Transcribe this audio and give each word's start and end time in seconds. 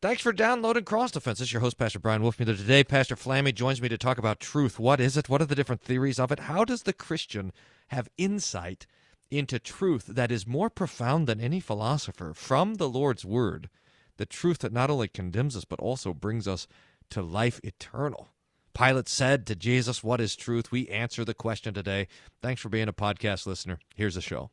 Thanks 0.00 0.22
for 0.22 0.32
downloading 0.32 0.84
Cross 0.84 1.10
Defense. 1.10 1.40
This 1.40 1.48
is 1.48 1.52
your 1.52 1.60
host, 1.60 1.76
Pastor 1.76 1.98
Bryan 1.98 2.22
Wolfmueller. 2.22 2.56
Today, 2.56 2.84
Pastor 2.84 3.16
Flammy 3.16 3.52
joins 3.52 3.82
me 3.82 3.88
to 3.88 3.98
talk 3.98 4.16
about 4.16 4.38
truth. 4.38 4.78
What 4.78 5.00
is 5.00 5.16
it? 5.16 5.28
What 5.28 5.42
are 5.42 5.46
the 5.46 5.56
different 5.56 5.82
theories 5.82 6.20
of 6.20 6.30
it? 6.30 6.38
How 6.38 6.64
does 6.64 6.84
the 6.84 6.92
Christian 6.92 7.52
have 7.88 8.08
insight 8.16 8.86
into 9.28 9.58
truth 9.58 10.06
that 10.06 10.30
is 10.30 10.46
more 10.46 10.70
profound 10.70 11.26
than 11.26 11.40
any 11.40 11.58
philosopher 11.58 12.32
from 12.32 12.76
the 12.76 12.88
Lord's 12.88 13.24
Word? 13.24 13.70
The 14.18 14.26
truth 14.26 14.58
that 14.58 14.72
not 14.72 14.88
only 14.88 15.08
condemns 15.08 15.56
us, 15.56 15.64
but 15.64 15.80
also 15.80 16.14
brings 16.14 16.46
us 16.46 16.68
to 17.10 17.20
life 17.20 17.58
eternal. 17.64 18.28
Pilate 18.74 19.08
said 19.08 19.48
to 19.48 19.56
Jesus, 19.56 20.04
What 20.04 20.20
is 20.20 20.36
truth? 20.36 20.70
We 20.70 20.86
answer 20.86 21.24
the 21.24 21.34
question 21.34 21.74
today. 21.74 22.06
Thanks 22.40 22.60
for 22.60 22.68
being 22.68 22.86
a 22.86 22.92
podcast 22.92 23.48
listener. 23.48 23.80
Here's 23.96 24.14
the 24.14 24.20
show. 24.20 24.50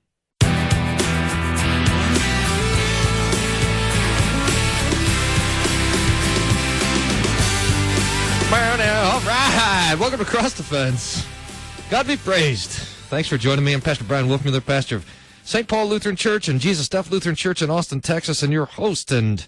All 8.48 9.22
right. 9.22 9.96
Welcome 10.00 10.20
to 10.20 10.26
Cross 10.26 10.58
Defense. 10.58 11.26
God 11.90 12.06
be 12.06 12.16
praised. 12.16 12.70
Thanks 12.70 13.28
for 13.28 13.38
joining 13.38 13.66
me. 13.66 13.74
I'm 13.74 13.82
Pastor 13.82 14.04
Bryan 14.04 14.28
Wolfmueller, 14.28 14.64
pastor 14.64 14.98
of 14.98 15.06
St. 15.44 15.68
Paul 15.68 15.88
Lutheran 15.88 16.16
Church 16.16 16.48
and 16.48 16.60
Jesus 16.60 16.88
Deaf 16.88 17.10
Lutheran 17.10 17.36
Church 17.36 17.62
in 17.62 17.72
Austin, 17.72 18.02
Texas, 18.02 18.44
and 18.44 18.54
your 18.54 18.66
host 18.66 19.12
and 19.12 19.48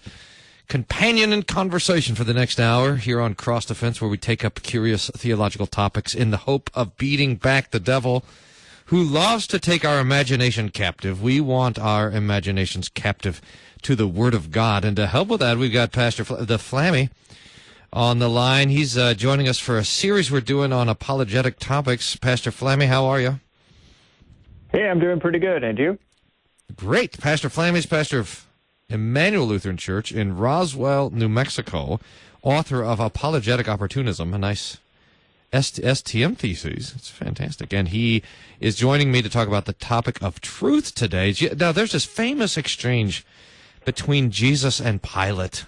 companion 0.66 1.32
in 1.32 1.44
conversation 1.44 2.16
for 2.16 2.24
the 2.24 2.34
next 2.34 2.58
hour 2.58 2.96
here 2.96 3.20
on 3.20 3.34
Cross 3.34 3.66
Defense, 3.66 4.00
where 4.00 4.10
we 4.10 4.18
take 4.18 4.44
up 4.44 4.62
curious 4.62 5.10
theological 5.10 5.66
topics 5.66 6.14
in 6.14 6.30
the 6.30 6.38
hope 6.38 6.68
of 6.74 6.96
beating 6.96 7.36
back 7.36 7.70
the 7.70 7.80
devil 7.80 8.24
who 8.86 9.02
loves 9.02 9.46
to 9.46 9.60
take 9.60 9.84
our 9.84 10.00
imagination 10.00 10.70
captive. 10.70 11.22
We 11.22 11.40
want 11.40 11.78
our 11.78 12.10
imaginations 12.10 12.88
captive 12.88 13.40
to 13.82 13.94
the 13.94 14.08
Word 14.08 14.34
of 14.34 14.50
God. 14.50 14.84
And 14.84 14.96
to 14.96 15.06
help 15.06 15.28
with 15.28 15.40
that, 15.40 15.56
we've 15.56 15.72
got 15.72 15.92
Pastor 15.92 16.24
Fl- 16.24 16.36
the 16.36 16.56
Flammy 16.56 17.10
on 17.92 18.18
the 18.18 18.28
line. 18.28 18.68
He's 18.68 18.96
uh, 18.96 19.14
joining 19.14 19.48
us 19.48 19.58
for 19.58 19.78
a 19.78 19.84
series 19.84 20.30
we're 20.30 20.40
doing 20.40 20.72
on 20.72 20.88
apologetic 20.88 21.58
topics. 21.58 22.16
Pastor 22.16 22.50
Flammy, 22.50 22.86
how 22.86 23.06
are 23.06 23.20
you? 23.20 23.40
Hey, 24.72 24.88
I'm 24.88 25.00
doing 25.00 25.20
pretty 25.20 25.38
good. 25.38 25.64
And 25.64 25.78
you? 25.78 25.98
Great. 26.76 27.18
Pastor 27.18 27.48
Flammy's 27.48 27.86
pastor 27.86 28.18
of 28.18 28.46
Emmanuel 28.88 29.46
Lutheran 29.46 29.76
Church 29.76 30.12
in 30.12 30.36
Roswell, 30.36 31.10
New 31.10 31.28
Mexico, 31.28 32.00
author 32.42 32.82
of 32.82 33.00
Apologetic 33.00 33.68
Opportunism, 33.68 34.34
a 34.34 34.38
nice 34.38 34.78
STM 35.52 36.36
thesis. 36.36 36.94
It's 36.94 37.08
fantastic. 37.08 37.72
And 37.72 37.88
he 37.88 38.22
is 38.60 38.76
joining 38.76 39.10
me 39.10 39.22
to 39.22 39.30
talk 39.30 39.48
about 39.48 39.64
the 39.64 39.72
topic 39.72 40.22
of 40.22 40.40
truth 40.40 40.94
today. 40.94 41.34
Now, 41.56 41.72
there's 41.72 41.92
this 41.92 42.04
famous 42.04 42.56
exchange 42.56 43.24
between 43.84 44.30
Jesus 44.30 44.80
and 44.80 45.02
Pilate. 45.02 45.64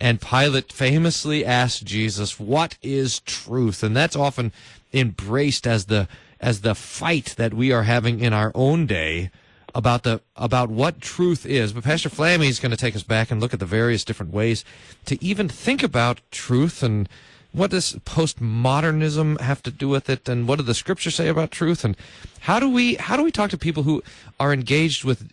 And 0.00 0.20
Pilate 0.20 0.72
famously 0.72 1.44
asked 1.44 1.84
Jesus, 1.84 2.38
"What 2.38 2.76
is 2.82 3.20
truth?" 3.20 3.82
And 3.82 3.96
that's 3.96 4.16
often 4.16 4.52
embraced 4.92 5.66
as 5.66 5.86
the 5.86 6.08
as 6.40 6.60
the 6.60 6.74
fight 6.74 7.34
that 7.36 7.54
we 7.54 7.72
are 7.72 7.84
having 7.84 8.20
in 8.20 8.32
our 8.32 8.52
own 8.54 8.86
day 8.86 9.30
about 9.74 10.02
the 10.02 10.20
about 10.36 10.70
what 10.70 11.00
truth 11.00 11.44
is. 11.44 11.72
But 11.72 11.84
Pastor 11.84 12.08
Flammy 12.08 12.48
is 12.48 12.60
going 12.60 12.70
to 12.70 12.76
take 12.76 12.96
us 12.96 13.02
back 13.02 13.30
and 13.30 13.40
look 13.40 13.52
at 13.52 13.60
the 13.60 13.66
various 13.66 14.04
different 14.04 14.32
ways 14.32 14.64
to 15.04 15.22
even 15.22 15.48
think 15.48 15.82
about 15.82 16.20
truth 16.30 16.82
and 16.82 17.08
what 17.52 17.70
does 17.70 17.94
postmodernism 18.04 19.40
have 19.40 19.62
to 19.62 19.70
do 19.70 19.88
with 19.88 20.10
it 20.10 20.28
and 20.28 20.46
what 20.46 20.56
do 20.56 20.62
the 20.62 20.74
scriptures 20.74 21.14
say 21.14 21.28
about 21.28 21.50
truth 21.50 21.84
and 21.84 21.96
how 22.40 22.60
do 22.60 22.68
we 22.68 22.96
how 22.96 23.16
do 23.16 23.22
we 23.22 23.30
talk 23.30 23.50
to 23.50 23.58
people 23.58 23.82
who 23.82 24.02
are 24.38 24.52
engaged 24.52 25.04
with 25.04 25.30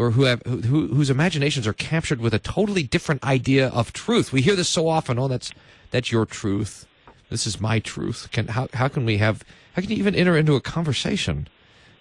or 0.00 0.12
who 0.12 0.22
have 0.22 0.42
who, 0.46 0.86
whose 0.88 1.10
imaginations 1.10 1.66
are 1.66 1.74
captured 1.74 2.20
with 2.20 2.32
a 2.32 2.38
totally 2.38 2.82
different 2.82 3.22
idea 3.22 3.68
of 3.68 3.92
truth. 3.92 4.32
We 4.32 4.40
hear 4.40 4.56
this 4.56 4.68
so 4.68 4.88
often. 4.88 5.18
Oh, 5.18 5.28
that's 5.28 5.52
that's 5.90 6.10
your 6.10 6.24
truth. 6.24 6.86
This 7.28 7.46
is 7.46 7.60
my 7.60 7.80
truth. 7.80 8.28
Can 8.32 8.48
how 8.48 8.68
how 8.72 8.88
can 8.88 9.04
we 9.04 9.18
have 9.18 9.44
how 9.74 9.82
can 9.82 9.90
you 9.90 9.98
even 9.98 10.14
enter 10.14 10.38
into 10.38 10.56
a 10.56 10.60
conversation 10.60 11.48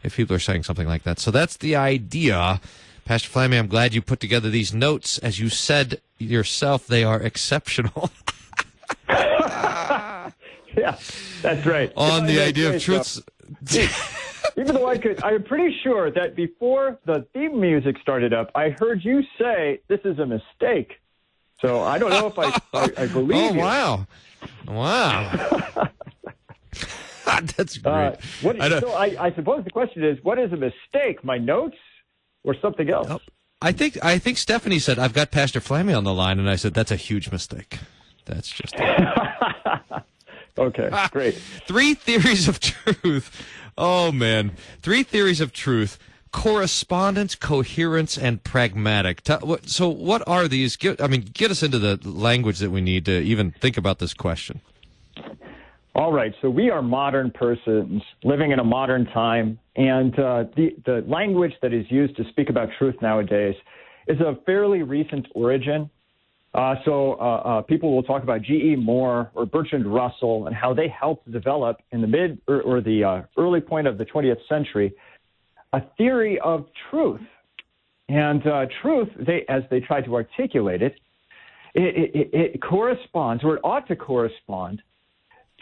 if 0.02 0.16
people 0.16 0.34
are 0.34 0.40
saying 0.40 0.64
something 0.64 0.88
like 0.88 1.04
that? 1.04 1.20
So 1.20 1.30
that's 1.30 1.58
the 1.58 1.76
idea. 1.76 2.62
Pastor 3.04 3.30
Flammy, 3.30 3.60
I'm 3.60 3.68
glad 3.68 3.94
you 3.94 4.02
put 4.02 4.22
together 4.22 4.50
these 4.50 4.74
notes. 4.74 5.18
As 5.18 5.40
you 5.40 5.50
said 5.50 6.00
yourself, 6.20 6.88
they 6.88 7.04
are 7.04 7.20
exceptional. 7.22 8.12
yeah, 9.10 10.32
that's 11.42 11.66
right. 11.66 11.92
On 11.98 12.26
the 12.28 12.40
idea 12.40 12.76
of 12.76 12.82
truth. 12.82 13.22
Even 14.58 14.76
though 14.76 14.88
I 14.88 14.98
could, 14.98 15.24
I'm 15.24 15.44
pretty 15.44 15.76
sure 15.84 16.12
that 16.12 16.36
before 16.36 17.00
the 17.06 17.26
theme 17.34 17.60
music 17.60 17.98
started 18.02 18.34
up, 18.34 18.52
I 18.56 18.76
heard 18.80 19.04
you 19.04 19.22
say 19.40 19.82
this 19.88 20.00
is 20.04 20.20
a 20.20 20.26
mistake. 20.26 20.94
So 21.62 21.82
I 21.82 21.98
don't 21.98 22.12
know 22.12 22.28
if 22.28 22.40
I, 22.40 22.58
I, 22.74 23.04
I 23.04 23.08
believe 23.14 23.52
oh, 23.52 23.54
you. 23.54 23.60
wow. 23.60 24.08
Wow. 24.68 25.90
That's 27.58 27.78
great. 27.78 27.94
Uh, 27.94 28.16
what, 28.42 28.62
I, 28.62 28.80
so 28.80 28.92
I, 28.92 29.16
I, 29.28 29.34
suppose 29.34 29.64
the 29.64 29.72
question 29.72 30.04
is, 30.04 30.18
what 30.24 30.40
is 30.40 30.52
a 30.52 30.58
mistake? 30.58 31.24
My 31.24 31.38
notes 31.38 31.78
or 32.44 32.56
something 32.62 32.90
else? 32.90 33.08
Oh, 33.10 33.20
I 33.62 33.72
think 33.72 33.98
I 34.04 34.18
think 34.18 34.38
Stephanie 34.38 34.80
said 34.80 34.98
I've 35.00 35.14
got 35.14 35.32
Pastor 35.32 35.60
Flammy 35.60 35.96
on 35.96 36.06
the 36.06 36.14
line, 36.14 36.40
and 36.40 36.50
I 36.50 36.56
said 36.56 36.74
that's 36.74 36.92
a 36.92 36.96
huge 36.96 37.30
mistake. 37.32 37.78
That's 38.26 38.50
just 38.50 38.74
okay. 40.58 41.08
Great. 41.12 41.36
Three 41.68 41.94
theories 41.94 42.48
of 42.48 42.60
truth 42.60 43.46
Oh 43.82 44.12
man, 44.12 44.52
three 44.82 45.04
theories 45.04 45.40
of 45.40 45.54
truth: 45.54 45.98
correspondence, 46.34 47.34
coherence, 47.34 48.18
and 48.18 48.44
pragmatic. 48.44 49.22
So, 49.66 49.88
what 49.88 50.22
are 50.28 50.50
these? 50.50 50.78
I 51.00 51.08
mean, 51.08 51.32
get 51.34 51.50
us 51.50 51.64
into 51.64 51.80
the 51.80 51.98
language 52.04 52.60
that 52.60 52.72
we 52.72 52.82
need 52.82 53.06
to 53.06 53.22
even 53.22 53.52
think 53.52 53.78
about 53.78 54.00
this 54.00 54.14
question. 54.14 54.60
All 55.96 56.12
right, 56.12 56.34
so 56.42 56.50
we 56.50 56.70
are 56.70 56.82
modern 56.82 57.32
persons 57.32 58.04
living 58.24 58.52
in 58.52 58.60
a 58.60 58.64
modern 58.64 59.06
time, 59.06 59.58
and 59.78 60.18
uh, 60.20 60.44
the 60.58 60.76
the 60.86 61.04
language 61.08 61.54
that 61.62 61.74
is 61.74 61.86
used 61.90 62.18
to 62.18 62.24
speak 62.30 62.50
about 62.50 62.68
truth 62.78 62.96
nowadays 63.02 63.56
is 64.08 64.18
of 64.20 64.44
fairly 64.46 64.84
recent 64.84 65.26
origin. 65.36 65.90
Uh, 66.54 66.76
so 66.84 67.14
uh, 67.14 67.36
uh, 67.36 67.62
people 67.62 67.94
will 67.94 68.04
talk 68.04 68.24
about 68.24 68.42
G.E. 68.42 68.76
Moore 68.76 69.30
or 69.36 69.46
Bertrand 69.46 69.86
Russell 69.86 70.48
and 70.48 70.56
how 70.56 70.74
they 70.74 70.88
helped 70.88 71.32
develop 71.32 71.78
in 71.92 72.02
the 72.02 72.08
mid 72.08 72.42
or, 72.48 72.62
or 72.62 72.82
the 72.82 73.04
uh, 73.04 73.22
early 73.38 73.62
point 73.62 73.88
of 73.88 73.98
the 73.98 74.06
20th 74.06 74.40
century 74.48 74.94
a 75.74 75.82
theory 75.98 76.40
of 76.40 76.66
truth. 76.90 77.22
And 78.08 78.46
uh, 78.48 78.66
truth, 78.82 79.10
they, 79.20 79.46
as 79.48 79.62
they 79.70 79.80
tried 79.80 80.06
to 80.06 80.16
articulate 80.16 80.82
it, 80.82 80.96
it, 81.76 82.16
it, 82.16 82.30
it 82.34 82.62
corresponds, 82.64 83.44
or 83.44 83.58
it 83.58 83.62
ought 83.64 83.88
to 83.88 83.96
correspond, 83.96 84.82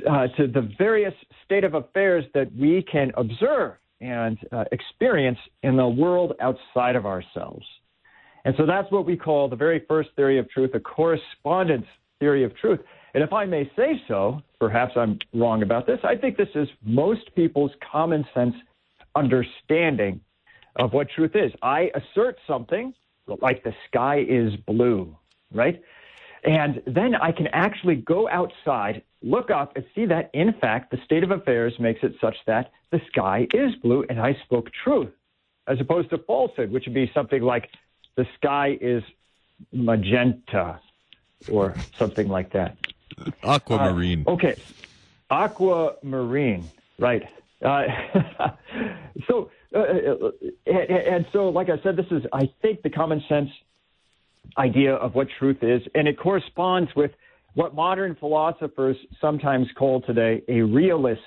uh, 0.09 0.28
to 0.38 0.48
the 0.48 0.69
various 0.78 1.14
state 1.44 1.66
of 1.66 1.74
affairs 1.74 2.24
that 2.34 2.50
we 2.56 2.86
can 2.90 3.12
observe 3.18 3.74
and 4.00 4.38
experience 4.72 5.40
in 5.64 5.75
the 5.75 5.88
world 5.88 6.34
outside 6.40 6.96
of 6.96 7.06
ourselves. 7.06 7.66
And 8.47 8.56
so 8.56 8.66
that's 8.66 8.90
what 8.94 9.06
we 9.06 9.18
call 9.18 9.50
the 9.50 9.58
very 9.58 9.84
first 9.90 10.08
theory 10.16 10.40
of 10.40 10.50
truth, 10.50 10.72
a 10.74 10.80
correspondence 10.80 11.85
theory 12.22 12.46
of 12.46 12.56
truth. 12.56 12.80
And 13.13 13.22
if 13.22 13.34
I 13.34 13.44
may 13.44 13.69
say 13.75 14.02
so, 14.08 14.41
perhaps 14.58 14.94
I'm 14.96 15.19
wrong 15.34 15.63
about 15.63 15.85
this, 15.85 16.00
I 16.06 16.16
think 16.16 16.38
this 16.38 16.47
is 16.56 16.69
most 16.81 17.36
people's 17.36 17.72
common 17.91 18.25
sense 18.34 18.56
understanding 19.18 20.22
of 20.78 20.94
what 20.94 21.09
truth 21.09 21.36
is. 21.36 21.52
I 21.62 21.91
assert 21.94 22.38
something 22.47 22.94
like 23.41 23.66
the 23.66 23.74
sky 23.90 24.24
is 24.25 24.53
blue, 24.66 25.13
right? 25.53 25.81
And 26.46 26.81
then 26.88 27.16
I 27.16 27.34
can 27.34 27.47
actually 27.47 27.96
go 27.96 28.30
outside, 28.30 29.03
look 29.22 29.52
up, 29.52 29.75
and 29.75 29.84
see 29.94 30.06
that, 30.06 30.30
in 30.34 30.53
fact, 30.62 30.91
the 30.91 31.00
state 31.03 31.25
of 31.25 31.31
affairs 31.31 31.74
makes 31.81 32.00
it 32.02 32.13
such 32.22 32.38
that 32.46 32.72
the 32.94 33.02
sky 33.12 33.46
is 33.53 33.75
blue, 33.84 34.06
and 34.09 34.22
I 34.22 34.38
spoke 34.46 34.69
truth, 34.86 35.12
as 35.68 35.81
opposed 35.81 36.12
to 36.12 36.19
falsehood, 36.19 36.72
which 36.72 36.86
would 36.86 36.96
be 36.96 37.12
something 37.13 37.41
like 37.41 37.69
the 38.18 38.28
sky 38.36 38.78
is 38.82 39.04
magenta 39.72 40.82
or 41.50 41.76
something 41.98 42.28
like 42.28 42.52
that. 42.52 42.75
Aquamarine. 43.44 44.25
Uh, 44.28 44.31
okay. 44.31 44.56
Aquamarine, 45.31 46.66
right. 47.00 47.24
Uh, 47.64 47.84
so, 49.28 49.50
uh, 49.74 49.84
and, 50.66 50.90
and 50.90 51.25
so, 51.31 51.50
like 51.50 51.69
I 51.69 51.81
said, 51.81 51.96
this 51.96 52.06
is, 52.12 52.24
I 52.34 52.52
think, 52.62 52.81
the 52.81 52.90
common 52.90 53.24
sense 53.30 53.50
idea 54.58 54.96
of 54.96 55.16
what 55.16 55.28
truth 55.38 55.62
is, 55.62 55.81
and 55.96 56.08
it 56.08 56.18
corresponds 56.18 56.96
with 56.96 57.12
what 57.54 57.75
modern 57.75 58.16
philosophers 58.16 58.98
sometimes 59.20 59.68
call 59.78 60.02
today 60.02 60.44
a 60.48 60.62
realist 60.62 61.22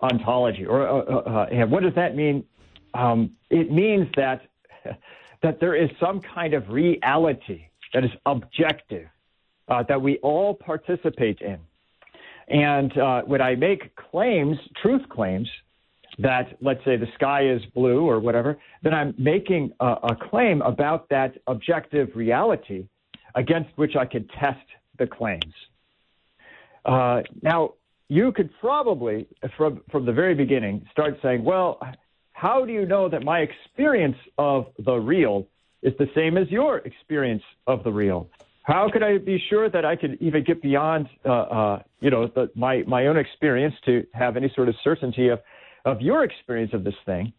ontology. 0.00 0.64
Or 0.64 0.88
uh, 0.88 0.92
uh, 0.92 1.62
uh 1.62 1.66
what 1.66 1.82
does 1.82 1.94
that 1.94 2.16
mean? 2.16 2.44
Um, 2.94 3.32
it 3.50 3.70
means 3.70 4.06
that 4.16 4.42
that 5.44 5.60
there 5.60 5.76
is 5.76 5.90
some 6.00 6.20
kind 6.22 6.54
of 6.54 6.70
reality 6.70 7.66
that 7.92 8.02
is 8.02 8.10
objective 8.24 9.06
uh, 9.68 9.82
that 9.88 10.00
we 10.00 10.16
all 10.18 10.54
participate 10.54 11.38
in. 11.40 11.58
And 12.48 12.96
uh, 12.98 13.22
when 13.22 13.42
I 13.42 13.54
make 13.54 13.94
claims, 13.94 14.56
truth 14.82 15.06
claims, 15.10 15.48
that 16.18 16.56
let's 16.62 16.82
say 16.84 16.96
the 16.96 17.08
sky 17.14 17.46
is 17.46 17.60
blue 17.74 18.08
or 18.08 18.20
whatever, 18.20 18.56
then 18.82 18.94
I'm 18.94 19.14
making 19.18 19.72
a, 19.80 19.86
a 19.86 20.16
claim 20.30 20.62
about 20.62 21.08
that 21.10 21.34
objective 21.46 22.08
reality 22.14 22.88
against 23.34 23.70
which 23.76 23.96
I 23.96 24.06
could 24.06 24.30
test 24.30 24.66
the 24.98 25.06
claims. 25.06 25.54
Uh, 26.86 27.20
now, 27.42 27.74
you 28.08 28.32
could 28.32 28.50
probably, 28.60 29.26
from, 29.56 29.82
from 29.90 30.06
the 30.06 30.12
very 30.12 30.34
beginning, 30.34 30.86
start 30.90 31.18
saying, 31.22 31.44
well, 31.44 31.80
how 32.34 32.64
do 32.66 32.72
you 32.72 32.84
know 32.84 33.08
that 33.08 33.22
my 33.22 33.38
experience 33.38 34.16
of 34.36 34.66
the 34.78 34.96
real 34.96 35.46
is 35.82 35.94
the 35.98 36.08
same 36.14 36.36
as 36.36 36.50
your 36.50 36.78
experience 36.78 37.42
of 37.66 37.84
the 37.84 37.92
real? 37.92 38.28
How 38.64 38.90
could 38.92 39.02
I 39.02 39.18
be 39.18 39.42
sure 39.48 39.70
that 39.70 39.84
I 39.84 39.94
could 39.94 40.18
even 40.20 40.42
get 40.42 40.60
beyond, 40.60 41.08
uh, 41.24 41.32
uh, 41.32 41.82
you 42.00 42.10
know, 42.10 42.26
the, 42.26 42.50
my 42.54 42.82
my 42.86 43.06
own 43.06 43.16
experience 43.16 43.74
to 43.86 44.04
have 44.12 44.36
any 44.36 44.50
sort 44.54 44.68
of 44.68 44.74
certainty 44.82 45.28
of 45.28 45.40
of 45.84 46.00
your 46.00 46.24
experience 46.24 46.72
of 46.74 46.82
this 46.82 46.94
thing? 47.06 47.32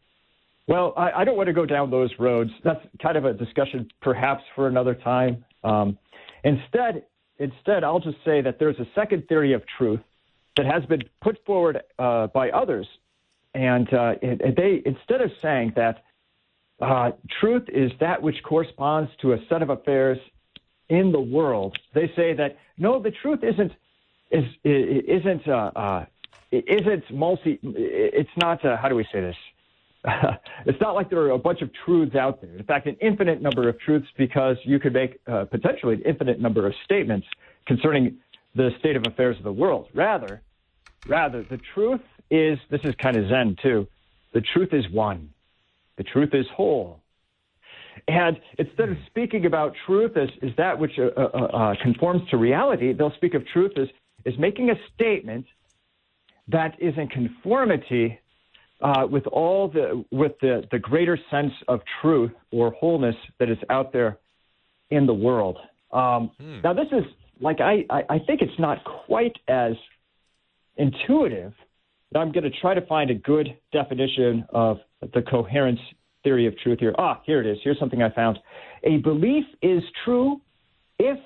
Well, 0.68 0.94
I, 0.95 1.12
I 1.12 1.24
don't 1.25 1.36
want 1.36 1.48
to 1.48 1.53
go 1.53 1.65
down 1.65 1.91
those 1.91 2.12
roads. 2.18 2.51
That's 2.63 2.83
kind 3.01 3.18
of 3.18 3.25
a 3.25 3.33
discussion, 3.33 3.89
perhaps, 4.01 4.44
for 4.56 4.68
another 4.68 4.95
time. 4.95 5.44
Um, 5.63 5.98
instead, 6.44 7.03
instead, 7.38 7.83
I'll 7.83 8.00
just 8.00 8.18
say 8.24 8.41
that 8.41 8.59
there's 8.59 8.80
a 8.80 8.88
second 8.95 9.27
theory 9.27 9.53
of 9.53 9.62
truth 9.77 10.00
that 10.56 10.65
has 10.65 10.86
been 10.86 11.03
put 11.21 11.44
forward 11.45 11.81
uh, 12.00 12.27
by 12.27 12.50
others, 12.50 12.88
and 13.56 13.92
uh, 13.94 14.16
they 14.22 14.84
instead 14.86 15.22
of 15.22 15.31
saying 15.42 15.74
that 15.75 16.04
uh, 16.81 17.12
truth 17.40 17.63
is 17.69 17.92
that 18.02 18.22
which 18.22 18.36
corresponds 18.44 19.10
to 19.22 19.34
a 19.34 19.38
set 19.50 19.62
of 19.62 19.69
affairs 19.69 20.18
in 20.90 21.12
the 21.12 21.19
world. 21.19 21.78
They 21.94 22.12
say 22.16 22.34
that 22.34 22.57
no, 22.78 23.02
the 23.02 23.12
truth 23.12 23.40
isn't 23.44 23.72
is 24.30 24.44
isn't 24.63 25.48
uh, 25.48 25.72
uh, 25.75 26.06
isn't 26.52 27.12
multi. 27.12 27.60
It's 27.63 28.30
not. 28.38 28.63
Uh, 28.63 28.75
how 28.75 28.90
do 28.90 28.96
we 28.96 29.06
say 29.12 29.22
this? 29.22 29.38
it's 30.66 30.80
not 30.81 30.94
like 30.94 31.10
there 31.10 31.22
are 31.22 31.31
a 31.31 31.38
bunch 31.38 31.62
of 31.62 31.72
truths 31.86 32.16
out 32.16 32.42
there. 32.42 32.56
In 32.58 32.63
fact, 32.66 32.86
an 32.88 32.98
infinite 33.01 33.42
number 33.42 33.69
of 33.69 33.80
truths 33.80 34.08
because 34.18 34.58
you 34.63 34.80
could 34.80 34.94
make 34.94 35.19
uh, 35.28 35.46
potentially 35.46 35.96
an 35.96 36.01
infinite 36.01 36.40
number 36.40 36.68
of 36.68 36.74
statements 36.84 37.25
concerning 37.66 38.18
the 38.54 38.69
state 38.80 38.96
of 38.96 39.04
affairs 39.08 39.38
of 39.38 39.44
the 39.44 39.51
world. 39.51 39.88
Rather, 39.96 40.42
rather, 41.08 41.42
the 41.44 41.60
truth 41.74 42.01
is. 42.30 42.57
This 42.69 42.81
is 42.83 42.94
kind 43.01 43.16
of 43.18 43.30
Zen 43.30 43.56
too. 43.62 43.88
The 44.33 44.42
truth 44.42 44.69
is 44.74 44.86
one. 44.92 45.30
The 45.98 46.04
truth 46.04 46.30
is 46.33 46.45
whole. 46.54 47.01
And 48.07 48.38
instead 48.60 48.89
of 48.89 48.98
speaking 49.07 49.45
about 49.45 49.74
truth 49.86 50.18
as, 50.18 50.30
as 50.44 50.51
that 50.57 50.77
which 50.77 50.92
uh, 51.00 51.19
uh, 51.19 51.22
uh, 51.22 51.75
conforms 51.81 52.22
to 52.30 52.38
reality, 52.38 52.94
they'll 52.94 53.16
speak 53.16 53.33
of 53.33 53.44
truth 53.48 53.72
as, 53.77 53.88
as 54.25 54.38
making 54.38 54.69
a 54.69 54.75
statement 54.94 55.45
that 56.50 56.75
is 56.80 56.94
in 56.98 57.07
conformity 57.07 58.19
uh, 58.81 59.07
with 59.10 59.25
all 59.27 59.69
the 59.69 60.04
with 60.12 60.33
the, 60.42 60.63
the 60.72 60.77
greater 60.77 61.18
sense 61.31 61.54
of 61.68 61.80
truth 62.01 62.31
or 62.51 62.72
wholeness 62.72 63.16
that 63.39 63.50
is 63.50 63.57
out 63.69 63.94
there 63.94 64.18
in 64.92 65.06
the 65.06 65.13
world. 65.13 65.57
Um, 65.92 66.31
hmm. 66.39 66.60
Now, 66.63 66.74
this 66.74 66.88
is 66.92 67.04
like 67.39 67.62
I, 67.62 67.86
I, 67.89 68.04
I 68.10 68.19
think 68.19 68.42
it's 68.42 68.60
not 68.60 68.83
quite 68.83 69.36
as 69.48 69.74
intuitive. 70.77 71.54
I'm 72.13 72.31
going 72.31 72.44
to 72.44 72.60
try 72.62 72.74
to 72.74 72.86
find 72.86 73.10
a 73.10 73.16
good 73.16 73.57
definition 73.72 74.46
of 74.50 74.78
the 75.13 75.22
coherence 75.22 75.80
theory 76.24 76.48
of 76.48 76.57
truth 76.60 76.80
here. 76.80 76.94
Ah, 76.98 77.22
here 77.25 77.42
it 77.42 77.48
is. 77.48 77.57
Here's 77.63 77.80
something 77.80 78.02
I 78.02 78.10
found. 78.10 78.40
A 78.84 78.98
belief 78.98 79.46
is 79.62 79.81
true 80.04 80.42
if 81.00 81.18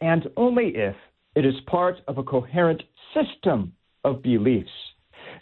and 0.00 0.28
only 0.36 0.72
if 0.74 0.94
it 1.34 1.44
is 1.44 1.54
part 1.66 1.96
of 2.08 2.18
a 2.18 2.22
coherent 2.22 2.82
system 3.14 3.72
of 4.04 4.22
beliefs. 4.22 4.70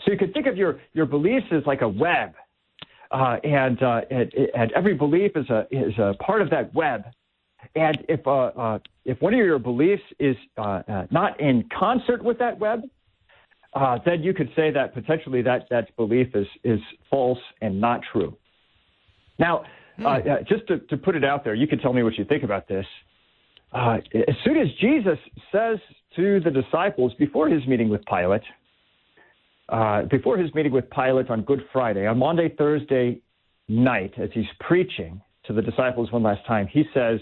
So 0.05 0.13
you 0.13 0.19
could 0.19 0.33
think 0.33 0.47
of 0.47 0.57
your, 0.57 0.81
your 0.93 1.07
beliefs 1.07 1.47
as 1.53 1.63
like 1.67 1.83
a 1.83 1.89
web, 1.89 2.33
uh, 3.11 3.37
and, 3.45 3.83
uh, 3.83 4.01
and, 4.11 4.33
and 4.55 4.73
every 4.73 4.95
belief 4.95 5.33
is 5.37 5.49
a, 5.51 5.67
is 5.71 5.97
a 5.99 6.15
part 6.23 6.43
of 6.43 6.51
that 6.51 6.75
web. 6.75 7.05
And 7.75 8.05
if, 8.09 8.27
uh, 8.27 8.31
uh 8.31 8.79
if 9.05 9.21
one 9.21 9.35
of 9.35 9.39
your 9.39 9.59
beliefs 9.59 10.03
is 10.19 10.37
uh, 10.59 10.83
uh, 10.89 11.07
not 11.11 11.41
in 11.41 11.69
concert 11.77 12.23
with 12.23 12.39
that 12.39 12.59
web, 12.59 12.83
then 14.05 14.23
you 14.23 14.33
could 14.33 14.51
say 14.57 14.71
that 14.71 14.95
potentially 14.95 15.43
that, 15.43 15.67
that 15.71 15.95
belief 15.97 16.35
is, 16.35 16.47
is 16.65 16.81
false 17.11 17.39
and 17.61 17.81
not 17.81 18.01
true. 18.13 18.37
Now, 19.39 19.65
hmm. 19.97 20.07
uh, 20.07 20.19
just 20.49 20.67
to, 20.69 20.79
to, 20.79 20.97
put 20.97 21.15
it 21.15 21.25
out 21.25 21.45
there, 21.45 21.55
you 21.55 21.67
can 21.67 21.79
tell 21.79 21.93
me 21.93 22.03
what 22.03 22.17
you 22.17 22.25
think 22.25 22.43
about 22.43 22.69
this. 22.69 22.87
Uh, 23.73 23.99
as 24.15 24.35
soon 24.45 24.57
as 24.57 24.69
Jesus 24.81 25.19
says 25.53 25.79
to 26.15 26.41
the 26.41 26.51
disciples 26.51 27.13
before 27.19 27.49
his 27.49 27.67
meeting 27.67 27.89
with 27.89 28.05
Pilate, 28.07 28.43
uh, 29.69 30.03
before 30.03 30.39
his 30.39 30.55
meeting 30.55 30.73
with 30.73 30.89
Pilate 30.91 31.29
on 31.29 31.43
Good 31.43 31.67
Friday, 31.73 32.07
on 32.07 32.19
Monday, 32.19 32.49
Thursday 32.57 33.21
night, 33.69 34.15
as 34.17 34.31
he's 34.33 34.47
preaching 34.61 35.21
to 35.45 35.53
the 35.53 35.63
disciples 35.63 36.11
one 36.13 36.23
last 36.23 36.47
time, 36.47 36.69
he 36.69 36.85
says, 36.95 37.21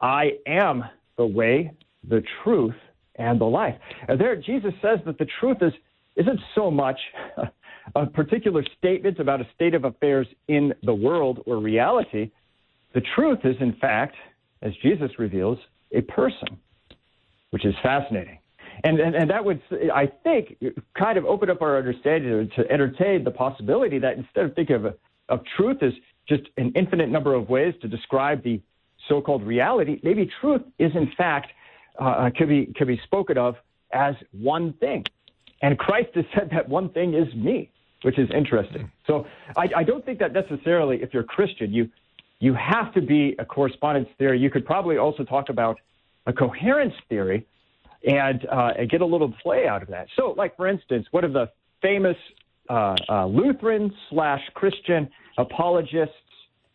I 0.00 0.32
am 0.46 0.84
the 1.16 1.26
way, 1.26 1.70
the 2.08 2.22
truth, 2.42 2.74
and 3.18 3.40
the 3.40 3.44
life. 3.44 3.74
And 4.08 4.20
there, 4.20 4.36
Jesus 4.36 4.72
says 4.82 4.98
that 5.06 5.18
the 5.18 5.26
truth 5.40 5.58
is, 5.60 5.72
isn't 6.16 6.40
so 6.54 6.70
much 6.70 6.98
a 7.94 8.06
particular 8.06 8.64
statement 8.78 9.18
about 9.18 9.40
a 9.40 9.46
state 9.54 9.74
of 9.74 9.84
affairs 9.84 10.26
in 10.48 10.72
the 10.82 10.94
world 10.94 11.42
or 11.46 11.58
reality. 11.58 12.30
The 12.94 13.02
truth 13.14 13.40
is, 13.44 13.56
in 13.60 13.74
fact, 13.74 14.14
as 14.62 14.72
Jesus 14.82 15.10
reveals, 15.18 15.58
a 15.92 16.00
person, 16.02 16.58
which 17.50 17.64
is 17.64 17.74
fascinating. 17.82 18.38
And, 18.84 19.00
and, 19.00 19.14
and 19.14 19.30
that 19.30 19.44
would, 19.44 19.60
I 19.94 20.06
think, 20.22 20.56
kind 20.98 21.16
of 21.16 21.24
open 21.24 21.50
up 21.50 21.62
our 21.62 21.78
understanding 21.78 22.50
to 22.56 22.70
entertain 22.70 23.24
the 23.24 23.30
possibility 23.30 23.98
that 23.98 24.18
instead 24.18 24.44
of 24.44 24.54
thinking 24.54 24.76
of, 24.76 24.86
of 25.28 25.40
truth 25.56 25.82
as 25.82 25.92
just 26.28 26.42
an 26.56 26.72
infinite 26.74 27.08
number 27.08 27.34
of 27.34 27.48
ways 27.48 27.74
to 27.82 27.88
describe 27.88 28.42
the 28.42 28.60
so-called 29.08 29.44
reality, 29.44 30.00
maybe 30.02 30.28
truth 30.40 30.62
is 30.78 30.90
in 30.94 31.10
fact 31.16 31.52
uh, 31.98 32.30
could 32.36 32.48
be 32.48 32.72
could 32.76 32.88
be 32.88 33.00
spoken 33.04 33.38
of 33.38 33.56
as 33.92 34.14
one 34.32 34.72
thing. 34.74 35.04
And 35.62 35.78
Christ 35.78 36.10
has 36.14 36.24
said 36.34 36.50
that 36.52 36.68
one 36.68 36.90
thing 36.90 37.14
is 37.14 37.32
me 37.34 37.70
which 38.02 38.18
is 38.18 38.28
interesting. 38.32 38.90
So 39.06 39.26
I, 39.56 39.68
I 39.78 39.82
don't 39.82 40.04
think 40.04 40.20
that 40.20 40.32
necessarily, 40.32 41.02
if 41.02 41.12
you're 41.12 41.24
Christian, 41.24 41.72
you 41.72 41.90
you 42.38 42.54
have 42.54 42.92
to 42.94 43.00
be 43.00 43.34
a 43.38 43.44
correspondence 43.44 44.08
theory. 44.18 44.38
You 44.38 44.50
could 44.50 44.64
probably 44.64 44.98
also 44.98 45.24
talk 45.24 45.48
about 45.48 45.78
a 46.26 46.32
coherence 46.32 46.92
theory 47.08 47.46
and, 48.06 48.46
uh, 48.46 48.74
and 48.78 48.90
get 48.90 49.00
a 49.00 49.06
little 49.06 49.32
play 49.42 49.66
out 49.66 49.82
of 49.82 49.88
that. 49.88 50.06
So, 50.16 50.34
like 50.36 50.54
for 50.56 50.68
instance, 50.68 51.06
one 51.12 51.24
of 51.24 51.32
the 51.32 51.50
famous 51.80 52.16
uh, 52.68 52.94
uh, 53.08 53.26
Lutheran 53.26 53.90
slash 54.10 54.42
Christian 54.52 55.08
apologists, 55.38 56.14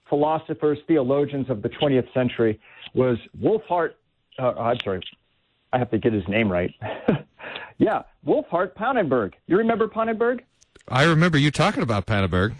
philosophers, 0.09 0.79
theologians 0.87 1.47
of 1.49 1.61
the 1.61 1.69
20th 1.69 2.11
century 2.11 2.59
was 2.95 3.17
Wolfhart. 3.39 3.91
Uh, 4.41 4.53
I'm 4.59 4.79
sorry, 4.83 5.01
I 5.71 5.77
have 5.77 5.91
to 5.91 5.99
get 5.99 6.13
his 6.13 6.27
name 6.27 6.51
right. 6.51 6.73
yeah, 7.77 8.01
Wolfhart 8.25 8.73
Pannenberg. 8.73 9.33
You 9.45 9.57
remember 9.57 9.87
Pannenberg? 9.87 10.39
I 10.87 11.03
remember 11.03 11.37
you 11.37 11.51
talking 11.51 11.83
about 11.83 12.07
Pannenberg. 12.07 12.55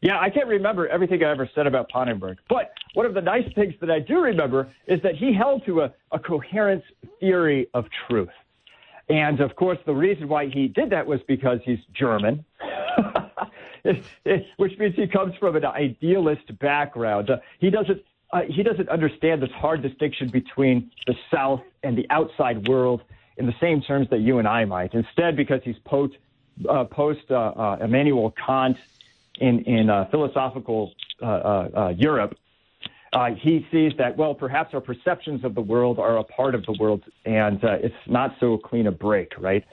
Yeah, 0.00 0.20
I 0.20 0.30
can't 0.30 0.46
remember 0.46 0.86
everything 0.86 1.24
I 1.24 1.30
ever 1.32 1.50
said 1.52 1.66
about 1.66 1.90
Pannenberg. 1.90 2.36
But 2.48 2.72
one 2.94 3.06
of 3.06 3.14
the 3.14 3.20
nice 3.20 3.52
things 3.56 3.74
that 3.80 3.90
I 3.90 3.98
do 3.98 4.20
remember 4.20 4.70
is 4.86 5.02
that 5.02 5.16
he 5.16 5.34
held 5.34 5.66
to 5.66 5.80
a, 5.80 5.92
a 6.12 6.20
coherence 6.20 6.84
theory 7.18 7.68
of 7.74 7.86
truth. 8.08 8.28
And 9.08 9.40
of 9.40 9.56
course, 9.56 9.78
the 9.84 9.94
reason 9.94 10.28
why 10.28 10.48
he 10.48 10.68
did 10.68 10.90
that 10.90 11.04
was 11.04 11.18
because 11.26 11.58
he's 11.64 11.78
German, 11.92 12.44
which 14.58 14.78
means 14.78 14.94
he 14.94 15.08
comes 15.08 15.34
from 15.40 15.56
an 15.56 15.64
idealist 15.64 16.56
background. 16.60 17.30
Uh, 17.30 17.38
he 17.58 17.70
doesn't 17.70 18.00
uh, 18.30 18.42
he 18.48 18.62
doesn't 18.62 18.88
understand 18.88 19.42
this 19.42 19.50
hard 19.52 19.82
distinction 19.82 20.28
between 20.28 20.90
the 21.06 21.14
South 21.32 21.62
and 21.82 21.96
the 21.96 22.06
outside 22.10 22.68
world 22.68 23.02
in 23.38 23.46
the 23.46 23.54
same 23.60 23.80
terms 23.80 24.08
that 24.10 24.20
you 24.20 24.38
and 24.38 24.46
I 24.46 24.64
might. 24.64 24.92
Instead, 24.92 25.36
because 25.36 25.60
he's 25.64 25.78
post 25.84 26.14
uh, 26.68 26.84
post 26.84 27.30
uh, 27.30 27.34
uh, 27.34 27.78
Immanuel 27.82 28.34
Kant 28.44 28.76
in 29.40 29.60
in 29.60 29.88
uh, 29.88 30.06
philosophical 30.10 30.92
uh, 31.22 31.92
Europe, 31.96 32.36
he 33.36 33.66
sees 33.70 33.92
that 33.96 34.16
well, 34.16 34.34
perhaps 34.34 34.74
our 34.74 34.80
perceptions 34.80 35.44
of 35.44 35.54
the 35.54 35.60
world 35.60 35.98
are 35.98 36.18
a 36.18 36.24
part 36.24 36.54
of 36.54 36.66
the 36.66 36.76
world, 36.78 37.04
and 37.24 37.60
it's 37.62 37.94
not 38.06 38.34
so 38.40 38.58
clean 38.58 38.86
a 38.86 38.92
break, 38.92 39.32
right? 39.38 39.64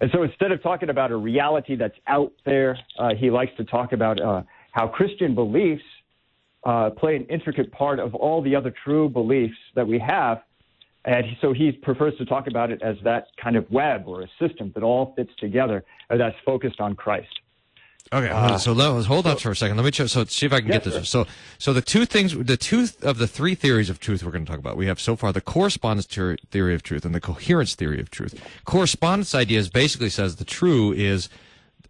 And 0.00 0.10
so 0.12 0.22
instead 0.22 0.52
of 0.52 0.62
talking 0.62 0.90
about 0.90 1.10
a 1.10 1.16
reality 1.16 1.74
that's 1.74 1.96
out 2.06 2.32
there, 2.44 2.78
he 3.16 3.30
likes 3.30 3.56
to 3.56 3.64
talk 3.64 3.92
about 3.92 4.20
how 4.72 4.86
Christian 4.86 5.34
beliefs 5.34 5.82
play 6.90 7.16
an 7.16 7.24
intricate 7.26 7.70
part 7.72 7.98
of 7.98 8.14
all 8.14 8.42
the 8.42 8.54
other 8.54 8.74
true 8.84 9.08
beliefs 9.08 9.56
that 9.74 9.86
we 9.86 9.98
have 9.98 10.42
and 11.06 11.24
so 11.40 11.52
he 11.52 11.70
prefers 11.70 12.16
to 12.18 12.24
talk 12.24 12.48
about 12.48 12.72
it 12.72 12.82
as 12.82 12.96
that 13.04 13.28
kind 13.42 13.56
of 13.56 13.70
web 13.70 14.04
or 14.06 14.22
a 14.22 14.28
system 14.40 14.72
that 14.74 14.82
all 14.82 15.14
fits 15.14 15.30
together 15.38 15.84
uh, 16.10 16.16
that's 16.16 16.36
focused 16.44 16.80
on 16.80 16.96
Christ. 16.96 17.40
Okay, 18.12 18.28
uh, 18.28 18.56
so 18.58 18.72
let, 18.72 18.90
us 18.90 19.06
hold 19.06 19.24
so, 19.24 19.32
on 19.32 19.36
for 19.36 19.50
a 19.50 19.56
second. 19.56 19.76
Let 19.76 19.84
me 19.84 19.90
ch- 19.90 20.08
so 20.08 20.24
see 20.24 20.46
if 20.46 20.52
I 20.52 20.60
can 20.60 20.68
yes, 20.68 20.76
get 20.76 20.84
this. 20.84 20.94
Sir. 20.94 21.04
So, 21.04 21.26
so 21.58 21.72
the 21.72 21.80
two 21.80 22.06
things, 22.06 22.36
the 22.36 22.56
two 22.56 22.86
of 23.02 23.18
the 23.18 23.26
three 23.26 23.56
theories 23.56 23.90
of 23.90 23.98
truth 23.98 24.22
we're 24.22 24.30
going 24.30 24.44
to 24.44 24.50
talk 24.50 24.60
about. 24.60 24.76
We 24.76 24.86
have 24.86 25.00
so 25.00 25.16
far 25.16 25.32
the 25.32 25.40
correspondence 25.40 26.06
theory 26.06 26.74
of 26.74 26.82
truth 26.82 27.04
and 27.04 27.14
the 27.14 27.20
coherence 27.20 27.74
theory 27.74 28.00
of 28.00 28.10
truth. 28.10 28.40
Correspondence 28.64 29.34
ideas 29.34 29.68
basically 29.68 30.10
says 30.10 30.36
the 30.36 30.44
true 30.44 30.92
is 30.92 31.28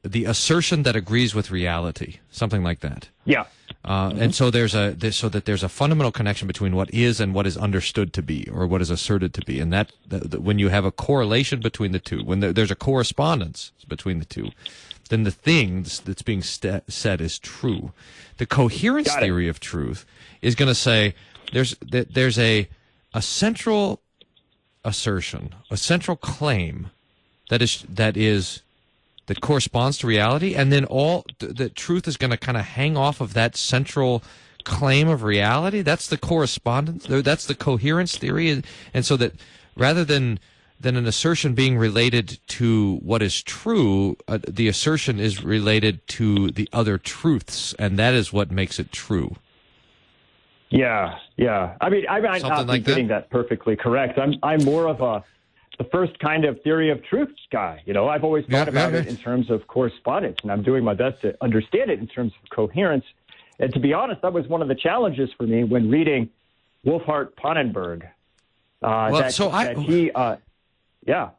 the 0.03 0.25
assertion 0.25 0.85
that 0.85 0.97
agrees 0.97 1.35
with 1.35 1.51
reality, 1.51 2.19
something 2.31 2.63
like 2.63 2.81
that. 2.81 3.09
Yeah. 3.25 3.45
Uh, 3.87 4.13
And 4.19 4.35
so 4.35 4.51
there's 4.51 4.75
a 4.75 4.95
there, 4.97 5.13
so 5.13 5.29
that 5.29 5.45
there's 5.45 5.63
a 5.63 5.69
fundamental 5.69 6.11
connection 6.11 6.49
between 6.49 6.75
what 6.75 6.93
is 6.93 7.21
and 7.21 7.33
what 7.33 7.47
is 7.47 7.57
understood 7.57 8.13
to 8.15 8.23
be, 8.23 8.49
or 8.53 8.67
what 8.67 8.83
is 8.83 8.91
asserted 8.91 9.33
to 9.35 9.43
be, 9.47 9.61
and 9.61 9.73
that, 9.73 9.93
that, 10.09 10.31
that 10.33 10.43
when 10.43 10.59
you 10.59 10.71
have 10.71 10.85
a 10.85 10.91
correlation 10.91 11.61
between 11.61 11.93
the 11.93 12.01
two, 12.01 12.25
when 12.25 12.41
there, 12.41 12.53
there's 12.53 12.73
a 12.73 12.77
correspondence 12.77 13.71
between 13.87 14.19
the 14.19 14.25
two, 14.25 14.51
then 15.09 15.23
the 15.23 15.31
thing 15.31 15.85
that's 16.05 16.23
being 16.23 16.43
st- 16.43 16.83
said 16.93 17.21
is 17.21 17.39
true. 17.39 17.93
The 18.39 18.47
coherence 18.47 19.15
theory 19.15 19.49
of 19.49 19.61
truth 19.61 20.05
is 20.43 20.57
going 20.57 20.69
to 20.69 20.75
say 20.75 21.15
there's 21.53 21.77
that 21.93 22.15
there's 22.15 22.39
a 22.39 22.69
a 23.15 23.23
central 23.23 24.01
assertion, 24.85 25.55
a 25.71 25.77
central 25.77 26.17
claim 26.17 26.91
that 27.51 27.63
is 27.63 27.85
that 27.89 28.17
is 28.17 28.63
that 29.27 29.41
corresponds 29.41 29.99
to 29.99 30.07
reality, 30.07 30.55
and 30.55 30.73
then 30.73 30.85
all 30.85 31.25
th- 31.39 31.55
the 31.57 31.69
truth 31.69 32.07
is 32.09 32.17
going 32.17 32.31
to 32.31 32.37
kind 32.37 32.57
of 32.57 32.65
hang 32.65 32.97
off 32.97 33.21
of 33.21 33.35
that 33.35 33.57
central 33.57 34.23
claim 34.65 35.09
of 35.09 35.23
reality. 35.23 35.83
That's 35.83 36.07
the 36.09 36.17
correspondence. 36.19 37.07
That's 37.09 37.47
the 37.47 37.55
coherence 37.55 38.17
theory, 38.17 38.63
and 38.95 39.05
so 39.07 39.17
that 39.17 39.35
rather 39.77 40.05
than 40.05 40.39
than 40.79 40.97
an 40.97 41.07
assertion 41.07 41.55
being 41.55 41.79
related 41.79 42.39
to 42.47 42.97
what 42.97 43.23
is 43.23 43.43
true, 43.43 44.17
uh, 44.29 44.39
the 44.47 44.69
assertion 44.69 45.19
is 45.19 45.43
related 45.43 46.07
to 46.07 46.51
the 46.51 46.69
other 46.73 46.99
truths, 46.99 47.75
and 47.79 47.99
that 47.99 48.13
is 48.13 48.33
what 48.33 48.51
makes 48.51 48.79
it 48.79 48.93
true. 48.93 49.37
Yeah, 50.69 51.19
yeah. 51.37 51.77
I 51.81 51.89
mean, 51.89 52.05
I 52.11 52.21
might 52.21 52.41
Something 52.41 52.59
not 52.59 52.67
like 52.67 52.85
be 52.85 52.87
getting 52.91 53.09
that? 53.09 53.31
perfectly 53.31 53.77
correct. 53.77 54.19
I'm 54.19 54.35
I'm 54.43 54.65
more 54.65 54.89
of 54.89 55.01
a 55.01 55.25
the 55.79 55.85
first 55.93 56.19
kind 56.19 56.45
of 56.45 56.61
theory 56.63 56.91
of 56.91 57.05
truth 57.05 57.29
guy. 57.53 57.83
You 57.87 57.93
know, 57.93 58.09
I've 58.09 58.25
always 58.25 58.45
thought 58.47 58.67
Yeah, 58.67 58.69
about 58.69 58.93
yeah, 58.93 59.01
it 59.01 59.07
in 59.09 59.17
terms 59.17 59.51
of 59.51 59.67
correspondence, 59.67 60.39
and 60.43 60.51
I'm 60.51 60.63
doing 60.63 60.85
my 60.85 60.95
best 60.95 61.21
to 61.23 61.37
understand 61.43 61.91
it 61.91 61.99
in 61.99 62.07
terms 62.07 62.33
of 62.43 62.51
coherence. 62.51 63.05
And 63.59 63.73
to 63.73 63.81
be 63.81 63.93
honest, 63.93 64.23
that 64.23 64.33
was 64.33 64.47
one 64.49 64.63
of 64.63 64.69
the 64.69 64.75
challenges 64.75 65.31
for 65.37 65.45
me 65.45 65.65
when 65.65 65.91
reading 65.91 66.29
Wolfhart 66.85 67.31
Pannenberg. 67.35 68.05
Uh, 68.83 69.09
Well, 69.11 69.13
that, 69.23 69.33
so 69.33 69.51
I- 69.51 69.75
he, 69.75 70.11
uh, 70.13 70.37
yeah. 71.07 71.31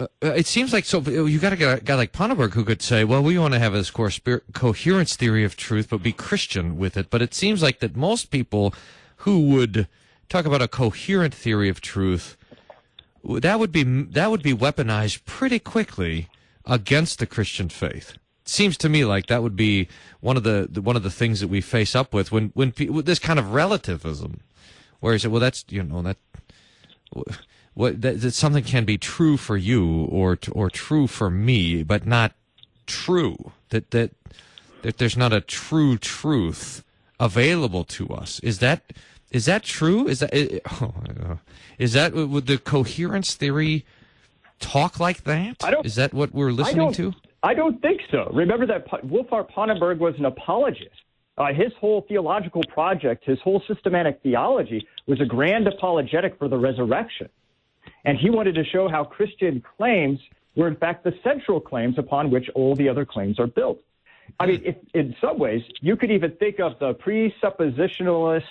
Uh, 0.00 0.06
it 0.22 0.46
seems 0.46 0.72
like 0.72 0.86
so. 0.86 1.00
You 1.02 1.38
got 1.38 1.50
to 1.50 1.56
get 1.56 1.78
a 1.78 1.84
guy 1.84 1.94
like 1.94 2.12
Pannenberg 2.12 2.54
who 2.54 2.64
could 2.64 2.80
say, 2.80 3.04
"Well, 3.04 3.22
we 3.22 3.38
want 3.38 3.52
to 3.52 3.58
have 3.60 3.74
this 3.74 3.90
coherence 3.90 5.14
theory 5.16 5.44
of 5.44 5.56
truth, 5.56 5.88
but 5.90 6.02
be 6.02 6.12
Christian 6.12 6.78
with 6.78 6.96
it." 6.96 7.10
But 7.10 7.20
it 7.20 7.34
seems 7.34 7.62
like 7.62 7.80
that 7.80 7.96
most 7.96 8.30
people 8.30 8.72
who 9.18 9.40
would 9.48 9.86
talk 10.30 10.46
about 10.46 10.62
a 10.62 10.68
coherent 10.68 11.34
theory 11.34 11.68
of 11.68 11.82
truth 11.82 12.38
that 13.24 13.58
would 13.58 13.72
be 13.72 13.82
that 13.82 14.30
would 14.30 14.42
be 14.42 14.54
weaponized 14.54 15.24
pretty 15.24 15.58
quickly 15.58 16.28
against 16.64 17.18
the 17.18 17.26
Christian 17.26 17.68
faith. 17.68 18.12
It 18.42 18.48
seems 18.48 18.76
to 18.78 18.88
me 18.88 19.04
like 19.04 19.26
that 19.26 19.42
would 19.42 19.56
be 19.56 19.88
one 20.20 20.36
of 20.36 20.42
the, 20.42 20.68
the 20.70 20.80
one 20.80 20.96
of 20.96 21.02
the 21.02 21.10
things 21.10 21.40
that 21.40 21.48
we 21.48 21.60
face 21.60 21.94
up 21.94 22.14
with 22.14 22.32
when 22.32 22.50
when 22.54 22.72
with 22.88 23.06
this 23.06 23.18
kind 23.18 23.38
of 23.38 23.52
relativism, 23.52 24.40
where 25.00 25.12
you 25.12 25.18
say, 25.18 25.28
"Well, 25.28 25.40
that's 25.40 25.64
you 25.68 25.82
know 25.82 26.02
that." 26.02 26.16
what 27.74 28.00
that, 28.02 28.20
that 28.20 28.34
something 28.34 28.64
can 28.64 28.84
be 28.84 28.98
true 28.98 29.36
for 29.36 29.56
you 29.56 30.04
or 30.04 30.38
or 30.52 30.70
true 30.70 31.06
for 31.06 31.30
me, 31.30 31.82
but 31.82 32.06
not 32.06 32.32
true. 32.86 33.52
That 33.70 33.90
that 33.92 34.12
that 34.82 34.98
there's 34.98 35.16
not 35.16 35.32
a 35.32 35.40
true 35.40 35.98
truth 35.98 36.84
available 37.18 37.84
to 37.84 38.08
us. 38.08 38.40
Is 38.40 38.58
that 38.58 38.92
is 39.30 39.46
that 39.46 39.62
true? 39.62 40.08
Is 40.08 40.20
that 40.20 40.30
i- 40.34 40.60
oh, 40.80 40.94
uh, 41.08 41.36
is 41.78 41.92
that 41.94 42.14
would 42.14 42.46
the 42.46 42.58
coherence 42.58 43.34
theory 43.34 43.84
talk 44.58 45.00
like 45.00 45.24
that? 45.24 45.56
I 45.64 45.74
Is 45.84 45.94
that 45.96 46.12
what 46.12 46.32
we're 46.34 46.52
listening 46.52 46.92
don't, 46.92 46.94
to? 46.94 47.14
I 47.42 47.54
don't 47.54 47.80
think 47.80 48.02
so. 48.10 48.30
Remember 48.32 48.66
that 48.66 48.86
Wolfhart 49.04 49.50
Pannenberg 49.50 49.98
was 49.98 50.14
an 50.18 50.26
apologist. 50.26 50.90
Uh, 51.38 51.54
his 51.54 51.72
whole 51.80 52.04
theological 52.06 52.62
project, 52.68 53.24
his 53.24 53.38
whole 53.40 53.62
systematic 53.66 54.20
theology, 54.22 54.86
was 55.06 55.20
a 55.22 55.24
grand 55.24 55.66
apologetic 55.66 56.36
for 56.38 56.48
the 56.48 56.58
resurrection. 56.58 57.30
And 58.04 58.18
he 58.18 58.28
wanted 58.28 58.56
to 58.56 58.64
show 58.64 58.88
how 58.88 59.04
Christian 59.04 59.62
claims 59.78 60.18
were, 60.54 60.68
in 60.68 60.76
fact, 60.76 61.02
the 61.04 61.14
central 61.24 61.58
claims 61.58 61.96
upon 61.98 62.30
which 62.30 62.50
all 62.54 62.76
the 62.76 62.88
other 62.90 63.06
claims 63.06 63.38
are 63.38 63.46
built. 63.46 63.80
I 64.38 64.46
mean, 64.46 64.62
if, 64.64 64.76
in 64.92 65.16
some 65.20 65.38
ways, 65.38 65.62
you 65.80 65.96
could 65.96 66.10
even 66.10 66.32
think 66.32 66.60
of 66.60 66.78
the 66.78 66.94
presuppositionalist 66.94 68.44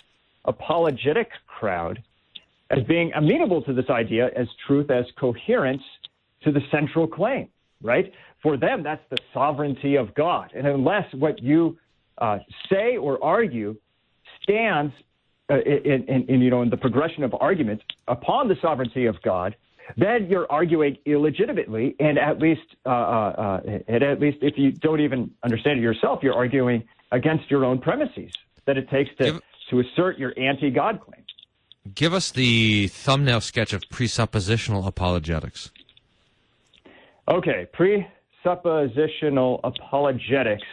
apologetic 0.49 1.29
crowd 1.47 2.03
as 2.69 2.83
being 2.83 3.11
amenable 3.15 3.61
to 3.63 3.73
this 3.73 3.89
idea 3.89 4.29
as 4.35 4.47
truth 4.67 4.91
as 4.91 5.05
coherence 5.17 5.83
to 6.43 6.51
the 6.51 6.61
central 6.71 7.07
claim, 7.07 7.47
right? 7.81 8.11
For 8.43 8.57
them, 8.57 8.83
that's 8.83 9.03
the 9.09 9.17
sovereignty 9.33 9.95
of 9.95 10.13
God. 10.13 10.51
And 10.55 10.67
unless 10.67 11.11
what 11.13 11.41
you 11.41 11.77
uh, 12.17 12.39
say 12.69 12.97
or 12.97 13.23
argue 13.23 13.75
stands 14.43 14.93
uh, 15.49 15.59
in, 15.61 16.03
in, 16.03 16.23
in, 16.29 16.41
you 16.41 16.49
know, 16.49 16.61
in 16.61 16.69
the 16.69 16.77
progression 16.77 17.23
of 17.23 17.33
argument 17.39 17.81
upon 18.07 18.47
the 18.47 18.57
sovereignty 18.61 19.05
of 19.07 19.21
God, 19.21 19.55
then 19.97 20.27
you're 20.29 20.49
arguing 20.51 20.97
illegitimately, 21.05 21.95
and 21.99 22.19
at 22.19 22.39
least, 22.39 22.75
uh, 22.85 22.89
uh, 22.89 23.61
uh, 23.65 23.79
and 23.87 24.03
at 24.03 24.19
least 24.19 24.37
if 24.41 24.57
you 24.57 24.71
don't 24.71 25.01
even 25.01 25.31
understand 25.43 25.79
it 25.79 25.81
yourself, 25.81 26.19
you're 26.21 26.35
arguing 26.35 26.83
against 27.11 27.49
your 27.49 27.65
own 27.65 27.79
premises 27.79 28.31
that 28.65 28.77
it 28.77 28.87
takes 28.89 29.09
to, 29.17 29.41
to 29.69 29.79
assert 29.79 30.17
your 30.17 30.33
anti-God 30.37 30.99
claim. 31.01 31.23
Give 31.95 32.13
us 32.13 32.31
the 32.31 32.87
thumbnail 32.87 33.41
sketch 33.41 33.73
of 33.73 33.81
presuppositional 33.89 34.85
apologetics. 34.85 35.71
Okay, 37.27 37.67
presuppositional 37.77 39.59
apologetics. 39.63 40.67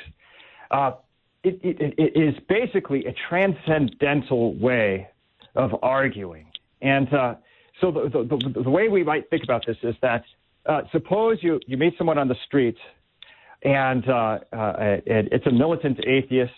Uh, 0.70 0.92
it, 1.44 1.60
it, 1.62 1.94
it 1.98 2.20
is 2.20 2.34
basically 2.48 3.04
a 3.06 3.14
transcendental 3.28 4.54
way 4.56 5.08
of 5.54 5.70
arguing. 5.82 6.46
And 6.82 7.12
uh, 7.12 7.34
so 7.80 7.90
the, 7.90 8.08
the, 8.08 8.52
the, 8.54 8.62
the 8.62 8.70
way 8.70 8.88
we 8.88 9.04
might 9.04 9.30
think 9.30 9.44
about 9.44 9.64
this 9.66 9.76
is 9.82 9.94
that 10.02 10.24
uh, 10.66 10.82
suppose 10.92 11.38
you, 11.42 11.60
you 11.66 11.76
meet 11.76 11.94
someone 11.96 12.18
on 12.18 12.28
the 12.28 12.36
street 12.46 12.76
and, 13.62 14.08
uh, 14.08 14.38
uh, 14.52 14.96
and 15.06 15.28
it's 15.32 15.46
a 15.46 15.52
militant 15.52 15.98
atheist 16.06 16.52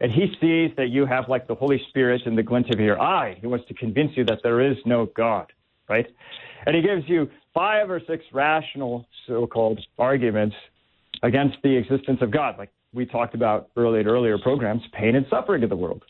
and 0.00 0.10
he 0.12 0.26
sees 0.40 0.70
that 0.76 0.88
you 0.88 1.06
have 1.06 1.28
like 1.28 1.46
the 1.46 1.54
Holy 1.54 1.80
Spirit 1.88 2.22
in 2.26 2.34
the 2.34 2.42
glint 2.42 2.70
of 2.70 2.80
your 2.80 3.00
eye. 3.00 3.36
He 3.40 3.46
wants 3.46 3.66
to 3.68 3.74
convince 3.74 4.16
you 4.16 4.24
that 4.24 4.40
there 4.42 4.60
is 4.60 4.76
no 4.84 5.06
God, 5.06 5.52
right? 5.88 6.06
And 6.66 6.74
he 6.74 6.82
gives 6.82 7.08
you 7.08 7.30
five 7.52 7.90
or 7.90 8.00
six 8.06 8.24
rational 8.32 9.06
so-called 9.26 9.80
arguments 9.98 10.56
against 11.22 11.56
the 11.62 11.76
existence 11.76 12.18
of 12.20 12.30
God, 12.30 12.58
like 12.58 12.70
we 12.92 13.06
talked 13.06 13.34
about 13.34 13.70
earlier 13.76 14.00
in 14.00 14.06
earlier 14.06 14.38
programs, 14.38 14.82
pain 14.92 15.16
and 15.16 15.26
suffering 15.30 15.62
in 15.62 15.68
the 15.68 15.76
world. 15.76 16.02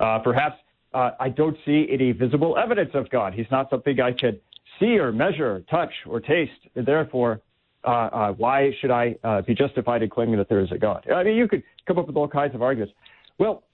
Uh, 0.00 0.18
perhaps 0.20 0.56
uh, 0.92 1.10
I 1.18 1.28
don't 1.28 1.56
see 1.64 1.88
any 1.90 2.12
visible 2.12 2.56
evidence 2.56 2.90
of 2.94 3.10
God. 3.10 3.34
He's 3.34 3.50
not 3.50 3.68
something 3.70 4.00
I 4.00 4.12
could 4.12 4.40
see 4.78 4.98
or 4.98 5.12
measure, 5.12 5.64
touch 5.70 5.92
or 6.06 6.20
taste. 6.20 6.52
And 6.74 6.86
therefore, 6.86 7.40
uh, 7.84 7.88
uh, 7.90 8.32
why 8.32 8.70
should 8.80 8.90
I 8.90 9.16
uh, 9.24 9.42
be 9.42 9.54
justified 9.54 10.02
in 10.02 10.10
claiming 10.10 10.36
that 10.38 10.48
there 10.48 10.60
is 10.60 10.72
a 10.72 10.78
God? 10.78 11.06
I 11.10 11.22
mean, 11.24 11.36
you 11.36 11.48
could 11.48 11.62
come 11.86 11.98
up 11.98 12.06
with 12.06 12.16
all 12.16 12.28
kinds 12.28 12.54
of 12.54 12.62
arguments. 12.62 12.94
Well, 13.38 13.64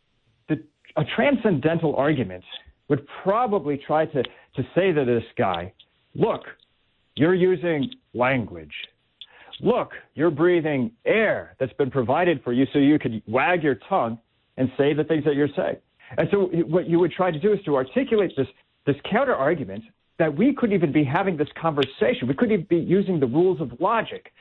the, 0.49 0.63
a 0.97 1.05
transcendental 1.17 1.95
argument 1.97 2.45
would 2.89 3.07
probably 3.23 3.81
try 3.87 4.07
to, 4.07 4.23
to 4.23 4.63
say 4.75 4.93
to 4.93 5.05
this 5.05 5.25
guy, 5.37 5.73
look, 6.15 6.43
you're 7.17 7.35
using 7.35 7.91
language. 8.15 8.73
Look, 9.61 9.93
you're 10.15 10.31
breathing 10.31 10.93
air 11.05 11.55
that's 11.61 11.73
been 11.75 11.91
provided 11.91 12.43
for 12.43 12.53
you 12.53 12.67
so 12.73 12.79
you 12.79 12.99
could 12.99 13.23
wag 13.27 13.63
your 13.63 13.77
tongue 13.89 14.19
and 14.57 14.71
say 14.77 14.95
the 14.95 15.05
things 15.05 15.25
that 15.25 15.35
you're 15.35 15.49
saying. 15.55 15.77
And 16.17 16.29
so 16.31 16.47
what 16.67 16.89
you 16.89 16.99
would 16.99 17.13
try 17.13 17.31
to 17.31 17.39
do 17.39 17.53
is 17.53 17.61
to 17.65 17.77
articulate 17.77 18.33
this, 18.37 18.47
this 18.87 18.97
counter 19.11 19.35
argument 19.35 19.85
that 20.19 20.35
we 20.35 20.55
couldn't 20.55 20.75
even 20.75 20.93
be 20.93 21.05
having 21.05 21.37
this 21.37 21.49
conversation. 21.61 22.27
We 22.27 22.35
couldn't 22.35 22.53
even 22.53 22.67
be 22.69 22.77
using 22.77 23.21
the 23.21 23.27
rules 23.27 23.61
of 23.61 23.73
logic. 23.81 24.33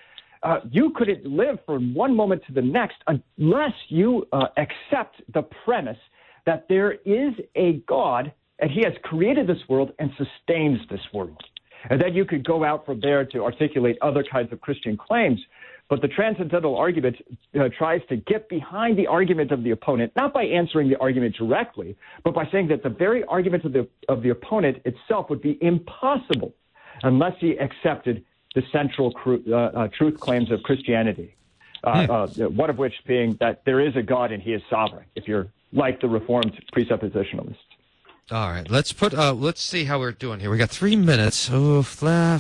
Uh, 0.41 0.59
you 0.71 0.91
couldn't 0.95 1.25
live 1.25 1.57
from 1.65 1.93
one 1.93 2.15
moment 2.15 2.41
to 2.47 2.53
the 2.53 2.61
next 2.61 2.97
unless 3.07 3.73
you 3.89 4.25
uh, 4.31 4.47
accept 4.57 5.21
the 5.33 5.41
premise 5.65 5.97
that 6.45 6.65
there 6.69 6.93
is 7.05 7.33
a 7.55 7.73
God 7.87 8.31
and 8.59 8.71
he 8.71 8.81
has 8.83 8.93
created 9.03 9.47
this 9.47 9.57
world 9.67 9.91
and 9.99 10.11
sustains 10.17 10.79
this 10.89 11.01
world. 11.13 11.41
And 11.89 12.01
then 12.01 12.13
you 12.13 12.25
could 12.25 12.45
go 12.45 12.63
out 12.63 12.85
from 12.85 12.99
there 12.99 13.25
to 13.25 13.43
articulate 13.43 13.97
other 14.01 14.23
kinds 14.29 14.51
of 14.51 14.59
Christian 14.59 14.97
claims. 14.97 15.39
But 15.89 16.01
the 16.01 16.07
transcendental 16.07 16.75
argument 16.75 17.15
uh, 17.59 17.69
tries 17.77 18.01
to 18.09 18.17
get 18.17 18.47
behind 18.47 18.97
the 18.97 19.07
argument 19.07 19.51
of 19.51 19.63
the 19.63 19.71
opponent, 19.71 20.11
not 20.15 20.33
by 20.33 20.43
answering 20.43 20.89
the 20.89 20.97
argument 20.97 21.35
directly, 21.35 21.95
but 22.23 22.33
by 22.33 22.47
saying 22.51 22.67
that 22.67 22.83
the 22.83 22.89
very 22.89 23.23
argument 23.25 23.65
of 23.65 23.73
the, 23.73 23.87
of 24.07 24.21
the 24.21 24.29
opponent 24.29 24.77
itself 24.85 25.29
would 25.29 25.41
be 25.41 25.57
impossible 25.61 26.53
unless 27.01 27.33
he 27.39 27.57
accepted 27.57 28.23
the 28.55 28.63
central 28.71 29.11
cru- 29.11 29.43
uh, 29.49 29.55
uh, 29.55 29.87
truth 29.89 30.19
claims 30.19 30.51
of 30.51 30.63
Christianity. 30.63 31.35
Uh, 31.83 31.87
uh, 31.87 32.27
one 32.49 32.69
of 32.69 32.77
which 32.77 32.93
being 33.07 33.37
that 33.39 33.63
there 33.63 33.79
is 33.79 33.95
a 33.95 34.01
God 34.01 34.33
and 34.33 34.43
he 34.43 34.51
is 34.51 34.61
sovereign, 34.69 35.05
if 35.15 35.29
you're 35.29 35.47
like 35.71 36.01
the 36.01 36.09
Reformed 36.09 36.61
presuppositionalists. 36.75 37.55
All 38.31 38.49
right, 38.49 38.69
let's 38.69 38.91
put. 38.91 39.13
Uh, 39.13 39.33
let's 39.33 39.61
see 39.61 39.85
how 39.85 39.97
we're 39.97 40.11
doing 40.11 40.39
here. 40.41 40.51
We 40.51 40.57
got 40.57 40.69
three 40.69 40.97
minutes. 40.97 41.49
Oh, 41.51 41.85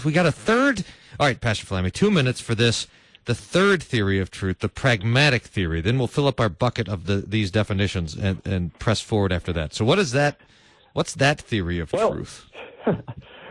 we 0.03 0.11
got 0.11 0.25
a 0.25 0.31
third. 0.31 0.83
All 1.19 1.25
right, 1.25 1.39
Pastor 1.39 1.65
Flammy, 1.65 1.91
two 1.91 2.11
minutes 2.11 2.41
for 2.41 2.53
this. 2.53 2.87
the 3.25 3.35
third 3.35 3.81
theory 3.81 4.19
of 4.19 4.29
truth, 4.29 4.59
the 4.59 4.69
pragmatic 4.69 5.43
theory. 5.43 5.81
Then 5.81 5.97
we'll 5.97 6.07
fill 6.07 6.27
up 6.27 6.39
our 6.39 6.49
bucket 6.49 6.89
of 6.89 7.05
the, 7.05 7.17
these 7.17 7.51
definitions 7.51 8.15
and, 8.15 8.41
and 8.45 8.77
press 8.79 9.01
forward 9.01 9.31
after 9.31 9.53
that. 9.53 9.73
So, 9.73 9.85
what 9.85 9.99
is 9.99 10.11
that? 10.11 10.39
What's 10.93 11.13
that 11.15 11.39
theory 11.39 11.79
of 11.79 11.93
well, 11.93 12.11
truth? 12.11 12.45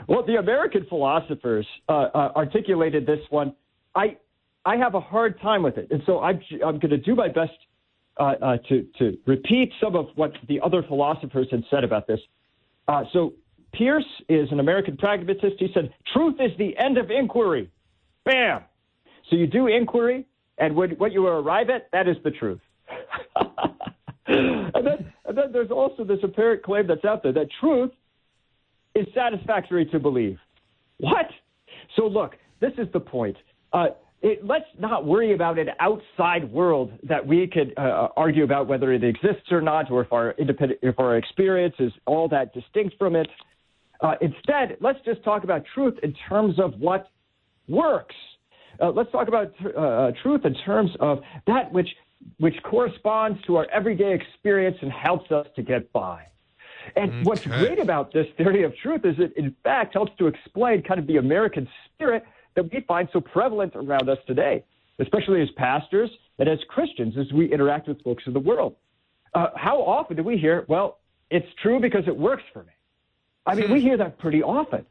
well, 0.08 0.24
the 0.26 0.36
American 0.36 0.86
philosophers 0.88 1.66
uh, 1.88 1.92
uh, 1.92 2.32
articulated 2.34 3.06
this 3.06 3.20
one. 3.28 3.54
I 3.94 4.16
I 4.64 4.76
have 4.76 4.94
a 4.94 5.00
hard 5.00 5.40
time 5.40 5.62
with 5.62 5.76
it, 5.76 5.88
and 5.90 6.02
so 6.06 6.20
I'm 6.20 6.40
I'm 6.64 6.78
going 6.78 6.90
to 6.90 6.96
do 6.98 7.14
my 7.14 7.28
best 7.28 7.52
uh, 8.16 8.34
uh, 8.40 8.56
to 8.70 8.86
to 8.98 9.18
repeat 9.26 9.70
some 9.80 9.94
of 9.94 10.06
what 10.14 10.32
the 10.48 10.60
other 10.62 10.82
philosophers 10.82 11.46
had 11.50 11.62
said 11.70 11.84
about 11.84 12.06
this. 12.06 12.20
Uh, 12.88 13.04
so 13.12 13.34
Peirce 13.74 14.04
is 14.30 14.50
an 14.50 14.60
American 14.60 14.96
pragmatist. 14.96 15.56
He 15.58 15.68
said, 15.74 15.92
"Truth 16.14 16.36
is 16.40 16.56
the 16.56 16.76
end 16.78 16.96
of 16.96 17.10
inquiry." 17.10 17.70
Bam. 18.24 18.62
So 19.28 19.36
you 19.36 19.46
do 19.46 19.66
inquiry, 19.66 20.26
and 20.56 20.74
what 20.74 21.12
you 21.12 21.26
arrive 21.26 21.68
at, 21.68 21.90
that 21.92 22.08
is 22.08 22.16
the 22.24 22.30
truth. 22.30 22.60
and, 24.26 24.86
then, 24.86 25.12
and 25.26 25.36
then 25.36 25.52
there's 25.52 25.70
also 25.70 26.02
this 26.04 26.18
apparent 26.22 26.62
claim 26.62 26.86
that's 26.86 27.04
out 27.04 27.22
there 27.22 27.32
that 27.32 27.48
truth 27.60 27.90
is 28.98 29.06
satisfactory 29.14 29.86
to 29.86 29.98
believe. 29.98 30.38
What? 30.98 31.26
So 31.96 32.06
look, 32.06 32.36
this 32.60 32.72
is 32.78 32.86
the 32.92 33.00
point. 33.00 33.36
Uh, 33.72 33.88
it, 34.20 34.44
let's 34.44 34.64
not 34.78 35.06
worry 35.06 35.32
about 35.32 35.58
an 35.58 35.68
outside 35.78 36.50
world 36.50 36.90
that 37.04 37.24
we 37.24 37.46
could 37.46 37.72
uh, 37.76 38.08
argue 38.16 38.42
about 38.42 38.66
whether 38.66 38.92
it 38.92 39.04
exists 39.04 39.52
or 39.52 39.60
not, 39.60 39.90
or 39.90 40.02
if 40.02 40.12
our 40.12 40.32
independent, 40.32 40.80
if 40.82 40.98
our 40.98 41.16
experience 41.16 41.74
is 41.78 41.92
all 42.06 42.28
that 42.28 42.52
distinct 42.52 42.96
from 42.98 43.14
it. 43.14 43.28
Uh, 44.00 44.14
instead, 44.20 44.76
let's 44.80 44.98
just 45.04 45.22
talk 45.22 45.44
about 45.44 45.62
truth 45.74 45.94
in 46.02 46.14
terms 46.28 46.58
of 46.58 46.74
what 46.80 47.10
works. 47.68 48.14
Uh, 48.80 48.90
let's 48.90 49.10
talk 49.12 49.28
about 49.28 49.52
uh, 49.64 49.78
uh, 49.78 50.12
truth 50.22 50.44
in 50.44 50.54
terms 50.64 50.90
of 51.00 51.20
that 51.46 51.72
which 51.72 51.88
which 52.38 52.54
corresponds 52.64 53.40
to 53.46 53.54
our 53.54 53.66
everyday 53.72 54.12
experience 54.12 54.76
and 54.82 54.90
helps 54.90 55.30
us 55.30 55.46
to 55.54 55.62
get 55.62 55.92
by. 55.92 56.24
And 56.96 57.10
okay. 57.10 57.22
what's 57.22 57.46
great 57.46 57.78
about 57.78 58.12
this 58.12 58.26
theory 58.36 58.62
of 58.64 58.76
truth 58.76 59.04
is 59.04 59.16
it, 59.18 59.32
in 59.36 59.54
fact, 59.62 59.94
helps 59.94 60.12
to 60.18 60.26
explain 60.26 60.82
kind 60.82 61.00
of 61.00 61.06
the 61.06 61.16
American 61.16 61.68
spirit 61.94 62.24
that 62.54 62.72
we 62.72 62.80
find 62.80 63.08
so 63.12 63.20
prevalent 63.20 63.74
around 63.76 64.08
us 64.08 64.18
today, 64.26 64.64
especially 64.98 65.42
as 65.42 65.48
pastors 65.56 66.10
and 66.38 66.48
as 66.48 66.58
Christians 66.68 67.14
as 67.18 67.32
we 67.32 67.52
interact 67.52 67.88
with 67.88 68.02
folks 68.02 68.24
in 68.26 68.32
the 68.32 68.40
world. 68.40 68.76
Uh, 69.34 69.48
how 69.56 69.78
often 69.78 70.16
do 70.16 70.22
we 70.22 70.36
hear, 70.36 70.64
well, 70.68 70.98
it's 71.30 71.46
true 71.62 71.80
because 71.80 72.04
it 72.06 72.16
works 72.16 72.42
for 72.52 72.62
me? 72.64 72.72
I 73.46 73.54
mean, 73.54 73.70
we 73.70 73.80
hmm. 73.80 73.86
hear 73.86 73.96
that 73.98 74.18
pretty 74.18 74.42
often. 74.42 74.84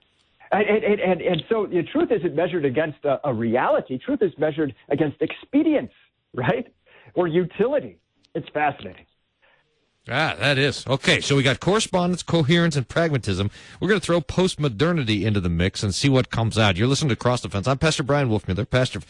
And, 0.52 0.66
and, 0.66 1.00
and, 1.00 1.22
and 1.22 1.44
so 1.50 1.66
the 1.66 1.84
truth 1.84 2.12
isn't 2.12 2.36
measured 2.36 2.66
against 2.66 3.04
a, 3.04 3.20
a 3.28 3.34
reality. 3.34 3.98
Truth 3.98 4.22
is 4.22 4.32
measured 4.38 4.74
against 4.90 5.22
expedience, 5.22 5.92
right? 6.34 6.74
Or 7.16 7.28
utility. 7.28 8.00
It's 8.34 8.48
fascinating. 8.54 9.06
Ah, 10.10 10.36
that 10.40 10.58
is. 10.58 10.88
Okay, 10.88 11.20
so 11.20 11.36
we 11.36 11.44
got 11.44 11.60
correspondence, 11.60 12.24
coherence, 12.24 12.78
and 12.78 12.88
pragmatism. 12.88 13.52
We're 13.80 13.90
going 13.90 14.00
to 14.00 14.06
throw 14.06 14.22
postmodernity 14.22 15.24
into 15.24 15.42
the 15.42 15.50
mix 15.50 15.84
and 15.84 15.94
see 15.94 16.08
what 16.08 16.30
comes 16.30 16.58
out. 16.58 16.78
You're 16.78 16.88
listening 16.88 17.10
to 17.10 17.18
Cross 17.18 17.42
Defense. 17.42 17.68
I'm 17.68 17.78
Pastor 17.78 18.04
Bryan 18.04 18.30
Wolfmueller, 18.30 18.70
pastor 18.70 19.02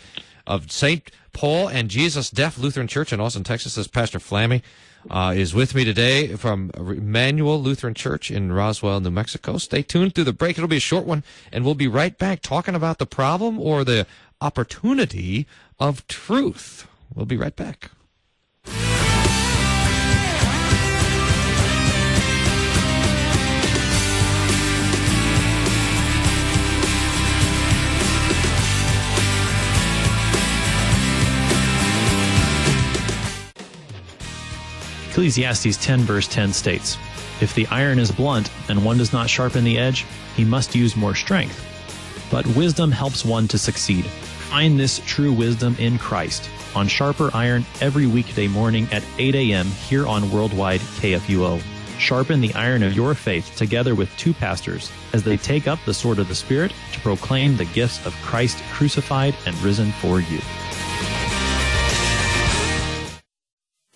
of 0.47 0.71
St. 0.71 1.11
Paul 1.33 1.67
and 1.67 1.89
Jesus 1.89 2.31
Deaf 2.31 2.57
Lutheran 2.57 2.87
Church 2.87 3.13
in 3.13 3.19
Austin, 3.19 3.43
Texas. 3.43 3.75
This 3.75 3.87
Pastor 3.87 4.17
Flammy 4.17 4.63
uh, 5.11 5.33
is 5.35 5.53
with 5.53 5.75
me 5.75 5.85
today 5.85 6.35
from 6.35 6.71
Emmanuel 6.75 7.61
Lutheran 7.61 7.93
Church 7.93 8.31
in 8.31 8.51
Roswell, 8.51 8.99
New 8.99 9.11
Mexico. 9.11 9.59
Stay 9.59 9.83
tuned 9.83 10.15
through 10.15 10.23
the 10.23 10.33
break. 10.33 10.57
It'll 10.57 10.67
be 10.67 10.77
a 10.77 10.79
short 10.79 11.05
one, 11.05 11.23
and 11.51 11.63
we'll 11.63 11.75
be 11.75 11.87
right 11.87 12.17
back 12.17 12.41
talking 12.41 12.73
about 12.73 12.97
the 12.97 13.05
problem 13.05 13.59
or 13.59 13.83
the 13.83 14.07
opportunity 14.41 15.45
of 15.79 16.07
truth. 16.07 16.87
We'll 17.13 17.25
be 17.25 17.37
right 17.37 17.55
back. 17.55 17.91
Ecclesiastes 35.17 35.77
10, 35.77 36.01
verse 36.01 36.27
10 36.27 36.53
states, 36.53 36.95
If 37.41 37.55
the 37.55 37.65
iron 37.71 37.97
is 37.97 38.11
blunt 38.11 38.51
and 38.69 38.85
one 38.85 38.99
does 38.99 39.11
not 39.11 39.27
sharpen 39.27 39.63
the 39.63 39.79
edge, 39.79 40.05
he 40.35 40.45
must 40.45 40.75
use 40.75 40.95
more 40.95 41.15
strength. 41.15 41.59
But 42.29 42.45
wisdom 42.45 42.91
helps 42.91 43.25
one 43.25 43.47
to 43.47 43.57
succeed. 43.57 44.05
Find 44.05 44.79
this 44.79 45.01
true 45.07 45.33
wisdom 45.33 45.75
in 45.79 45.97
Christ 45.97 46.47
on 46.75 46.87
Sharper 46.87 47.31
Iron 47.33 47.65
every 47.81 48.05
weekday 48.05 48.47
morning 48.47 48.87
at 48.91 49.03
8 49.17 49.33
a.m. 49.33 49.65
here 49.65 50.05
on 50.05 50.29
Worldwide 50.29 50.81
KFUO. 50.81 51.63
Sharpen 51.97 52.39
the 52.39 52.53
iron 52.53 52.83
of 52.83 52.93
your 52.93 53.15
faith 53.15 53.55
together 53.55 53.95
with 53.95 54.15
two 54.17 54.35
pastors 54.35 54.91
as 55.13 55.23
they 55.23 55.37
take 55.37 55.67
up 55.67 55.79
the 55.83 55.95
sword 55.95 56.19
of 56.19 56.27
the 56.27 56.35
Spirit 56.35 56.71
to 56.93 56.99
proclaim 56.99 57.57
the 57.57 57.65
gifts 57.65 58.05
of 58.05 58.13
Christ 58.21 58.61
crucified 58.71 59.33
and 59.47 59.57
risen 59.63 59.91
for 59.93 60.19
you. 60.19 60.41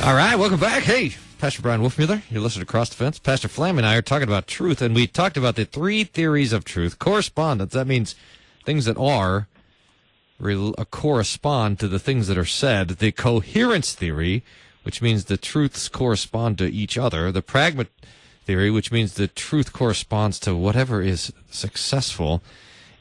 All 0.04 0.16
right, 0.16 0.36
welcome 0.36 0.60
back. 0.60 0.82
Hey, 0.82 1.14
Pastor 1.38 1.62
Bryan 1.62 1.82
Wolfmueller, 1.82 2.24
you're 2.32 2.42
listening 2.42 2.66
to 2.66 2.72
Cross 2.72 2.90
Defense. 2.90 3.20
Pastor 3.20 3.48
Flam 3.48 3.78
and 3.78 3.86
I 3.86 3.96
are 3.96 4.02
talking 4.02 4.28
about 4.28 4.48
truth, 4.48 4.82
and 4.82 4.96
we 4.96 5.06
talked 5.06 5.38
about 5.38 5.56
the 5.56 5.66
three 5.66 6.04
theories 6.06 6.54
of 6.54 6.66
truth. 6.66 6.98
Correspondence, 6.98 7.74
that 7.74 7.86
means 7.86 8.16
things 8.66 8.86
that 8.86 8.98
are 8.98 9.48
re- 10.42 10.74
uh, 10.78 10.86
correspond 10.86 11.80
to 11.80 11.88
the 11.88 12.00
things 12.00 12.28
that 12.28 12.38
are 12.38 12.46
said. 12.46 12.90
The 12.90 13.12
coherence 13.12 13.94
theory, 13.94 14.44
which 14.84 15.02
means 15.02 15.26
the 15.26 15.38
truths 15.38 15.88
correspond 15.88 16.58
to 16.58 16.66
each 16.66 16.98
other. 16.98 17.32
The 17.32 17.42
pragma 17.42 17.88
theory, 18.46 18.72
which 18.72 18.92
means 18.92 19.14
the 19.14 19.28
truth 19.28 19.72
corresponds 19.72 20.40
to 20.40 20.56
whatever 20.56 21.02
is 21.02 21.32
successful. 21.50 22.42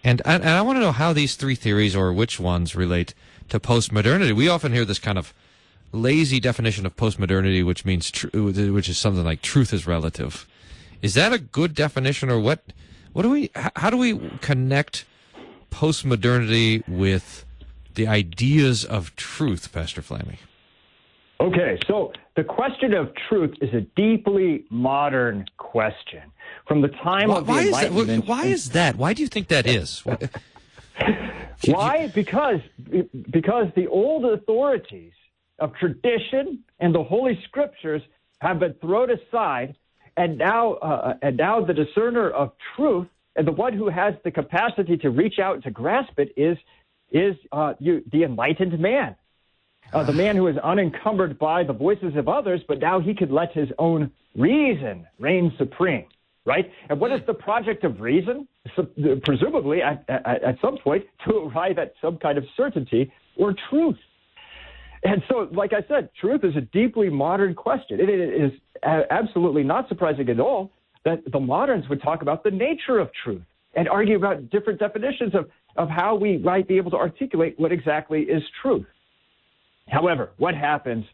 And, 0.05 0.23
and, 0.25 0.43
and 0.43 0.53
I 0.53 0.63
want 0.63 0.77
to 0.77 0.81
know 0.81 0.93
how 0.93 1.13
these 1.13 1.35
three 1.35 1.55
theories, 1.55 1.97
or 1.97 2.13
which 2.13 2.39
ones, 2.39 2.77
relate 2.77 3.15
to 3.49 3.59
postmodernity. 3.59 4.33
We 4.33 4.49
often 4.49 4.73
hear 4.73 4.85
this 4.85 4.99
kind 4.99 5.19
of 5.19 5.35
lazy 5.93 6.41
definition 6.41 6.87
of 6.87 6.97
postmodernity, 6.97 7.65
which 7.65 7.85
means 7.85 8.11
tr- 8.11 8.29
which 8.33 8.89
is 8.89 8.99
something 8.99 9.25
like 9.25 9.43
truth 9.43 9.73
is 9.73 9.87
relative. 9.87 10.47
Is 11.03 11.15
that 11.15 11.33
a 11.33 11.39
good 11.39 11.75
definition, 11.75 12.31
or 12.31 12.39
what? 12.39 12.63
What 13.13 13.23
do 13.23 13.31
we? 13.31 13.51
How 13.77 13.91
do 13.91 13.97
we 13.97 14.19
connect 14.41 15.05
postmodernity 15.71 16.87
with 16.89 17.45
the 17.95 18.07
ideas 18.07 18.85
of 18.85 19.15
truth, 19.17 19.73
Pastor 19.73 20.03
Flammy? 20.03 20.39
Okay, 21.41 21.79
so 21.87 22.13
the 22.37 22.45
question 22.45 22.93
of 22.93 23.13
truth 23.29 23.55
is 23.63 23.73
a 23.73 23.81
deeply 23.97 24.65
modern 24.69 25.47
question. 25.57 26.23
From 26.69 26.83
the 26.83 26.89
time 26.89 27.31
why, 27.31 27.39
of 27.39 27.47
the 27.47 27.53
why 27.53 27.63
Enlightenment. 27.63 28.11
Is 28.11 28.17
that, 28.17 28.27
why 28.27 28.45
is 28.45 28.71
that? 28.71 28.97
Why 28.97 29.15
do 29.15 29.23
you 29.23 29.29
think 29.29 29.49
that 29.49 29.67
is? 29.67 30.05
why? 31.67 32.11
Because 32.15 32.61
because 33.31 33.67
the 33.75 33.87
old 33.89 34.25
authorities 34.25 35.13
of 35.59 35.75
tradition 35.75 36.61
and 36.79 36.95
the 36.95 37.03
Holy 37.03 37.39
Scriptures 37.45 38.03
have 38.41 38.59
been 38.59 38.75
thrown 38.75 39.11
aside, 39.11 39.77
and 40.17 40.39
now 40.39 40.75
uh, 40.75 41.15
and 41.23 41.37
now 41.37 41.65
the 41.65 41.75
discerner 41.75 42.31
of 42.31 42.53
truth 42.77 43.09
and 43.37 43.47
the 43.47 43.53
one 43.53 43.73
who 43.73 43.89
has 43.89 44.15
the 44.25 44.31
capacity 44.31 44.97
to 44.99 45.11
reach 45.11 45.39
out 45.39 45.55
and 45.55 45.65
to 45.65 45.71
grasp 45.71 46.19
it 46.19 46.33
is 46.37 46.57
is 47.13 47.35
uh, 47.53 47.75
you, 47.79 48.03
the 48.13 48.23
enlightened 48.23 48.79
man 48.79 49.17
uh, 49.93 50.05
the 50.05 50.13
man 50.13 50.37
who 50.37 50.47
is 50.47 50.57
unencumbered 50.59 51.39
by 51.39 51.65
the 51.65 51.73
voices 51.73 52.15
of 52.17 52.29
others, 52.29 52.61
but 52.69 52.79
now 52.79 53.01
he 53.01 53.15
could 53.15 53.31
let 53.31 53.53
his 53.53 53.69
own 53.79 54.11
reason 54.37 55.07
reign 55.19 55.53
supreme, 55.59 56.05
right? 56.47 56.71
And 56.89 57.01
what 57.01 57.13
is 57.13 57.21
the 57.27 57.35
project 57.35 57.85
of 57.85 58.01
reason? 58.01 58.47
So, 58.77 58.87
presumably, 59.25 59.83
at, 59.83 60.05
at, 60.09 60.45
at 60.45 60.57
some 60.61 60.79
point, 60.79 61.05
to 61.29 61.37
arrive 61.49 61.79
at 61.79 61.95
some 62.01 62.19
kind 62.19 62.39
of 62.39 62.45
certainty 62.57 63.13
or 63.37 63.55
truth. 63.69 63.99
And 65.03 65.23
so, 65.29 65.49
like 65.53 65.73
I 65.73 65.83
said, 65.89 66.11
truth 66.21 66.45
is 66.45 66.55
a 66.57 66.61
deeply 66.61 67.09
modern 67.09 67.55
question. 67.55 68.01
It 68.01 68.11
is 68.11 68.53
absolutely 68.83 69.63
not 69.63 69.89
surprising 69.89 70.29
at 70.29 70.39
all 70.39 70.71
that 71.05 71.21
the 71.31 71.41
moderns 71.41 71.89
would 71.89 72.03
talk 72.03 72.23
about 72.23 72.45
the 72.45 72.51
nature 72.51 72.99
of 72.99 73.11
truth 73.25 73.43
and 73.75 73.89
argue 73.89 74.17
about 74.17 74.51
different 74.51 74.79
definitions 74.79 75.35
of, 75.35 75.49
of 75.77 75.89
how 75.89 76.15
we 76.15 76.39
might 76.39 76.67
be 76.67 76.77
able 76.77 76.91
to 76.91 76.97
articulate 76.97 77.55
what 77.59 77.73
exactly 77.73 78.23
is 78.23 78.43
truth. 78.61 78.87
However, 79.89 80.31
what 80.39 80.55
happens 80.55 81.05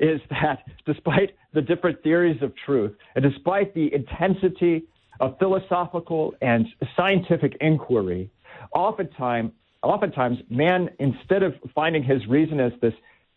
is 0.00 0.20
that 0.30 0.64
despite 0.86 1.30
the 1.54 1.62
different 1.62 2.02
theories 2.02 2.40
of 2.42 2.52
truth, 2.66 2.92
and 3.14 3.22
despite 3.22 3.74
the 3.74 3.92
intensity 3.94 4.84
of 5.20 5.38
philosophical 5.38 6.34
and 6.40 6.66
scientific 6.96 7.56
inquiry, 7.60 8.30
oftentimes, 8.74 9.52
oftentimes 9.82 10.38
man, 10.50 10.90
instead 10.98 11.42
of 11.42 11.54
finding 11.74 12.02
his 12.02 12.26
reason 12.26 12.60
as 12.60 12.72
this 12.80 12.94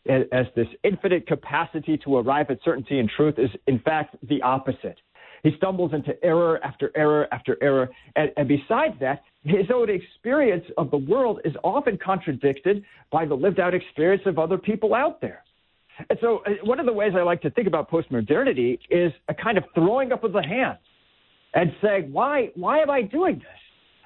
as 0.07 0.45
this 0.55 0.67
infinite 0.83 1.25
capacity 1.25 1.97
to 1.97 2.17
arrive 2.17 2.51
at 2.51 2.59
certainty 2.63 2.99
and 2.99 3.09
truth, 3.09 3.39
is 3.39 3.49
in 3.65 3.79
fact 3.79 4.15
the 4.29 4.39
opposite. 4.43 4.99
He 5.45 5.55
stumbles 5.57 5.93
into 5.93 6.11
error 6.23 6.59
after 6.63 6.91
error 6.95 7.27
after 7.31 7.55
error. 7.61 7.91
And, 8.15 8.31
and 8.35 8.47
besides 8.47 8.95
that, 8.99 9.21
his 9.43 9.67
own 9.71 9.91
experience 9.91 10.65
of 10.75 10.89
the 10.89 10.97
world 10.97 11.39
is 11.45 11.53
often 11.63 11.99
contradicted 12.03 12.83
by 13.11 13.27
the 13.27 13.35
lived 13.35 13.59
out 13.59 13.75
experience 13.75 14.23
of 14.25 14.39
other 14.39 14.57
people 14.57 14.95
out 14.95 15.21
there. 15.21 15.43
And 16.09 16.17
so, 16.19 16.39
uh, 16.47 16.53
one 16.63 16.79
of 16.79 16.87
the 16.87 16.93
ways 16.93 17.13
I 17.15 17.21
like 17.21 17.43
to 17.43 17.51
think 17.51 17.67
about 17.67 17.91
postmodernity 17.91 18.79
is 18.89 19.13
a 19.29 19.35
kind 19.35 19.59
of 19.59 19.65
throwing 19.75 20.11
up 20.11 20.23
of 20.23 20.33
the 20.33 20.41
hands 20.41 20.79
and 21.53 21.71
saying, 21.79 22.11
why, 22.11 22.49
why 22.55 22.79
am 22.79 22.89
I 22.89 23.03
doing 23.03 23.35
this? 23.35 23.45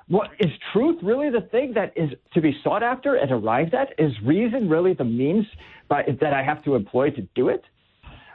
What, 0.09 0.31
is 0.41 0.51
truth 0.73 0.99
really 1.01 1.29
the 1.29 1.47
thing 1.51 1.71
that 1.75 1.93
is 1.95 2.09
to 2.33 2.41
be 2.41 2.53
sought 2.65 2.83
after 2.83 3.15
and 3.15 3.31
arrived 3.31 3.73
at? 3.73 3.93
Is 3.97 4.11
reason 4.25 4.67
really 4.67 4.93
the 4.93 5.05
means 5.05 5.45
by, 5.87 6.03
that 6.19 6.33
I 6.33 6.43
have 6.43 6.65
to 6.65 6.75
employ 6.75 7.11
to 7.11 7.21
do 7.33 7.47
it? 7.47 7.63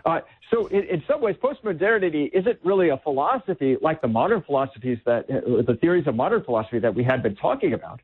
Uh, 0.04 0.20
so, 0.50 0.66
in, 0.66 0.84
in, 0.84 1.02
some 1.08 1.22
ways, 1.22 1.34
postmodernity 1.42 2.30
isn't 2.34 2.58
really 2.62 2.90
a 2.90 2.98
philosophy 2.98 3.76
like 3.80 4.02
the 4.02 4.08
modern 4.08 4.42
philosophies 4.42 4.98
that 5.06 5.24
uh, 5.30 5.62
the 5.66 5.78
theories 5.80 6.06
of 6.06 6.14
modern 6.14 6.44
philosophy 6.44 6.78
that 6.78 6.94
we 6.94 7.02
had 7.02 7.22
been 7.22 7.34
talking 7.36 7.72
about. 7.72 8.00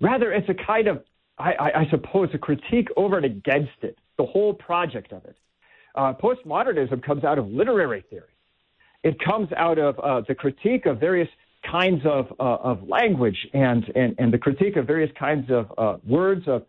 Rather, 0.00 0.32
it's 0.32 0.48
a 0.48 0.54
kind 0.54 0.88
of, 0.88 1.04
I, 1.38 1.52
I, 1.52 1.80
I 1.80 1.90
suppose, 1.90 2.30
a 2.34 2.38
critique 2.38 2.88
over 2.96 3.16
and 3.16 3.24
against 3.24 3.82
it, 3.82 3.96
the 4.18 4.26
whole 4.26 4.52
project 4.52 5.12
of 5.12 5.24
it. 5.24 5.36
Uh, 5.94 6.12
postmodernism 6.14 7.00
comes 7.04 7.22
out 7.22 7.38
of 7.38 7.46
literary 7.46 8.04
theory. 8.10 8.24
It 9.04 9.20
comes 9.20 9.52
out 9.56 9.78
of 9.78 9.98
uh, 10.00 10.22
the 10.26 10.34
critique 10.34 10.86
of 10.86 10.98
various 10.98 11.28
kinds 11.70 12.02
of, 12.04 12.32
uh, 12.40 12.42
of 12.42 12.88
language 12.88 13.46
and, 13.54 13.84
and, 13.94 14.16
and 14.18 14.32
the 14.32 14.38
critique 14.38 14.76
of 14.76 14.88
various 14.88 15.10
kinds 15.16 15.50
of 15.50 16.00
words 16.04 16.48
of 16.48 16.64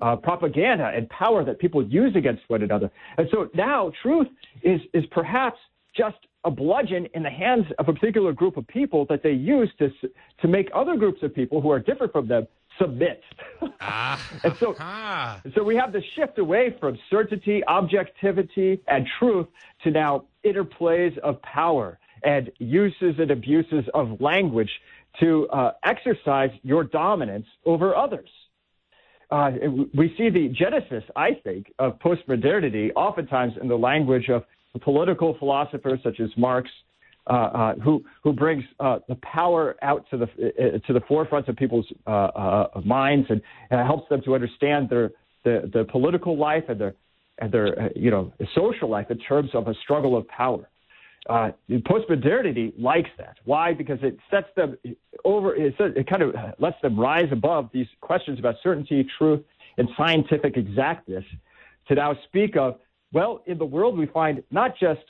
uh, 0.00 0.16
propaganda 0.16 0.90
and 0.94 1.08
power 1.10 1.44
that 1.44 1.58
people 1.58 1.86
use 1.86 2.14
against 2.16 2.42
one 2.48 2.62
another. 2.62 2.90
And 3.18 3.28
so 3.30 3.48
now 3.54 3.92
truth 4.02 4.28
is, 4.62 4.80
is 4.92 5.04
perhaps 5.10 5.58
just 5.96 6.16
a 6.44 6.50
bludgeon 6.50 7.06
in 7.14 7.22
the 7.22 7.30
hands 7.30 7.66
of 7.78 7.88
a 7.88 7.92
particular 7.92 8.32
group 8.32 8.56
of 8.56 8.66
people 8.66 9.04
that 9.10 9.22
they 9.22 9.32
use 9.32 9.70
to, 9.78 9.90
to 10.40 10.48
make 10.48 10.70
other 10.74 10.96
groups 10.96 11.22
of 11.22 11.34
people 11.34 11.60
who 11.60 11.70
are 11.70 11.78
different 11.80 12.12
from 12.12 12.28
them 12.28 12.46
submit. 12.78 13.22
Ah, 13.82 14.22
and 14.44 14.54
so, 14.58 14.74
so 15.54 15.64
we 15.64 15.74
have 15.74 15.90
the 15.92 16.02
shift 16.14 16.38
away 16.38 16.76
from 16.78 16.98
certainty, 17.08 17.64
objectivity, 17.64 18.78
and 18.88 19.06
truth 19.18 19.46
to 19.82 19.90
now 19.90 20.24
interplays 20.44 21.16
of 21.18 21.40
power 21.40 21.98
and 22.22 22.50
uses 22.58 23.14
and 23.18 23.30
abuses 23.30 23.84
of 23.94 24.20
language 24.20 24.70
to 25.18 25.48
uh, 25.48 25.72
exercise 25.82 26.50
your 26.62 26.84
dominance 26.84 27.46
over 27.64 27.96
others 27.96 28.28
uh, 29.30 29.50
we 29.94 30.14
see 30.18 30.28
the 30.28 30.48
genesis, 30.48 31.04
I 31.14 31.30
think, 31.44 31.72
of 31.78 31.98
postmodernity 31.98 32.90
oftentimes 32.96 33.54
in 33.60 33.68
the 33.68 33.76
language 33.76 34.28
of 34.28 34.42
political 34.82 35.36
philosophers 35.38 36.00
such 36.02 36.20
as 36.20 36.30
Marx, 36.36 36.68
uh, 37.26 37.32
uh, 37.32 37.74
who 37.76 38.02
who 38.24 38.32
brings 38.32 38.64
uh, 38.80 38.98
the 39.08 39.14
power 39.16 39.76
out 39.82 40.04
to 40.10 40.16
the 40.16 40.24
uh, 40.24 40.78
to 40.86 40.92
the 40.92 41.00
forefront 41.06 41.48
of 41.48 41.56
people's 41.56 41.86
minds 42.84 43.28
and 43.30 43.40
helps 43.70 44.08
them 44.08 44.20
to 44.24 44.34
understand 44.34 44.88
their 44.88 45.10
the, 45.44 45.70
the 45.72 45.84
political 45.84 46.36
life 46.36 46.64
and 46.68 46.80
their 46.80 46.94
and 47.38 47.52
their 47.52 47.90
you 47.94 48.10
know 48.10 48.32
social 48.54 48.88
life 48.90 49.10
in 49.10 49.18
terms 49.18 49.50
of 49.54 49.68
a 49.68 49.74
struggle 49.82 50.16
of 50.16 50.26
power 50.28 50.68
uh, 51.28 51.50
postmodernity 51.70 52.72
likes 52.78 53.10
that. 53.18 53.36
Why? 53.44 53.74
Because 53.74 53.98
it 54.02 54.16
sets 54.30 54.48
them 54.56 54.76
over. 55.24 55.54
It, 55.54 55.74
it 55.78 56.08
kind 56.08 56.22
of 56.22 56.34
lets 56.58 56.80
them 56.82 56.98
rise 56.98 57.28
above 57.30 57.68
these 57.72 57.86
questions 58.00 58.38
about 58.38 58.56
certainty, 58.62 59.06
truth, 59.18 59.40
and 59.76 59.88
scientific 59.96 60.56
exactness 60.56 61.24
to 61.88 61.94
now 61.94 62.16
speak 62.24 62.56
of. 62.56 62.76
Well, 63.12 63.42
in 63.46 63.58
the 63.58 63.66
world, 63.66 63.98
we 63.98 64.06
find 64.06 64.42
not 64.50 64.78
just 64.78 65.00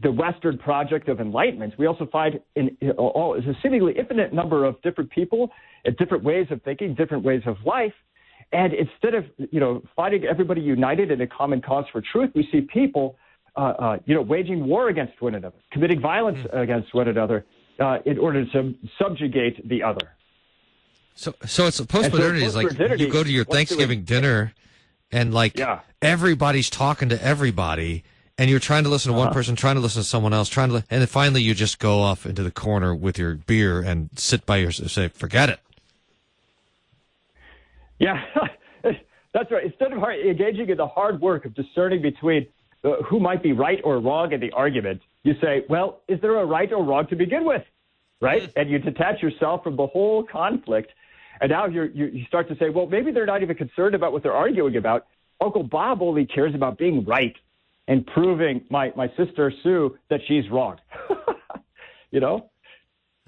the 0.00 0.12
Western 0.12 0.58
project 0.58 1.08
of 1.08 1.20
enlightenment. 1.20 1.74
We 1.78 1.86
also 1.86 2.06
find 2.06 2.40
in, 2.54 2.76
in 2.80 2.90
all, 2.92 3.34
a 3.34 3.40
seemingly 3.62 3.94
infinite 3.98 4.32
number 4.32 4.64
of 4.64 4.80
different 4.82 5.10
people, 5.10 5.50
and 5.84 5.96
different 5.96 6.24
ways 6.24 6.46
of 6.50 6.62
thinking, 6.62 6.94
different 6.94 7.24
ways 7.24 7.42
of 7.46 7.56
life. 7.64 7.94
And 8.52 8.72
instead 8.72 9.14
of 9.14 9.24
you 9.50 9.60
know 9.60 9.82
finding 9.96 10.24
everybody 10.24 10.60
united 10.60 11.10
in 11.10 11.20
a 11.20 11.26
common 11.26 11.62
cause 11.62 11.84
for 11.90 12.02
truth, 12.12 12.30
we 12.34 12.48
see 12.52 12.60
people 12.60 13.16
you 14.06 14.14
know, 14.14 14.22
waging 14.22 14.66
war 14.66 14.88
against 14.88 15.20
one 15.20 15.34
another, 15.34 15.56
committing 15.72 16.00
violence 16.00 16.38
mm. 16.38 16.62
against 16.62 16.94
one 16.94 17.08
another 17.08 17.44
uh, 17.78 17.98
in 18.04 18.18
order 18.18 18.44
to 18.44 18.74
subjugate 18.98 19.66
the 19.68 19.82
other. 19.82 20.12
So, 21.14 21.34
so 21.46 21.66
it's 21.66 21.80
postmodernity 21.80 22.40
so 22.40 22.46
is 22.46 22.56
like 22.56 22.98
you 23.00 23.10
go 23.10 23.24
to 23.24 23.30
your 23.30 23.44
Thanksgiving 23.44 24.04
dinner, 24.04 24.52
and 25.10 25.34
like 25.34 25.58
yeah. 25.58 25.80
everybody's 26.00 26.70
talking 26.70 27.08
to 27.08 27.20
everybody, 27.22 28.04
and 28.36 28.48
you're 28.48 28.60
trying 28.60 28.84
to 28.84 28.88
listen 28.88 29.10
to 29.10 29.18
uh-huh. 29.18 29.26
one 29.26 29.34
person, 29.34 29.56
trying 29.56 29.74
to 29.74 29.80
listen 29.80 30.00
to 30.00 30.06
someone 30.08 30.32
else, 30.32 30.48
trying 30.48 30.68
to, 30.70 30.76
and 30.90 31.00
then 31.00 31.08
finally 31.08 31.42
you 31.42 31.54
just 31.54 31.80
go 31.80 32.00
off 32.00 32.24
into 32.24 32.44
the 32.44 32.52
corner 32.52 32.94
with 32.94 33.18
your 33.18 33.34
beer 33.34 33.80
and 33.80 34.10
sit 34.14 34.46
by 34.46 34.58
yourself, 34.58 34.92
say, 34.92 35.08
"Forget 35.08 35.48
it." 35.48 35.60
Yeah, 37.98 38.22
that's 39.34 39.50
right. 39.50 39.64
Instead 39.64 39.92
of 39.92 39.98
hard, 39.98 40.20
engaging 40.20 40.68
in 40.68 40.76
the 40.76 40.86
hard 40.86 41.20
work 41.20 41.44
of 41.44 41.54
discerning 41.54 42.00
between 42.00 42.42
uh, 42.42 42.46
who 42.82 43.20
might 43.20 43.42
be 43.42 43.52
right 43.52 43.80
or 43.84 43.98
wrong 43.98 44.32
in 44.32 44.40
the 44.40 44.52
argument, 44.52 45.00
you 45.22 45.34
say, 45.40 45.64
well, 45.68 46.00
is 46.08 46.20
there 46.20 46.36
a 46.36 46.44
right 46.46 46.72
or 46.72 46.84
wrong 46.84 47.06
to 47.08 47.16
begin 47.16 47.44
with? 47.44 47.62
Right? 48.20 48.42
Mm. 48.42 48.52
And 48.56 48.70
you 48.70 48.78
detach 48.78 49.22
yourself 49.22 49.62
from 49.62 49.76
the 49.76 49.86
whole 49.86 50.24
conflict. 50.24 50.92
And 51.40 51.50
now 51.50 51.66
you 51.66 51.84
you 51.94 52.24
start 52.26 52.48
to 52.48 52.56
say, 52.56 52.68
well, 52.70 52.86
maybe 52.86 53.12
they're 53.12 53.26
not 53.26 53.42
even 53.42 53.56
concerned 53.56 53.94
about 53.94 54.12
what 54.12 54.22
they're 54.22 54.32
arguing 54.32 54.76
about. 54.76 55.06
Uncle 55.40 55.62
Bob 55.62 56.02
only 56.02 56.26
cares 56.26 56.54
about 56.54 56.78
being 56.78 57.04
right 57.04 57.34
and 57.86 58.06
proving 58.06 58.64
my, 58.70 58.92
my 58.96 59.08
sister 59.16 59.52
Sue 59.62 59.96
that 60.10 60.20
she's 60.26 60.48
wrong. 60.50 60.78
you 62.10 62.20
know? 62.20 62.50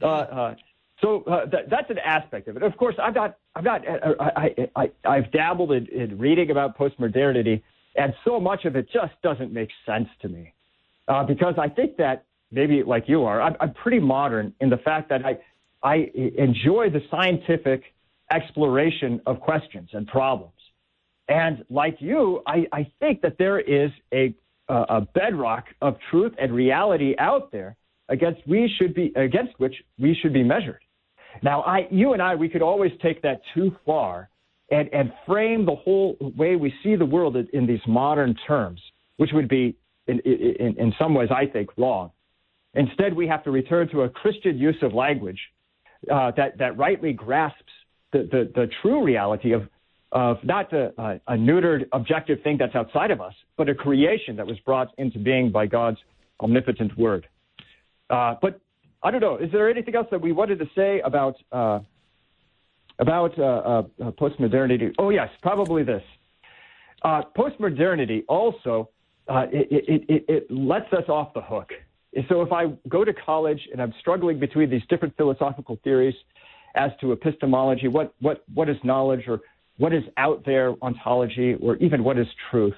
Uh, 0.02 0.06
uh, 0.06 0.54
so 1.00 1.22
uh, 1.22 1.46
that, 1.46 1.70
that's 1.70 1.90
an 1.90 1.98
aspect 1.98 2.48
of 2.48 2.56
it. 2.56 2.62
Of 2.62 2.76
course, 2.76 2.94
I'm 3.02 3.14
not. 3.14 3.38
I'm 3.54 3.64
not. 3.64 3.86
Uh, 3.86 4.14
I, 4.20 4.24
I, 4.26 4.70
I, 4.76 4.90
I've 5.08 5.32
dabbled 5.32 5.72
in, 5.72 5.86
in 5.86 6.18
reading 6.18 6.50
about 6.50 6.76
postmodernity, 6.78 7.62
and 7.96 8.14
so 8.24 8.40
much 8.40 8.64
of 8.64 8.76
it 8.76 8.88
just 8.92 9.12
doesn't 9.22 9.52
make 9.52 9.70
sense 9.84 10.08
to 10.22 10.28
me 10.28 10.52
uh, 11.08 11.24
because 11.24 11.54
I 11.58 11.68
think 11.68 11.96
that 11.96 12.24
maybe 12.52 12.82
like 12.82 13.04
you 13.08 13.24
are, 13.24 13.40
I'm, 13.42 13.56
I'm 13.60 13.74
pretty 13.74 13.98
modern 13.98 14.54
in 14.60 14.70
the 14.70 14.76
fact 14.78 15.08
that 15.10 15.22
I, 15.24 15.38
I 15.82 16.10
enjoy 16.14 16.90
the 16.90 17.00
scientific 17.10 17.82
exploration 18.30 19.20
of 19.26 19.40
questions 19.40 19.90
and 19.92 20.06
problems. 20.06 20.52
And 21.28 21.64
like 21.68 21.96
you, 22.00 22.42
I, 22.46 22.66
I 22.72 22.90
think 23.00 23.22
that 23.22 23.38
there 23.38 23.60
is 23.60 23.90
a, 24.12 24.34
a 24.68 25.00
bedrock 25.00 25.64
of 25.82 25.96
truth 26.10 26.32
and 26.38 26.52
reality 26.52 27.14
out 27.18 27.50
there 27.50 27.76
against 28.08 28.40
we 28.46 28.72
should 28.78 28.94
be 28.94 29.12
against 29.16 29.58
which 29.58 29.74
we 29.98 30.16
should 30.20 30.32
be 30.32 30.42
measured. 30.42 30.80
Now, 31.42 31.62
I, 31.62 31.86
you 31.90 32.12
and 32.12 32.22
I, 32.22 32.34
we 32.34 32.48
could 32.48 32.62
always 32.62 32.92
take 33.02 33.22
that 33.22 33.40
too 33.54 33.76
far 33.84 34.29
and, 34.70 34.88
and 34.92 35.12
frame 35.26 35.66
the 35.66 35.74
whole 35.74 36.16
way 36.36 36.56
we 36.56 36.72
see 36.82 36.96
the 36.96 37.04
world 37.04 37.36
in, 37.36 37.66
these 37.66 37.80
modern 37.86 38.34
terms, 38.46 38.80
which 39.16 39.30
would 39.32 39.48
be, 39.48 39.76
in, 40.06 40.20
in, 40.20 40.76
in 40.78 40.94
some 40.98 41.14
ways, 41.14 41.28
I 41.34 41.46
think, 41.46 41.70
wrong. 41.76 42.10
Instead, 42.74 43.14
we 43.14 43.26
have 43.26 43.42
to 43.44 43.50
return 43.50 43.88
to 43.90 44.02
a 44.02 44.08
Christian 44.08 44.56
use 44.58 44.76
of 44.82 44.94
language 44.94 45.38
uh, 46.10 46.30
that, 46.36 46.58
that 46.58 46.76
rightly 46.78 47.12
grasps 47.12 47.72
the, 48.12 48.28
the, 48.30 48.50
the 48.54 48.68
true 48.80 49.04
reality 49.04 49.52
of, 49.52 49.68
of 50.12 50.38
not 50.44 50.72
a, 50.72 51.20
a 51.26 51.34
neutered 51.34 51.86
objective 51.92 52.38
thing 52.42 52.56
that's 52.58 52.74
outside 52.74 53.10
of 53.10 53.20
us, 53.20 53.34
but 53.56 53.68
a 53.68 53.74
creation 53.74 54.36
that 54.36 54.46
was 54.46 54.58
brought 54.60 54.88
into 54.98 55.18
being 55.18 55.50
by 55.50 55.66
God's 55.66 55.98
omnipotent 56.40 56.96
word. 56.96 57.26
Uh, 58.08 58.34
but 58.40 58.60
I 59.02 59.10
don't 59.10 59.20
know. 59.20 59.36
Is 59.36 59.50
there 59.52 59.68
anything 59.70 59.94
else 59.94 60.08
that 60.10 60.20
we 60.20 60.32
wanted 60.32 60.58
to 60.58 60.66
say 60.76 61.00
about 61.00 61.36
uh, 61.52 61.80
about 63.00 63.38
uh, 63.38 63.42
uh, 63.42 63.82
uh 64.02 64.10
postmodernity? 64.12 64.94
Oh 64.98 65.10
yes, 65.10 65.28
probably 65.42 65.82
this. 65.82 66.02
Uh, 67.02 67.22
postmodernity 67.36 68.22
also 68.28 68.90
it, 69.28 69.68
it, 69.70 70.04
it, 70.08 70.24
it 70.28 70.50
lets 70.50 70.92
us 70.92 71.04
off 71.08 71.32
the 71.34 71.40
hook. 71.40 71.70
So 72.28 72.42
if 72.42 72.52
I 72.52 72.72
go 72.88 73.04
to 73.04 73.12
college 73.12 73.60
and 73.72 73.80
I'm 73.80 73.94
struggling 74.00 74.40
between 74.40 74.68
these 74.68 74.82
different 74.88 75.16
philosophical 75.16 75.78
theories 75.84 76.16
as 76.74 76.90
to 77.00 77.12
epistemology, 77.12 77.88
what 77.88 78.14
what 78.20 78.44
what 78.52 78.68
is 78.68 78.76
knowledge 78.82 79.28
or 79.28 79.40
what 79.78 79.94
is 79.94 80.02
out 80.18 80.44
there 80.44 80.74
ontology 80.82 81.54
or 81.54 81.76
even 81.76 82.04
what 82.04 82.18
is 82.18 82.26
truth, 82.50 82.74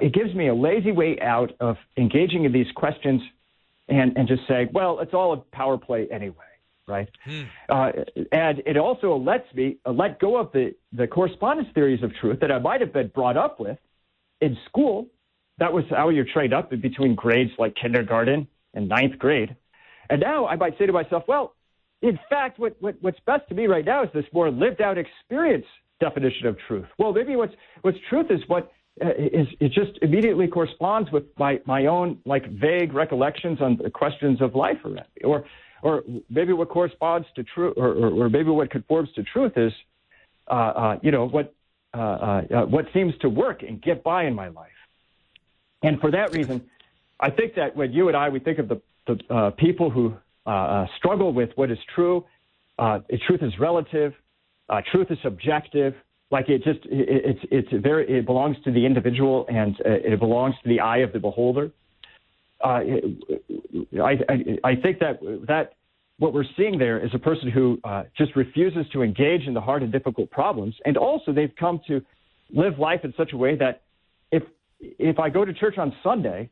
it 0.00 0.12
gives 0.12 0.34
me 0.34 0.48
a 0.48 0.54
lazy 0.54 0.92
way 0.92 1.18
out 1.20 1.52
of 1.60 1.76
engaging 1.96 2.44
in 2.44 2.52
these 2.52 2.70
questions 2.74 3.22
and, 3.88 4.16
and 4.16 4.28
just 4.28 4.42
say, 4.46 4.68
well, 4.72 5.00
it's 5.00 5.14
all 5.14 5.32
a 5.32 5.36
power 5.56 5.78
play 5.78 6.06
anyway, 6.12 6.36
right? 6.86 7.08
Hmm. 7.24 7.42
Uh, 7.68 7.92
and 8.32 8.62
it 8.66 8.76
also 8.76 9.16
lets 9.16 9.52
me 9.54 9.76
uh, 9.86 9.92
let 9.92 10.18
go 10.18 10.36
of 10.36 10.52
the, 10.52 10.74
the 10.92 11.06
correspondence 11.06 11.68
theories 11.74 12.02
of 12.02 12.12
truth 12.20 12.40
that 12.40 12.50
I 12.50 12.58
might 12.58 12.80
have 12.80 12.92
been 12.92 13.08
brought 13.08 13.36
up 13.36 13.60
with 13.60 13.78
in 14.40 14.56
school. 14.68 15.08
That 15.58 15.72
was 15.72 15.84
how 15.90 16.08
you're 16.08 16.26
trained 16.32 16.52
up 16.52 16.70
between 16.70 17.14
grades 17.14 17.52
like 17.58 17.74
kindergarten 17.76 18.48
and 18.74 18.88
ninth 18.88 19.18
grade. 19.18 19.56
And 20.10 20.20
now 20.20 20.46
I 20.46 20.56
might 20.56 20.76
say 20.78 20.86
to 20.86 20.92
myself, 20.92 21.24
well, 21.28 21.54
in 22.00 22.18
fact, 22.28 22.58
what, 22.58 22.76
what, 22.80 22.96
what's 23.00 23.20
best 23.26 23.48
to 23.48 23.54
me 23.54 23.66
right 23.66 23.84
now 23.84 24.02
is 24.02 24.10
this 24.12 24.24
more 24.32 24.50
lived 24.50 24.80
out 24.80 24.98
experience 24.98 25.66
definition 26.00 26.46
of 26.48 26.56
truth. 26.66 26.86
Well, 26.98 27.12
maybe 27.12 27.36
what's, 27.36 27.54
what's 27.82 27.98
truth 28.10 28.26
is 28.30 28.40
what 28.48 28.72
uh, 29.02 29.08
is 29.16 29.46
it 29.58 29.72
just 29.72 29.98
immediately 30.02 30.46
corresponds 30.46 31.10
with 31.10 31.24
my, 31.38 31.60
my 31.64 31.86
own 31.86 32.18
like 32.26 32.46
vague 32.50 32.92
recollections 32.92 33.58
on 33.60 33.78
the 33.82 33.88
questions 33.88 34.42
of 34.42 34.54
life 34.54 34.76
or 34.84 34.96
or 35.24 35.44
or 35.82 36.04
maybe 36.30 36.52
what 36.52 36.68
corresponds 36.68 37.26
to 37.36 37.42
truth 37.42 37.74
or, 37.76 37.88
or, 37.88 38.24
or, 38.24 38.30
maybe 38.30 38.50
what 38.50 38.70
conforms 38.70 39.10
to 39.14 39.22
truth 39.22 39.52
is 39.56 39.72
uh, 40.48 40.54
uh, 40.54 40.98
you 41.02 41.10
know 41.10 41.26
what 41.28 41.54
uh, 41.94 41.98
uh, 41.98 42.42
uh, 42.54 42.66
what 42.66 42.86
seems 42.94 43.12
to 43.20 43.28
work 43.28 43.62
and 43.62 43.82
get 43.82 44.02
by 44.02 44.24
in 44.24 44.34
my 44.34 44.48
life 44.48 44.70
and 45.82 46.00
for 46.00 46.10
that 46.10 46.32
reason 46.32 46.62
I 47.20 47.30
think 47.30 47.54
that 47.56 47.76
when 47.76 47.92
you 47.92 48.08
and 48.08 48.16
I 48.16 48.28
we 48.30 48.40
think 48.40 48.58
of 48.58 48.68
the, 48.68 48.80
the 49.06 49.52
people 49.58 49.90
who 49.90 50.14
struggle 50.96 51.32
with 51.32 51.50
what 51.56 51.70
is 51.70 51.78
true 51.94 52.24
truth 52.78 53.42
is 53.42 53.52
relative 53.58 54.14
truth 54.90 55.08
is 55.10 55.18
subjective 55.22 55.94
like 56.30 56.48
it 56.48 56.64
just 56.64 56.80
it, 56.86 57.38
it's 57.40 57.40
it's 57.50 57.82
very 57.82 58.18
it 58.18 58.26
belongs 58.26 58.56
to 58.64 58.72
the 58.72 58.86
individual 58.86 59.46
and 59.48 59.76
it 59.84 60.18
belongs 60.18 60.54
to 60.62 60.68
the 60.68 60.80
eye 60.80 60.98
of 60.98 61.12
the 61.12 61.18
beholder. 61.18 61.70
Uh, 62.62 62.80
I, 64.00 64.18
I, 64.28 64.58
I 64.64 64.76
think 64.76 64.98
that 65.00 65.20
that 65.48 65.74
what 66.18 66.32
we're 66.32 66.44
seeing 66.56 66.78
there 66.78 67.04
is 67.04 67.10
a 67.14 67.18
person 67.18 67.50
who 67.50 67.80
uh, 67.84 68.04
just 68.16 68.36
refuses 68.36 68.86
to 68.92 69.02
engage 69.02 69.46
in 69.46 69.54
the 69.54 69.60
hard 69.60 69.82
and 69.82 69.90
difficult 69.90 70.30
problems, 70.30 70.74
and 70.84 70.96
also 70.96 71.32
they've 71.32 71.54
come 71.58 71.80
to 71.88 72.00
live 72.50 72.78
life 72.78 73.00
in 73.04 73.12
such 73.16 73.32
a 73.32 73.36
way 73.36 73.56
that 73.56 73.82
if 74.30 74.42
if 74.80 75.18
I 75.18 75.30
go 75.30 75.44
to 75.44 75.52
church 75.52 75.78
on 75.78 75.94
Sunday 76.02 76.50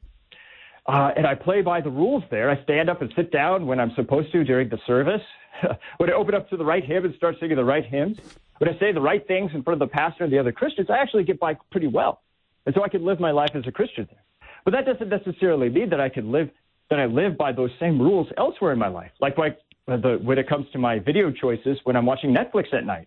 uh, 0.87 1.11
and 1.17 1.27
I 1.27 1.35
play 1.35 1.63
by 1.63 1.81
the 1.81 1.91
rules 1.91 2.25
there, 2.31 2.51
I 2.51 2.63
stand 2.65 2.89
up 2.91 3.03
and 3.03 3.13
sit 3.15 3.31
down 3.31 3.67
when 3.67 3.79
I'm 3.79 3.93
supposed 3.95 4.33
to 4.33 4.45
during 4.45 4.69
the 4.69 4.79
service. 4.87 5.23
when 5.99 6.11
I 6.11 6.15
open 6.15 6.35
up 6.35 6.49
to 6.51 6.57
the 6.57 6.65
right 6.65 6.85
hymn 6.85 7.05
and 7.05 7.15
start 7.15 7.37
singing 7.39 7.57
the 7.57 7.65
right 7.65 7.85
hymns, 7.85 8.19
when 8.59 8.69
I 8.75 8.79
say 8.79 8.93
the 8.93 9.01
right 9.01 9.27
things 9.27 9.51
in 9.55 9.63
front 9.63 9.81
of 9.81 9.89
the 9.89 9.93
pastor 9.93 10.25
and 10.25 10.33
the 10.33 10.39
other 10.39 10.53
Christians, 10.53 10.89
I 10.91 10.99
actually 10.99 11.25
get 11.25 11.39
by 11.39 11.57
pretty 11.71 11.87
well. 11.87 12.23
And 12.67 12.75
so 12.75 12.83
I 12.83 12.89
can 12.89 13.05
live 13.05 13.21
my 13.21 13.31
life 13.31 13.51
as 13.55 13.67
a 13.67 13.73
Christian 13.73 14.09
there. 14.11 14.23
But 14.65 14.73
that 14.73 14.87
doesn't 14.87 15.09
necessarily 15.09 15.69
mean 15.69 15.91
that 15.91 16.01
I 16.01 16.09
can 16.09 16.31
live 16.31 16.51
that 16.91 16.99
I 16.99 17.07
live 17.07 17.39
by 17.39 17.53
those 17.53 17.71
same 17.79 18.01
rules 18.01 18.27
elsewhere 18.37 18.73
in 18.73 18.79
my 18.79 18.89
life. 18.89 19.13
Like 19.21 19.39
uh, 19.39 19.51
the, 19.87 20.19
when 20.23 20.39
it 20.39 20.49
comes 20.49 20.67
to 20.73 20.79
my 20.79 20.99
video 20.99 21.31
choices 21.31 21.79
when 21.85 21.95
I'm 21.95 22.05
watching 22.05 22.35
Netflix 22.35 22.75
at 22.75 22.85
night, 22.85 23.07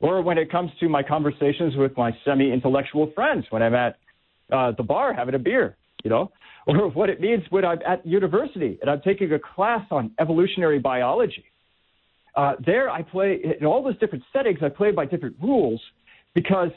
or 0.00 0.22
when 0.22 0.38
it 0.38 0.50
comes 0.50 0.72
to 0.80 0.88
my 0.88 1.04
conversations 1.04 1.76
with 1.76 1.96
my 1.96 2.10
semi-intellectual 2.24 3.12
friends 3.14 3.46
when 3.50 3.62
I'm 3.62 3.74
at 3.74 3.96
uh, 4.50 4.72
the 4.72 4.82
bar 4.82 5.14
having 5.14 5.36
a 5.36 5.38
beer, 5.38 5.76
you 6.02 6.10
know, 6.10 6.32
or 6.66 6.90
what 6.90 7.10
it 7.10 7.20
means 7.20 7.44
when 7.50 7.64
I'm 7.64 7.78
at 7.86 8.04
university 8.04 8.78
and 8.80 8.90
I'm 8.90 9.00
taking 9.02 9.32
a 9.32 9.38
class 9.38 9.86
on 9.90 10.10
evolutionary 10.18 10.80
biology 10.80 11.44
uh, 12.34 12.54
there, 12.64 12.88
I 12.90 13.02
play 13.02 13.40
in 13.60 13.66
all 13.66 13.82
those 13.82 13.98
different 13.98 14.24
settings. 14.32 14.58
I 14.62 14.68
play 14.68 14.90
by 14.90 15.04
different 15.04 15.36
rules 15.42 15.80
because, 16.34 16.70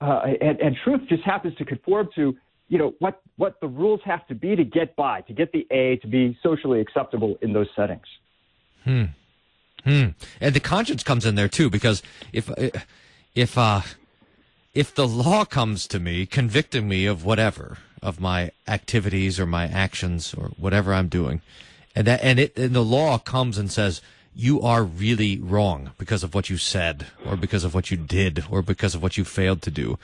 uh, 0.00 0.22
and, 0.40 0.58
and 0.60 0.76
truth 0.84 1.02
just 1.08 1.22
happens 1.22 1.54
to 1.56 1.64
conform 1.64 2.08
to, 2.14 2.34
you 2.72 2.78
know, 2.78 2.94
what 3.00 3.20
what 3.36 3.60
the 3.60 3.68
rules 3.68 4.00
have 4.06 4.26
to 4.28 4.34
be 4.34 4.56
to 4.56 4.64
get 4.64 4.96
by, 4.96 5.20
to 5.22 5.34
get 5.34 5.52
the 5.52 5.66
A, 5.70 5.96
to 5.96 6.06
be 6.06 6.38
socially 6.42 6.80
acceptable 6.80 7.36
in 7.42 7.52
those 7.52 7.66
settings. 7.76 8.06
Hmm. 8.84 9.04
Hmm. 9.84 10.06
And 10.40 10.54
the 10.54 10.60
conscience 10.60 11.02
comes 11.02 11.26
in 11.26 11.34
there 11.34 11.48
too, 11.48 11.68
because 11.68 12.02
if 12.32 12.50
if 13.34 13.58
uh, 13.58 13.82
if 14.72 14.94
the 14.94 15.06
law 15.06 15.44
comes 15.44 15.86
to 15.88 16.00
me 16.00 16.24
convicting 16.24 16.88
me 16.88 17.04
of 17.04 17.26
whatever 17.26 17.76
of 18.00 18.20
my 18.20 18.52
activities 18.66 19.38
or 19.38 19.44
my 19.44 19.66
actions 19.66 20.32
or 20.32 20.52
whatever 20.56 20.94
I'm 20.94 21.08
doing, 21.08 21.42
and 21.94 22.06
that 22.06 22.24
and 22.24 22.38
it 22.38 22.58
and 22.58 22.74
the 22.74 22.82
law 22.82 23.18
comes 23.18 23.58
and 23.58 23.70
says 23.70 24.00
you 24.34 24.62
are 24.62 24.82
really 24.82 25.38
wrong 25.38 25.90
because 25.98 26.24
of 26.24 26.34
what 26.34 26.48
you 26.48 26.56
said 26.56 27.08
or 27.26 27.36
because 27.36 27.64
of 27.64 27.74
what 27.74 27.90
you 27.90 27.98
did 27.98 28.46
or 28.50 28.62
because 28.62 28.94
of 28.94 29.02
what 29.02 29.18
you 29.18 29.26
failed 29.26 29.60
to 29.60 29.70
do. 29.70 29.98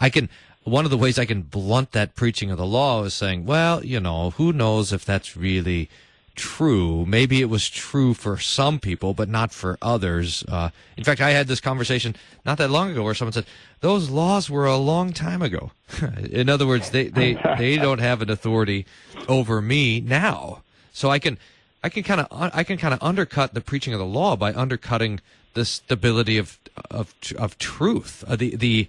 I 0.00 0.08
can, 0.08 0.30
one 0.64 0.84
of 0.84 0.90
the 0.90 0.98
ways 0.98 1.18
I 1.18 1.24
can 1.24 1.42
blunt 1.42 1.92
that 1.92 2.14
preaching 2.14 2.50
of 2.50 2.58
the 2.58 2.66
law 2.66 3.04
is 3.04 3.14
saying, 3.14 3.46
well, 3.46 3.84
you 3.84 4.00
know, 4.00 4.30
who 4.30 4.52
knows 4.52 4.92
if 4.92 5.04
that's 5.04 5.36
really 5.36 5.88
true. 6.34 7.06
Maybe 7.06 7.40
it 7.40 7.48
was 7.48 7.68
true 7.68 8.12
for 8.12 8.38
some 8.38 8.80
people, 8.80 9.14
but 9.14 9.28
not 9.28 9.52
for 9.52 9.78
others. 9.80 10.42
Uh, 10.48 10.70
in 10.96 11.04
fact, 11.04 11.20
I 11.20 11.30
had 11.30 11.46
this 11.46 11.60
conversation 11.60 12.16
not 12.44 12.58
that 12.58 12.70
long 12.70 12.90
ago 12.90 13.04
where 13.04 13.14
someone 13.14 13.32
said, 13.32 13.46
those 13.80 14.10
laws 14.10 14.50
were 14.50 14.66
a 14.66 14.76
long 14.76 15.12
time 15.12 15.42
ago. 15.42 15.70
in 16.30 16.48
other 16.48 16.66
words, 16.66 16.90
they, 16.90 17.08
they, 17.08 17.34
they 17.58 17.76
don't 17.76 18.00
have 18.00 18.20
an 18.20 18.30
authority 18.30 18.86
over 19.28 19.62
me 19.62 20.00
now. 20.00 20.62
So 20.92 21.10
I 21.10 21.18
can, 21.18 21.38
I 21.84 21.90
can 21.90 22.02
kind 22.02 22.22
of 22.22 22.28
I 22.30 22.64
can 22.64 22.78
kind 22.78 22.94
of 22.94 23.02
undercut 23.02 23.52
the 23.52 23.60
preaching 23.60 23.92
of 23.92 23.98
the 23.98 24.06
law 24.06 24.36
by 24.36 24.54
undercutting 24.54 25.20
the 25.52 25.66
stability 25.66 26.38
of 26.38 26.58
of 26.90 27.14
of 27.36 27.58
truth. 27.58 28.24
Uh, 28.26 28.36
the 28.36 28.56
the 28.56 28.88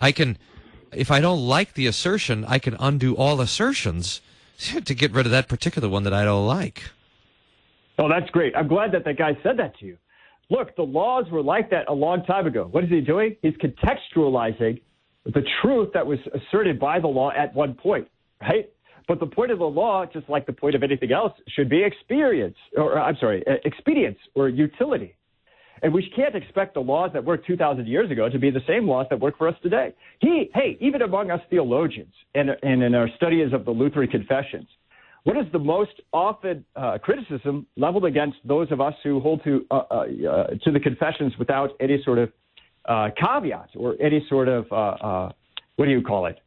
I 0.00 0.12
can 0.12 0.38
if 0.92 1.10
I 1.10 1.20
don't 1.20 1.46
like 1.46 1.74
the 1.74 1.86
assertion, 1.86 2.44
I 2.46 2.58
can 2.58 2.76
undo 2.78 3.16
all 3.16 3.40
assertions 3.40 4.20
to 4.58 4.94
get 4.94 5.12
rid 5.12 5.26
of 5.26 5.32
that 5.32 5.48
particular 5.48 5.88
one 5.88 6.04
that 6.04 6.14
I 6.14 6.24
don't 6.24 6.46
like. 6.46 6.84
Oh, 7.98 8.08
that's 8.08 8.30
great. 8.30 8.54
I'm 8.56 8.68
glad 8.68 8.92
that 8.92 9.04
that 9.04 9.18
guy 9.18 9.36
said 9.42 9.58
that 9.58 9.76
to 9.78 9.86
you. 9.86 9.98
Look, 10.50 10.76
the 10.76 10.82
laws 10.82 11.26
were 11.30 11.42
like 11.42 11.70
that 11.70 11.88
a 11.88 11.92
long 11.92 12.24
time 12.24 12.46
ago. 12.46 12.68
What 12.70 12.84
is 12.84 12.90
he 12.90 13.00
doing? 13.00 13.36
He's 13.42 13.54
contextualizing 13.54 14.80
the 15.24 15.42
truth 15.60 15.90
that 15.92 16.06
was 16.06 16.18
asserted 16.32 16.80
by 16.80 17.00
the 17.00 17.08
law 17.08 17.30
at 17.36 17.54
one 17.54 17.74
point, 17.74 18.08
right? 18.40 18.70
But 19.06 19.20
the 19.20 19.26
point 19.26 19.50
of 19.50 19.58
the 19.58 19.64
law, 19.64 20.06
just 20.06 20.28
like 20.28 20.46
the 20.46 20.52
point 20.52 20.74
of 20.74 20.82
anything 20.82 21.12
else, 21.12 21.32
should 21.48 21.68
be 21.68 21.82
experience, 21.82 22.56
or 22.76 22.98
I'm 22.98 23.16
sorry, 23.16 23.42
expedience 23.64 24.18
or 24.34 24.48
utility. 24.48 25.16
And 25.82 25.92
we 25.92 26.10
can't 26.14 26.34
expect 26.34 26.74
the 26.74 26.80
laws 26.80 27.10
that 27.12 27.24
worked 27.24 27.46
2,000 27.46 27.86
years 27.86 28.10
ago 28.10 28.28
to 28.28 28.38
be 28.38 28.50
the 28.50 28.62
same 28.66 28.88
laws 28.88 29.06
that 29.10 29.20
work 29.20 29.38
for 29.38 29.48
us 29.48 29.54
today. 29.62 29.94
He, 30.20 30.50
hey, 30.54 30.76
even 30.80 31.02
among 31.02 31.30
us 31.30 31.40
theologians 31.50 32.12
and, 32.34 32.50
and 32.62 32.82
in 32.82 32.94
our 32.94 33.08
studies 33.16 33.52
of 33.52 33.64
the 33.64 33.70
Lutheran 33.70 34.08
confessions, 34.08 34.68
what 35.24 35.36
is 35.36 35.44
the 35.52 35.58
most 35.58 36.00
often 36.12 36.64
uh, 36.74 36.98
criticism 37.02 37.66
leveled 37.76 38.04
against 38.04 38.38
those 38.44 38.70
of 38.72 38.80
us 38.80 38.94
who 39.02 39.20
hold 39.20 39.42
to 39.44 39.66
uh, 39.70 39.74
uh, 39.74 39.94
uh 39.94 40.46
to 40.62 40.70
the 40.70 40.80
confessions 40.80 41.34
without 41.38 41.70
any 41.80 42.00
sort 42.02 42.18
of 42.18 42.32
uh, 42.86 43.10
caveat 43.16 43.68
or 43.76 43.94
any 44.00 44.24
sort 44.28 44.48
of 44.48 44.72
uh, 44.72 45.30
what 45.76 45.84
do 45.84 45.90
you 45.90 46.02
call 46.02 46.26
it? 46.26 46.40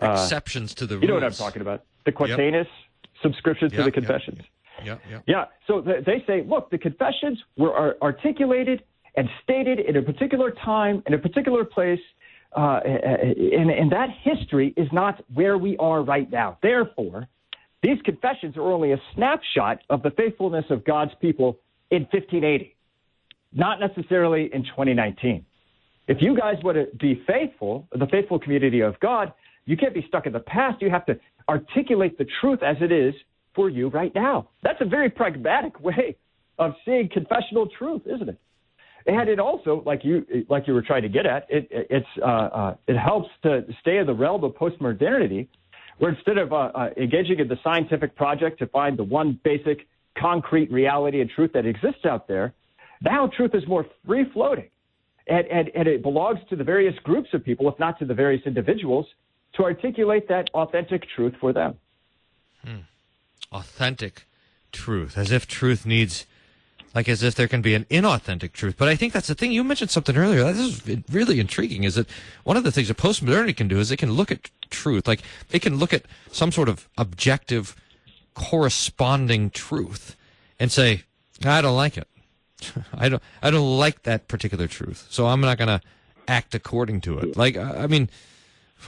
Exceptions 0.00 0.74
to 0.74 0.86
the 0.86 0.94
rules. 0.94 1.02
You 1.02 1.08
know 1.08 1.14
what 1.14 1.24
I'm 1.24 1.32
talking 1.32 1.62
about? 1.62 1.84
The 2.04 2.12
Quatenus 2.12 2.52
yep. 2.52 2.66
subscription 3.22 3.70
to 3.70 3.82
the 3.82 3.90
confessions. 3.90 4.38
Yep, 4.38 4.46
yep. 4.84 5.00
Yeah. 5.10 5.20
yeah. 5.26 5.44
So 5.66 5.80
th- 5.80 6.04
they 6.04 6.24
say, 6.26 6.44
look, 6.46 6.70
the 6.70 6.78
confessions 6.78 7.38
were 7.56 7.96
articulated 8.02 8.82
and 9.16 9.28
stated 9.42 9.80
in 9.80 9.96
a 9.96 10.02
particular 10.02 10.52
time, 10.64 11.02
in 11.06 11.14
a 11.14 11.18
particular 11.18 11.64
place, 11.64 12.00
uh, 12.56 12.80
and, 12.84 13.70
and 13.70 13.92
that 13.92 14.08
history 14.22 14.72
is 14.76 14.88
not 14.92 15.22
where 15.34 15.58
we 15.58 15.76
are 15.78 16.02
right 16.02 16.30
now. 16.30 16.58
Therefore, 16.62 17.28
these 17.82 17.98
confessions 18.04 18.56
are 18.56 18.72
only 18.72 18.92
a 18.92 19.00
snapshot 19.14 19.80
of 19.90 20.02
the 20.02 20.10
faithfulness 20.10 20.64
of 20.70 20.84
God's 20.84 21.12
people 21.20 21.58
in 21.90 22.02
1580, 22.02 22.74
not 23.52 23.80
necessarily 23.80 24.50
in 24.52 24.62
2019. 24.64 25.44
If 26.08 26.18
you 26.20 26.36
guys 26.36 26.56
want 26.64 26.76
to 26.76 26.86
be 26.96 27.22
faithful, 27.26 27.86
the 27.92 28.06
faithful 28.06 28.38
community 28.38 28.80
of 28.80 28.98
God, 29.00 29.32
you 29.66 29.76
can't 29.76 29.92
be 29.92 30.04
stuck 30.08 30.26
in 30.26 30.32
the 30.32 30.40
past. 30.40 30.80
You 30.80 30.90
have 30.90 31.04
to 31.06 31.18
articulate 31.48 32.16
the 32.18 32.26
truth 32.40 32.62
as 32.62 32.76
it 32.80 32.90
is 32.90 33.14
for 33.58 33.68
you 33.68 33.88
right 33.88 34.14
now. 34.14 34.48
That's 34.62 34.80
a 34.80 34.84
very 34.84 35.10
pragmatic 35.10 35.80
way 35.88 36.16
of 36.60 36.74
seeing 36.84 37.08
confessional 37.12 37.68
truth, 37.76 38.02
isn't 38.06 38.28
it? 38.28 38.38
And 39.06 39.28
it 39.28 39.40
also, 39.40 39.82
like 39.84 40.04
you 40.04 40.24
like 40.48 40.68
you 40.68 40.74
were 40.74 40.82
trying 40.82 41.02
to 41.02 41.08
get 41.08 41.26
at, 41.26 41.46
it 41.48 41.66
it's 41.70 42.06
uh, 42.22 42.26
uh, 42.26 42.74
it 42.86 42.96
helps 42.96 43.28
to 43.42 43.64
stay 43.80 43.98
in 43.98 44.06
the 44.06 44.14
realm 44.14 44.44
of 44.44 44.52
postmodernity, 44.52 45.48
where 45.98 46.12
instead 46.12 46.36
of 46.36 46.52
uh, 46.52 46.56
uh, 46.56 46.90
engaging 46.96 47.38
in 47.40 47.48
the 47.48 47.56
scientific 47.64 48.14
project 48.14 48.58
to 48.58 48.66
find 48.66 48.98
the 48.98 49.04
one 49.04 49.40
basic 49.42 49.88
concrete 50.16 50.70
reality 50.70 51.20
and 51.20 51.30
truth 51.30 51.52
that 51.54 51.64
exists 51.64 52.04
out 52.04 52.28
there, 52.28 52.52
now 53.00 53.28
truth 53.34 53.54
is 53.54 53.66
more 53.66 53.86
free 54.06 54.26
floating, 54.32 54.68
and, 55.26 55.46
and 55.46 55.70
and 55.74 55.88
it 55.88 56.02
belongs 56.02 56.38
to 56.50 56.56
the 56.56 56.64
various 56.64 56.94
groups 57.02 57.30
of 57.32 57.42
people, 57.42 57.68
if 57.68 57.78
not 57.78 57.98
to 58.00 58.04
the 58.04 58.14
various 58.14 58.42
individuals, 58.46 59.06
to 59.54 59.62
articulate 59.62 60.28
that 60.28 60.50
authentic 60.52 61.02
truth 61.16 61.34
for 61.40 61.52
them. 61.52 61.74
Hmm. 62.62 62.80
Authentic 63.52 64.26
truth, 64.72 65.16
as 65.16 65.30
if 65.30 65.46
truth 65.46 65.86
needs 65.86 66.26
like 66.94 67.08
as 67.08 67.22
if 67.22 67.34
there 67.34 67.48
can 67.48 67.62
be 67.62 67.74
an 67.74 67.84
inauthentic 67.90 68.52
truth. 68.52 68.74
But 68.76 68.88
I 68.88 68.96
think 68.96 69.12
that's 69.12 69.28
the 69.28 69.34
thing. 69.34 69.52
You 69.52 69.62
mentioned 69.62 69.90
something 69.90 70.16
earlier. 70.16 70.44
This 70.52 70.80
is 70.86 71.04
really 71.10 71.38
intriguing. 71.38 71.84
Is 71.84 71.94
that 71.96 72.08
one 72.44 72.56
of 72.56 72.64
the 72.64 72.72
things 72.72 72.88
that 72.88 72.96
postmodernity 72.96 73.56
can 73.56 73.68
do 73.68 73.78
is 73.78 73.90
it 73.90 73.98
can 73.98 74.12
look 74.12 74.32
at 74.32 74.50
truth, 74.70 75.06
like 75.06 75.22
it 75.50 75.62
can 75.62 75.76
look 75.76 75.92
at 75.92 76.02
some 76.32 76.50
sort 76.50 76.68
of 76.68 76.88
objective, 76.96 77.76
corresponding 78.34 79.50
truth, 79.50 80.16
and 80.58 80.72
say, 80.72 81.04
"I 81.44 81.60
don't 81.60 81.76
like 81.76 81.96
it. 81.96 82.08
I 82.94 83.08
don't. 83.08 83.22
I 83.42 83.50
don't 83.50 83.78
like 83.78 84.02
that 84.02 84.28
particular 84.28 84.66
truth. 84.66 85.06
So 85.10 85.26
I'm 85.26 85.40
not 85.40 85.58
going 85.58 85.68
to 85.68 85.80
act 86.26 86.54
according 86.54 87.02
to 87.02 87.18
it." 87.18 87.36
Like 87.36 87.56
I 87.56 87.86
mean, 87.86 88.08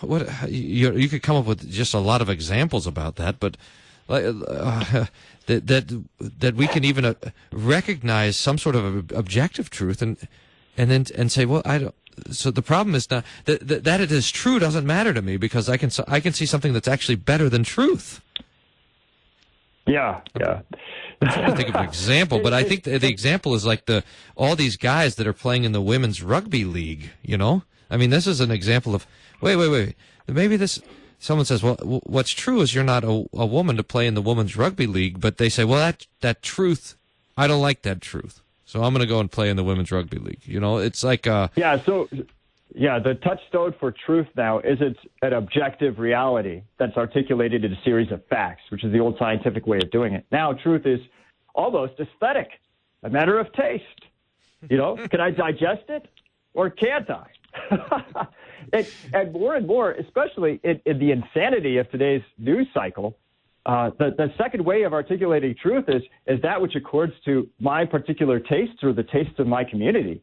what 0.00 0.50
you 0.50 0.96
you 0.96 1.08
could 1.08 1.22
come 1.22 1.36
up 1.36 1.46
with 1.46 1.70
just 1.70 1.94
a 1.94 1.98
lot 1.98 2.22
of 2.22 2.30
examples 2.30 2.86
about 2.86 3.16
that, 3.16 3.38
but. 3.38 3.56
Uh, 4.10 5.06
that 5.46 5.66
that 5.66 6.04
that 6.18 6.54
we 6.54 6.66
can 6.66 6.84
even 6.84 7.04
uh, 7.04 7.14
recognize 7.52 8.36
some 8.36 8.58
sort 8.58 8.76
of 8.76 9.12
objective 9.12 9.70
truth 9.70 10.02
and 10.02 10.16
and 10.76 10.90
then 10.90 11.06
and 11.16 11.30
say, 11.30 11.44
well, 11.44 11.62
I 11.64 11.78
don't. 11.78 11.94
So 12.30 12.50
the 12.50 12.62
problem 12.62 12.94
is 12.94 13.10
not 13.10 13.24
that, 13.44 13.66
that 13.66 13.84
that 13.84 14.00
it 14.00 14.12
is 14.12 14.30
true 14.30 14.58
doesn't 14.58 14.86
matter 14.86 15.14
to 15.14 15.22
me 15.22 15.36
because 15.36 15.68
I 15.68 15.76
can 15.76 15.90
I 16.08 16.20
can 16.20 16.32
see 16.32 16.46
something 16.46 16.72
that's 16.72 16.88
actually 16.88 17.16
better 17.16 17.48
than 17.48 17.64
truth. 17.64 18.20
Yeah, 19.86 20.20
yeah. 20.38 20.60
I'm 21.22 21.28
trying 21.28 21.50
to 21.50 21.56
think 21.56 21.68
of 21.68 21.74
an 21.74 21.84
example, 21.84 22.40
but 22.40 22.52
I 22.52 22.62
think 22.62 22.84
the, 22.84 22.98
the 22.98 23.08
example 23.08 23.54
is 23.54 23.66
like 23.66 23.86
the 23.86 24.04
all 24.36 24.56
these 24.56 24.76
guys 24.76 25.16
that 25.16 25.26
are 25.26 25.32
playing 25.32 25.64
in 25.64 25.72
the 25.72 25.80
women's 25.80 26.22
rugby 26.22 26.64
league. 26.64 27.10
You 27.22 27.38
know, 27.38 27.62
I 27.90 27.96
mean, 27.96 28.10
this 28.10 28.26
is 28.26 28.40
an 28.40 28.50
example 28.50 28.94
of 28.94 29.06
wait, 29.40 29.56
wait, 29.56 29.68
wait. 29.68 29.96
Maybe 30.26 30.56
this 30.56 30.80
someone 31.20 31.44
says, 31.44 31.62
"Well, 31.62 31.76
what's 32.04 32.30
true 32.30 32.60
is 32.60 32.74
you're 32.74 32.82
not 32.82 33.04
a, 33.04 33.24
a, 33.32 33.46
woman 33.46 33.76
to 33.76 33.84
play 33.84 34.08
in 34.08 34.14
the 34.14 34.22
women's 34.22 34.56
rugby 34.56 34.88
league," 34.88 35.20
but 35.20 35.36
they 35.36 35.48
say, 35.48 35.62
"Well, 35.62 35.78
that 35.78 36.06
that 36.22 36.42
truth, 36.42 36.96
I 37.36 37.46
don't 37.46 37.62
like 37.62 37.82
that 37.82 38.00
truth, 38.00 38.40
so 38.64 38.82
I'm 38.82 38.92
going 38.92 39.06
to 39.06 39.08
go 39.08 39.20
and 39.20 39.30
play 39.30 39.48
in 39.48 39.56
the 39.56 39.62
women's 39.62 39.92
rugby 39.92 40.18
league." 40.18 40.40
You 40.44 40.58
know, 40.58 40.78
it's 40.78 41.04
like 41.04 41.28
uh, 41.28 41.48
yeah. 41.54 41.80
So, 41.84 42.08
yeah, 42.74 42.98
the 42.98 43.14
touchstone 43.14 43.74
for 43.78 43.92
truth 43.92 44.28
now 44.36 44.58
is 44.58 44.78
it's 44.80 44.98
an 45.22 45.34
objective 45.34 45.98
reality 45.98 46.62
that's 46.78 46.96
articulated 46.96 47.64
in 47.64 47.72
a 47.72 47.82
series 47.84 48.10
of 48.10 48.24
facts, 48.26 48.62
which 48.70 48.82
is 48.82 48.92
the 48.92 48.98
old 48.98 49.18
scientific 49.18 49.66
way 49.66 49.78
of 49.78 49.90
doing 49.90 50.14
it. 50.14 50.24
Now, 50.32 50.54
truth 50.54 50.86
is 50.86 51.00
almost 51.54 52.00
aesthetic, 52.00 52.48
a 53.02 53.10
matter 53.10 53.38
of 53.38 53.52
taste. 53.52 53.84
You 54.68 54.76
know, 54.76 54.96
can 55.10 55.20
I 55.20 55.30
digest 55.30 55.84
it 55.88 56.06
or 56.54 56.70
can't 56.70 57.08
I? 57.08 57.26
and, 58.72 58.86
and 59.12 59.32
more 59.32 59.54
and 59.54 59.66
more, 59.66 59.92
especially 59.92 60.60
in, 60.62 60.80
in 60.86 60.98
the 60.98 61.10
insanity 61.12 61.78
of 61.78 61.90
today's 61.90 62.22
news 62.38 62.66
cycle, 62.74 63.16
uh, 63.66 63.90
the, 63.98 64.14
the 64.16 64.32
second 64.38 64.64
way 64.64 64.82
of 64.82 64.92
articulating 64.92 65.54
truth 65.60 65.84
is, 65.88 66.02
is 66.26 66.40
that 66.42 66.60
which 66.60 66.74
accords 66.74 67.12
to 67.24 67.48
my 67.60 67.84
particular 67.84 68.40
tastes 68.40 68.82
or 68.82 68.92
the 68.92 69.02
tastes 69.02 69.38
of 69.38 69.46
my 69.46 69.64
community 69.64 70.22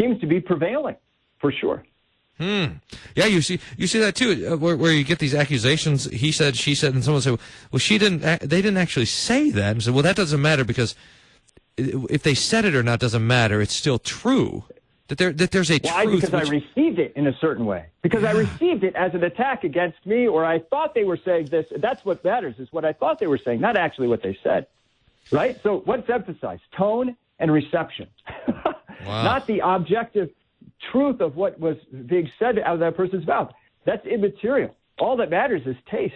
seems 0.00 0.20
to 0.20 0.26
be 0.26 0.40
prevailing, 0.40 0.96
for 1.40 1.52
sure. 1.52 1.84
Hmm. 2.38 2.66
Yeah, 3.16 3.26
you 3.26 3.42
see, 3.42 3.58
you 3.76 3.88
see 3.88 3.98
that 3.98 4.14
too, 4.14 4.48
uh, 4.52 4.56
where, 4.56 4.76
where 4.76 4.92
you 4.92 5.02
get 5.02 5.18
these 5.18 5.34
accusations. 5.34 6.04
He 6.04 6.30
said, 6.30 6.56
she 6.56 6.74
said, 6.74 6.94
and 6.94 7.02
someone 7.02 7.20
said, 7.20 7.38
"Well, 7.72 7.80
she 7.80 7.98
didn't. 7.98 8.20
They 8.20 8.62
didn't 8.62 8.76
actually 8.76 9.06
say 9.06 9.50
that." 9.50 9.72
And 9.72 9.82
said, 9.82 9.92
"Well, 9.92 10.04
that 10.04 10.14
doesn't 10.14 10.40
matter 10.40 10.64
because 10.64 10.94
if 11.76 12.22
they 12.22 12.34
said 12.34 12.64
it 12.64 12.76
or 12.76 12.84
not 12.84 13.00
doesn't 13.00 13.26
matter. 13.26 13.60
It's 13.60 13.74
still 13.74 13.98
true." 13.98 14.64
That 15.08 15.18
there 15.18 15.32
that 15.32 15.50
there's 15.50 15.70
a 15.70 15.78
Why? 15.78 16.04
truth. 16.04 16.20
Because 16.20 16.32
which... 16.32 16.48
I 16.48 16.50
received 16.50 16.98
it 16.98 17.12
in 17.16 17.26
a 17.26 17.36
certain 17.38 17.64
way. 17.64 17.86
Because 18.02 18.24
I 18.24 18.32
received 18.32 18.84
it 18.84 18.94
as 18.94 19.14
an 19.14 19.24
attack 19.24 19.64
against 19.64 20.04
me, 20.06 20.28
or 20.28 20.44
I 20.44 20.58
thought 20.58 20.94
they 20.94 21.04
were 21.04 21.18
saying 21.24 21.46
this. 21.46 21.66
That's 21.76 22.04
what 22.04 22.22
matters. 22.24 22.58
Is 22.58 22.68
what 22.72 22.84
I 22.84 22.92
thought 22.92 23.18
they 23.18 23.26
were 23.26 23.38
saying, 23.38 23.60
not 23.60 23.76
actually 23.76 24.08
what 24.08 24.22
they 24.22 24.38
said. 24.42 24.66
Right. 25.30 25.58
So 25.62 25.78
what's 25.84 26.08
emphasized? 26.08 26.62
Tone 26.76 27.16
and 27.38 27.50
reception, 27.50 28.08
wow. 28.48 29.22
not 29.22 29.46
the 29.46 29.60
objective 29.64 30.30
truth 30.90 31.20
of 31.20 31.36
what 31.36 31.58
was 31.58 31.76
being 32.06 32.30
said 32.38 32.58
out 32.58 32.74
of 32.74 32.80
that 32.80 32.96
person's 32.96 33.26
mouth. 33.26 33.52
That's 33.84 34.04
immaterial. 34.06 34.74
All 34.98 35.16
that 35.16 35.30
matters 35.30 35.62
is 35.66 35.76
taste. 35.90 36.14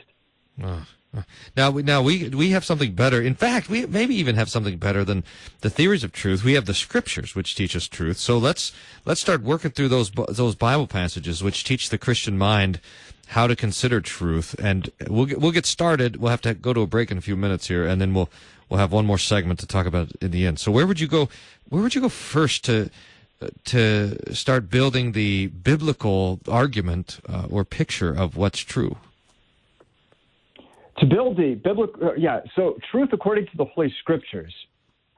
Now, 1.57 1.71
we, 1.71 1.83
now 1.83 2.01
we 2.01 2.29
we 2.31 2.51
have 2.51 2.65
something 2.65 2.95
better. 2.95 3.21
In 3.21 3.35
fact, 3.35 3.69
we 3.69 3.85
maybe 3.85 4.15
even 4.15 4.35
have 4.37 4.49
something 4.49 4.79
better 4.79 5.05
than 5.05 5.25
the 5.61 5.69
theories 5.69 6.05
of 6.05 6.13
truth. 6.13 6.43
We 6.43 6.55
have 6.55 6.65
the 6.65 6.75
scriptures, 6.75 7.35
which 7.35 7.55
teach 7.55 7.77
us 7.77 7.87
truth. 7.87 8.17
So 8.17 8.39
let's 8.39 8.73
let's 9.05 9.21
start 9.21 9.43
working 9.43 9.73
through 9.73 9.89
those 9.89 10.11
those 10.11 10.55
Bible 10.55 10.87
passages, 10.87 11.43
which 11.43 11.65
teach 11.65 11.91
the 11.91 11.99
Christian 11.99 12.39
mind 12.39 12.81
how 13.29 13.47
to 13.47 13.55
consider 13.55 14.01
truth. 14.01 14.55
And 14.59 14.91
we'll 15.09 15.27
get, 15.27 15.41
we'll 15.41 15.53
get 15.53 15.67
started. 15.67 16.17
We'll 16.17 16.31
have 16.31 16.41
to 16.43 16.55
go 16.55 16.73
to 16.73 16.81
a 16.81 16.87
break 16.87 17.11
in 17.11 17.19
a 17.19 17.23
few 17.23 17.37
minutes 17.37 17.69
here, 17.69 17.87
and 17.87 18.01
then 18.01 18.15
we'll 18.15 18.31
we'll 18.71 18.81
have 18.81 18.93
one 18.93 19.05
more 19.05 19.19
segment 19.19 19.61
to 19.61 19.67
talk 19.67 19.85
about 19.85 20.13
in 20.23 20.31
the 20.31 20.47
end. 20.47 20.61
So 20.61 20.73
where 20.73 20.87
would 20.87 20.99
you 20.99 21.09
go? 21.09 21.29
Where 21.69 21.83
would 21.83 21.95
you 21.95 22.01
go 22.01 22.09
first 22.09 22.65
to 22.65 22.91
to 23.65 24.35
start 24.35 24.71
building 24.71 25.13
the 25.13 25.49
biblical 25.49 26.41
argument 26.49 27.21
uh, 27.29 27.47
or 27.51 27.65
picture 27.67 28.15
of 28.15 28.37
what's 28.37 28.61
true? 28.61 28.97
To 30.99 31.07
build 31.07 31.37
the 31.37 31.55
biblical, 31.55 32.09
uh, 32.09 32.15
yeah, 32.15 32.41
so 32.55 32.77
truth 32.91 33.11
according 33.13 33.47
to 33.47 33.57
the 33.57 33.65
Holy 33.65 33.93
Scriptures 34.01 34.55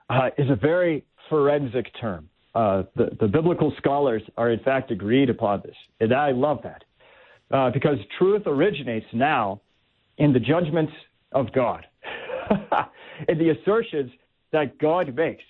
uh, 0.08 0.30
is 0.38 0.48
a 0.50 0.56
very 0.56 1.04
forensic 1.28 1.86
term. 2.00 2.28
Uh, 2.54 2.84
the, 2.94 3.16
the, 3.20 3.26
biblical 3.26 3.72
scholars 3.78 4.22
are, 4.36 4.50
in 4.50 4.60
fact, 4.60 4.92
agreed 4.92 5.28
upon 5.28 5.60
this. 5.64 5.74
And 5.98 6.14
I 6.14 6.30
love 6.30 6.60
that 6.62 6.84
uh, 7.50 7.70
because 7.70 7.98
truth 8.16 8.42
originates 8.46 9.06
now 9.12 9.60
in 10.18 10.32
the 10.32 10.38
judgments 10.38 10.92
of 11.32 11.52
God, 11.52 11.84
in 13.28 13.38
the 13.38 13.50
assertions 13.50 14.12
that 14.52 14.78
God 14.78 15.12
makes. 15.16 15.42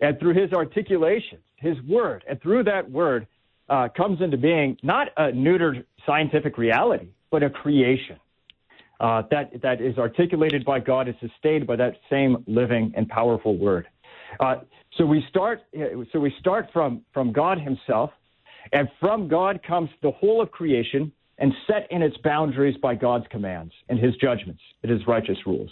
And 0.00 0.16
through 0.20 0.34
his 0.34 0.52
articulations, 0.52 1.42
his 1.56 1.76
word, 1.88 2.22
and 2.28 2.40
through 2.40 2.62
that 2.64 2.88
word 2.88 3.26
uh, 3.68 3.88
comes 3.96 4.20
into 4.20 4.36
being 4.36 4.78
not 4.84 5.08
a 5.16 5.32
neutered 5.32 5.84
scientific 6.06 6.56
reality, 6.56 7.08
but 7.32 7.42
a 7.42 7.50
creation 7.50 8.16
uh, 9.00 9.22
that, 9.30 9.60
that 9.62 9.80
is 9.80 9.96
articulated 9.98 10.64
by 10.64 10.80
God 10.80 11.08
and 11.08 11.16
sustained 11.20 11.66
by 11.66 11.76
that 11.76 11.94
same 12.10 12.42
living 12.46 12.92
and 12.96 13.08
powerful 13.08 13.56
word. 13.56 13.86
Uh, 14.40 14.56
so 14.96 15.06
we 15.06 15.24
start, 15.28 15.62
so 16.12 16.18
we 16.18 16.34
start 16.40 16.68
from, 16.72 17.02
from 17.12 17.32
God 17.32 17.60
himself, 17.60 18.10
and 18.72 18.88
from 19.00 19.28
God 19.28 19.60
comes 19.66 19.90
the 20.02 20.10
whole 20.10 20.42
of 20.42 20.50
creation 20.50 21.12
and 21.38 21.52
set 21.66 21.86
in 21.90 22.02
its 22.02 22.16
boundaries 22.18 22.76
by 22.82 22.94
God's 22.94 23.26
commands 23.30 23.72
and 23.88 23.98
his 23.98 24.14
judgments 24.16 24.60
and 24.82 24.90
his 24.90 25.06
righteous 25.06 25.38
rules. 25.46 25.70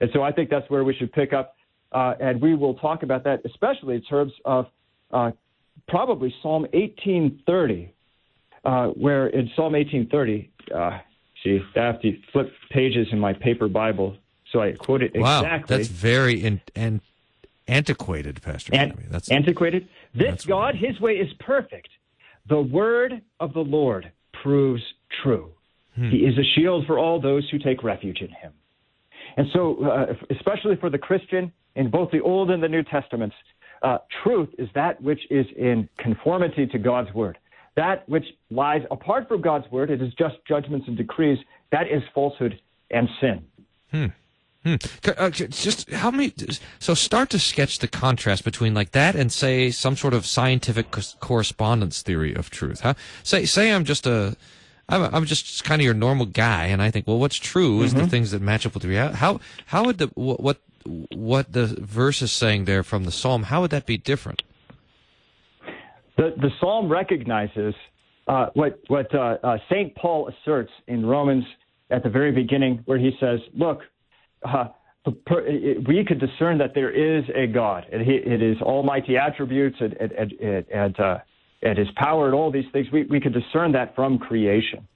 And 0.00 0.10
so 0.12 0.22
I 0.22 0.32
think 0.32 0.50
that's 0.50 0.68
where 0.68 0.82
we 0.82 0.94
should 0.94 1.12
pick 1.12 1.32
up, 1.32 1.56
uh, 1.92 2.14
and 2.20 2.40
we 2.40 2.54
will 2.54 2.74
talk 2.74 3.02
about 3.02 3.22
that, 3.24 3.42
especially 3.44 3.94
in 3.94 4.02
terms 4.02 4.32
of 4.44 4.66
uh, 5.12 5.30
probably 5.88 6.34
Psalm 6.42 6.62
1830, 6.72 7.92
uh, 8.64 8.86
where 8.88 9.28
in 9.28 9.50
Psalm 9.54 9.72
1830, 9.74 10.50
See, 11.42 11.60
I 11.76 11.80
have 11.80 12.02
to 12.02 12.16
flip 12.32 12.52
pages 12.70 13.08
in 13.12 13.18
my 13.18 13.32
paper 13.32 13.68
Bible, 13.68 14.16
so 14.52 14.60
I 14.60 14.72
quote 14.72 15.02
it 15.02 15.12
wow, 15.14 15.40
exactly. 15.40 15.76
that's 15.76 15.88
very 15.88 16.42
in, 16.42 16.60
and 16.74 17.00
antiquated, 17.66 18.42
Pastor. 18.42 18.74
An- 18.74 19.06
that's 19.10 19.30
antiquated. 19.30 19.88
This 20.14 20.44
God, 20.44 20.74
His 20.74 21.00
way 21.00 21.12
is 21.12 21.32
perfect. 21.40 21.88
The 22.48 22.60
word 22.60 23.22
of 23.38 23.54
the 23.54 23.60
Lord 23.60 24.10
proves 24.42 24.82
true. 25.22 25.52
Hmm. 25.94 26.10
He 26.10 26.18
is 26.18 26.36
a 26.36 26.44
shield 26.54 26.86
for 26.86 26.98
all 26.98 27.20
those 27.20 27.48
who 27.50 27.58
take 27.58 27.82
refuge 27.82 28.20
in 28.20 28.28
Him. 28.28 28.52
And 29.36 29.46
so, 29.52 29.84
uh, 29.84 30.14
especially 30.30 30.76
for 30.76 30.90
the 30.90 30.98
Christian 30.98 31.52
in 31.76 31.90
both 31.90 32.10
the 32.10 32.20
Old 32.20 32.50
and 32.50 32.62
the 32.62 32.68
New 32.68 32.82
Testaments, 32.82 33.36
uh, 33.82 33.98
truth 34.22 34.48
is 34.58 34.68
that 34.74 35.00
which 35.00 35.20
is 35.30 35.46
in 35.56 35.88
conformity 35.98 36.66
to 36.66 36.78
God's 36.78 37.12
word. 37.14 37.38
That 37.76 38.08
which 38.08 38.26
lies 38.50 38.82
apart 38.90 39.28
from 39.28 39.40
God's 39.40 39.70
word, 39.70 39.90
it 39.90 40.02
is 40.02 40.12
just 40.14 40.36
judgments 40.46 40.88
and 40.88 40.96
decrees, 40.96 41.38
that 41.70 41.88
is 41.88 42.02
falsehood 42.14 42.60
and 42.90 43.08
sin. 43.20 43.44
Hmm. 43.90 44.06
Hmm. 44.64 44.74
Uh, 45.16 45.30
just 45.30 45.90
how 45.90 46.10
many? 46.10 46.34
So 46.78 46.92
start 46.92 47.30
to 47.30 47.38
sketch 47.38 47.78
the 47.78 47.88
contrast 47.88 48.44
between 48.44 48.74
like 48.74 48.90
that 48.90 49.16
and 49.16 49.32
say 49.32 49.70
some 49.70 49.96
sort 49.96 50.12
of 50.12 50.26
scientific 50.26 50.90
co- 50.90 51.00
correspondence 51.20 52.02
theory 52.02 52.34
of 52.34 52.50
truth. 52.50 52.80
Huh? 52.80 52.92
Say 53.22 53.46
say 53.46 53.72
I'm 53.72 53.84
just 53.84 54.06
a 54.06 54.36
I'm, 54.90 55.14
I'm 55.14 55.24
just 55.24 55.64
kind 55.64 55.80
of 55.80 55.84
your 55.84 55.94
normal 55.94 56.26
guy, 56.26 56.66
and 56.66 56.82
I 56.82 56.90
think, 56.90 57.06
well, 57.06 57.18
what's 57.18 57.36
true 57.36 57.82
is 57.82 57.92
mm-hmm. 57.92 58.02
the 58.02 58.08
things 58.08 58.32
that 58.32 58.42
match 58.42 58.66
up 58.66 58.74
with 58.74 58.84
reality. 58.84 59.16
How 59.16 59.40
how 59.66 59.84
would 59.84 59.96
the 59.96 60.08
what 60.14 60.58
what 60.84 61.52
the 61.52 61.66
verse 61.66 62.20
is 62.20 62.32
saying 62.32 62.66
there 62.66 62.82
from 62.82 63.04
the 63.04 63.12
psalm? 63.12 63.44
How 63.44 63.62
would 63.62 63.70
that 63.70 63.86
be 63.86 63.96
different? 63.96 64.42
The 66.20 66.34
the 66.36 66.50
psalm 66.60 66.92
recognizes 66.92 67.74
uh, 68.28 68.48
what 68.52 68.78
what 68.88 69.12
uh, 69.14 69.38
uh, 69.42 69.56
Saint 69.70 69.94
Paul 69.94 70.28
asserts 70.28 70.70
in 70.86 71.06
Romans 71.06 71.44
at 71.88 72.02
the 72.02 72.10
very 72.10 72.30
beginning, 72.30 72.82
where 72.84 72.98
he 72.98 73.12
says, 73.18 73.40
"Look, 73.54 73.80
uh, 74.44 74.66
we 75.06 76.04
could 76.06 76.20
discern 76.20 76.58
that 76.58 76.74
there 76.74 76.90
is 76.90 77.24
a 77.34 77.46
God. 77.46 77.86
It, 77.90 78.02
it 78.06 78.42
is 78.42 78.60
almighty 78.60 79.16
attributes 79.16 79.78
and, 79.80 79.94
and, 79.94 80.32
and, 80.32 80.66
and, 80.68 81.00
uh, 81.00 81.18
and 81.62 81.78
his 81.78 81.88
power 81.96 82.26
and 82.26 82.34
all 82.34 82.52
these 82.52 82.70
things. 82.70 82.88
We, 82.92 83.04
we 83.04 83.18
could 83.18 83.32
discern 83.32 83.72
that 83.72 83.94
from 83.94 84.18
creation. 84.18 84.86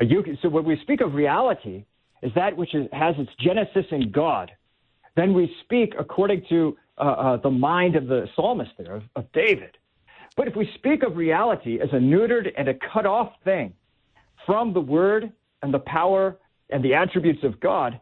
Uh, 0.00 0.04
so 0.42 0.48
when 0.48 0.64
we 0.64 0.76
speak 0.82 1.00
of 1.00 1.14
reality, 1.14 1.84
is 2.24 2.32
that 2.34 2.56
which 2.56 2.74
is, 2.74 2.88
has 2.92 3.14
its 3.18 3.30
genesis 3.38 3.86
in 3.92 4.10
God. 4.10 4.50
Then 5.14 5.32
we 5.32 5.54
speak 5.62 5.94
according 5.96 6.42
to 6.48 6.76
the 6.98 7.50
mind 7.50 7.94
of 7.94 8.08
the 8.08 8.26
psalmist 8.34 8.72
there, 8.78 8.96
of, 8.96 9.02
of 9.14 9.30
David. 9.30 9.76
But 10.36 10.48
if 10.48 10.56
we 10.56 10.68
speak 10.74 11.02
of 11.02 11.16
reality 11.16 11.78
as 11.80 11.88
a 11.92 11.96
neutered 11.96 12.48
and 12.56 12.68
a 12.68 12.74
cut 12.92 13.06
off 13.06 13.32
thing 13.44 13.72
from 14.44 14.74
the 14.74 14.80
word 14.80 15.32
and 15.62 15.72
the 15.72 15.78
power 15.80 16.36
and 16.70 16.84
the 16.84 16.94
attributes 16.94 17.42
of 17.42 17.58
God, 17.60 18.00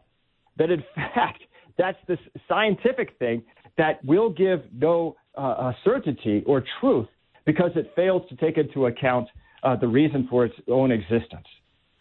that 0.57 0.69
in 0.69 0.83
fact 0.95 1.43
that's 1.77 1.97
this 2.07 2.19
scientific 2.47 3.17
thing 3.19 3.43
that 3.77 4.03
will 4.05 4.29
give 4.29 4.61
no 4.73 5.15
uh, 5.37 5.41
uh, 5.41 5.73
certainty 5.83 6.43
or 6.45 6.63
truth 6.79 7.07
because 7.45 7.71
it 7.75 7.91
fails 7.95 8.21
to 8.29 8.35
take 8.37 8.57
into 8.57 8.85
account 8.87 9.27
uh, 9.63 9.75
the 9.75 9.87
reason 9.87 10.27
for 10.29 10.45
its 10.45 10.55
own 10.69 10.91
existence. 10.91 11.47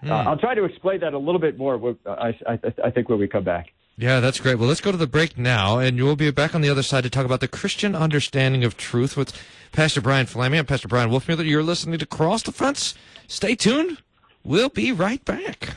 Mm. 0.05 0.11
I'll 0.11 0.39
try 0.39 0.55
to 0.55 0.65
explain 0.65 1.01
that 1.01 1.15
a 1.15 1.19
little 1.19 1.41
bit 1.41 1.59
more. 1.59 1.97
Uh, 2.07 2.11
I, 2.11 2.29
I, 2.47 2.59
I 2.87 2.91
think 2.91 3.09
when 3.09 3.19
we 3.19 3.29
come 3.29 3.45
back. 3.45 3.67
Yeah, 3.97 4.19
that's 4.19 4.41
great. 4.41 4.59
Well, 4.59 4.69
let's 4.69 4.81
go 4.81 4.91
to 4.91 4.99
the 4.99 5.07
break 5.07 5.39
now, 5.39 5.79
and 5.79 5.97
we'll 6.03 6.17
be 6.17 6.31
back 6.33 6.55
on 6.55 6.63
the 6.63 6.69
other 6.69 6.83
side 6.83 7.05
to 7.05 7.11
talk 7.11 7.25
about 7.25 7.39
the 7.39 7.47
Christian 7.47 7.95
understanding 7.95 8.65
of 8.65 8.77
truth 8.77 9.17
with 9.17 9.41
Pastor 9.71 10.01
Brian 10.01 10.27
Flammy 10.27 10.59
and 10.59 10.67
Pastor 10.67 10.89
Bryan 10.89 11.11
Wolfmueller. 11.11 11.49
You're 11.49 11.63
listening 11.63 12.01
to 12.01 12.07
Cross 12.07 12.43
Defense. 12.43 12.95
Stay 13.29 13.55
tuned. 13.55 13.99
We'll 14.43 14.69
be 14.69 14.91
right 14.91 15.25
back. 15.25 15.77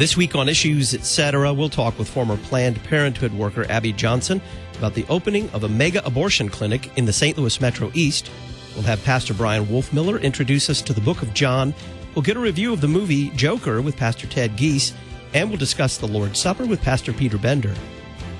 This 0.00 0.16
week 0.16 0.34
on 0.34 0.48
Issues 0.48 0.94
Etc., 0.94 1.52
we'll 1.52 1.68
talk 1.68 1.98
with 1.98 2.08
former 2.08 2.38
Planned 2.38 2.82
Parenthood 2.84 3.34
worker 3.34 3.66
Abby 3.68 3.92
Johnson 3.92 4.40
about 4.78 4.94
the 4.94 5.04
opening 5.10 5.50
of 5.50 5.64
a 5.64 5.68
mega 5.68 6.02
abortion 6.06 6.48
clinic 6.48 6.90
in 6.96 7.04
the 7.04 7.12
St. 7.12 7.36
Louis 7.36 7.60
Metro 7.60 7.90
East. 7.92 8.30
We'll 8.74 8.84
have 8.84 9.04
Pastor 9.04 9.34
Bryan 9.34 9.66
Wolfmueller 9.66 10.22
introduce 10.22 10.70
us 10.70 10.80
to 10.80 10.94
the 10.94 11.02
book 11.02 11.20
of 11.20 11.34
John. 11.34 11.74
We'll 12.14 12.22
get 12.22 12.38
a 12.38 12.40
review 12.40 12.72
of 12.72 12.80
the 12.80 12.88
movie 12.88 13.28
Joker 13.32 13.82
with 13.82 13.98
Pastor 13.98 14.26
Ted 14.26 14.56
Giese, 14.56 14.94
and 15.34 15.50
we'll 15.50 15.58
discuss 15.58 15.98
the 15.98 16.08
Lord's 16.08 16.38
Supper 16.38 16.64
with 16.64 16.80
Pastor 16.80 17.12
Peter 17.12 17.36
Bender. 17.36 17.74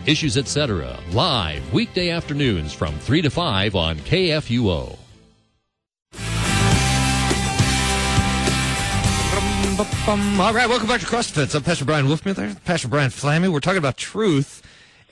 Issues 0.06 0.38
Etc., 0.38 0.98
live 1.10 1.74
weekday 1.74 2.08
afternoons 2.08 2.72
from 2.72 2.94
3 3.00 3.20
to 3.20 3.28
5 3.28 3.76
on 3.76 3.98
KFUO. 3.98 4.99
All 9.78 10.52
right, 10.52 10.68
welcome 10.68 10.88
back 10.88 11.00
to 11.00 11.06
Cross 11.06 11.28
Defense. 11.28 11.54
I'm 11.54 11.62
Pastor 11.62 11.84
Bryan 11.84 12.06
Wolfmueller, 12.06 12.62
Pastor 12.64 12.88
Brian 12.88 13.10
Flammy. 13.10 13.48
We're 13.52 13.60
talking 13.60 13.78
about 13.78 13.96
truth 13.96 14.62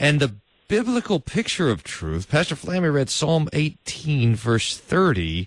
and 0.00 0.18
the 0.18 0.34
biblical 0.66 1.20
picture 1.20 1.70
of 1.70 1.84
truth. 1.84 2.28
Pastor 2.28 2.56
Flammy 2.56 2.92
read 2.92 3.08
Psalm 3.08 3.48
18, 3.52 4.34
verse 4.34 4.76
30. 4.76 5.46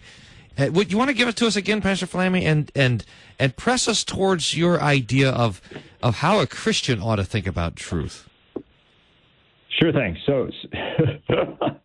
Uh, 0.58 0.70
would 0.72 0.94
you 0.94 0.98
want 0.98 1.10
to 1.10 1.14
give 1.14 1.28
it 1.28 1.36
to 1.36 1.46
us 1.46 1.58
again, 1.58 1.82
Pastor 1.82 2.08
Flammy, 2.08 2.44
and 2.44 2.72
and 2.74 3.04
and 3.38 3.58
press 3.58 3.90
us 3.90 4.06
towards 4.06 4.56
your 4.56 4.82
idea 4.82 5.30
of 5.30 5.62
of 6.02 6.16
how 6.20 6.40
a 6.40 6.48
Christian 6.48 7.02
ought 7.02 7.18
to 7.18 7.26
think 7.26 7.46
about 7.46 7.76
truth? 7.76 8.30
Sure 9.78 9.92
thing. 9.92 10.18
So, 10.26 10.50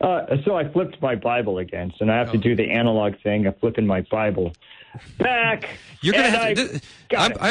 uh, 0.00 0.36
so 0.44 0.56
I 0.56 0.70
flipped 0.72 1.00
my 1.02 1.14
Bible 1.14 1.58
again. 1.58 1.92
So 1.98 2.04
now 2.04 2.14
I 2.14 2.18
have 2.18 2.32
to 2.32 2.38
do 2.38 2.56
the 2.56 2.70
analog 2.70 3.14
thing 3.22 3.46
of 3.46 3.58
flipping 3.58 3.86
my 3.86 4.00
Bible 4.02 4.52
back. 5.18 5.68
You're 6.00 6.14
gonna 6.14 6.30
have 6.30 6.54
to, 6.56 6.80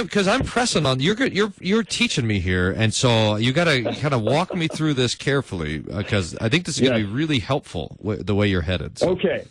because 0.03 0.27
I'm, 0.27 0.41
I'm, 0.41 0.47
pressing 0.47 0.85
on 0.85 0.99
you're 0.99 1.15
you're 1.27 1.53
you're 1.59 1.83
teaching 1.83 2.25
me 2.25 2.39
here, 2.39 2.71
and 2.71 2.91
so 2.91 3.35
you 3.35 3.53
got 3.53 3.65
to 3.65 3.83
kind 3.95 4.13
of 4.13 4.23
walk 4.23 4.55
me 4.55 4.67
through 4.67 4.95
this 4.95 5.13
carefully 5.13 5.79
because 5.79 6.35
I 6.37 6.49
think 6.49 6.65
this 6.65 6.75
is 6.75 6.81
going 6.81 6.99
to 6.99 7.07
be 7.07 7.13
really 7.13 7.39
helpful 7.39 7.97
the 8.01 8.33
way 8.33 8.47
you're 8.47 8.63
headed. 8.63 8.97
So. 8.97 9.09
Okay, 9.09 9.45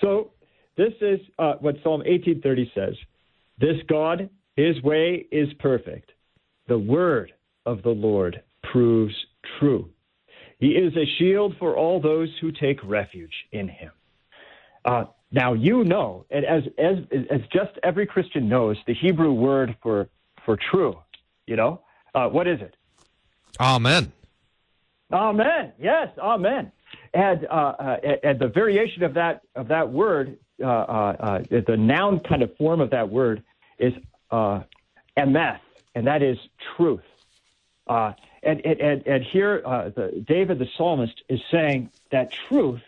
so 0.00 0.30
this 0.76 0.92
is 1.00 1.18
uh, 1.40 1.54
what 1.54 1.76
Psalm 1.82 2.02
18:30 2.06 2.72
says. 2.74 2.94
This 3.58 3.76
God, 3.88 4.30
His 4.56 4.80
way 4.82 5.26
is 5.32 5.52
perfect. 5.54 6.12
The 6.68 6.78
word 6.78 7.32
of 7.66 7.82
the 7.82 7.90
Lord 7.90 8.42
proves 8.70 9.14
true. 9.58 9.90
He 10.58 10.68
is 10.68 10.96
a 10.96 11.06
shield 11.18 11.56
for 11.58 11.76
all 11.76 12.00
those 12.00 12.28
who 12.40 12.50
take 12.50 12.82
refuge 12.82 13.34
in 13.52 13.68
Him. 13.68 13.92
Uh, 14.84 15.04
now 15.30 15.52
you 15.52 15.84
know, 15.84 16.24
and 16.30 16.44
as 16.44 16.62
as 16.78 16.98
as 17.30 17.40
just 17.52 17.78
every 17.82 18.06
Christian 18.06 18.48
knows, 18.48 18.76
the 18.86 18.94
Hebrew 18.94 19.32
word 19.32 19.76
for 19.82 20.08
for 20.44 20.56
true. 20.70 20.98
You 21.46 21.56
know, 21.56 21.82
uh, 22.14 22.28
what 22.28 22.46
is 22.46 22.60
it? 22.60 22.74
Amen. 23.60 24.12
Amen. 25.12 25.72
Yes, 25.78 26.08
amen. 26.18 26.72
And 27.14 27.46
uh, 27.46 27.50
uh, 27.50 27.96
and 28.22 28.38
the 28.38 28.48
variation 28.48 29.02
of 29.02 29.14
that 29.14 29.42
of 29.54 29.68
that 29.68 29.90
word, 29.90 30.38
uh, 30.62 30.66
uh, 30.66 31.16
uh, 31.20 31.38
the 31.66 31.76
noun 31.76 32.20
kind 32.20 32.42
of 32.42 32.56
form 32.56 32.80
of 32.80 32.90
that 32.90 33.08
word 33.08 33.42
is 33.78 33.92
uh, 34.30 34.60
emeth, 35.16 35.60
and 35.94 36.06
that 36.06 36.22
is 36.22 36.38
truth. 36.76 37.00
And, 38.42 38.64
and 38.64 39.06
and 39.06 39.24
here, 39.24 39.60
the, 39.64 40.24
David 40.26 40.58
the 40.58 40.68
psalmist 40.76 41.22
is 41.28 41.40
saying 41.50 41.90
that 42.10 42.32
truth 42.48 42.80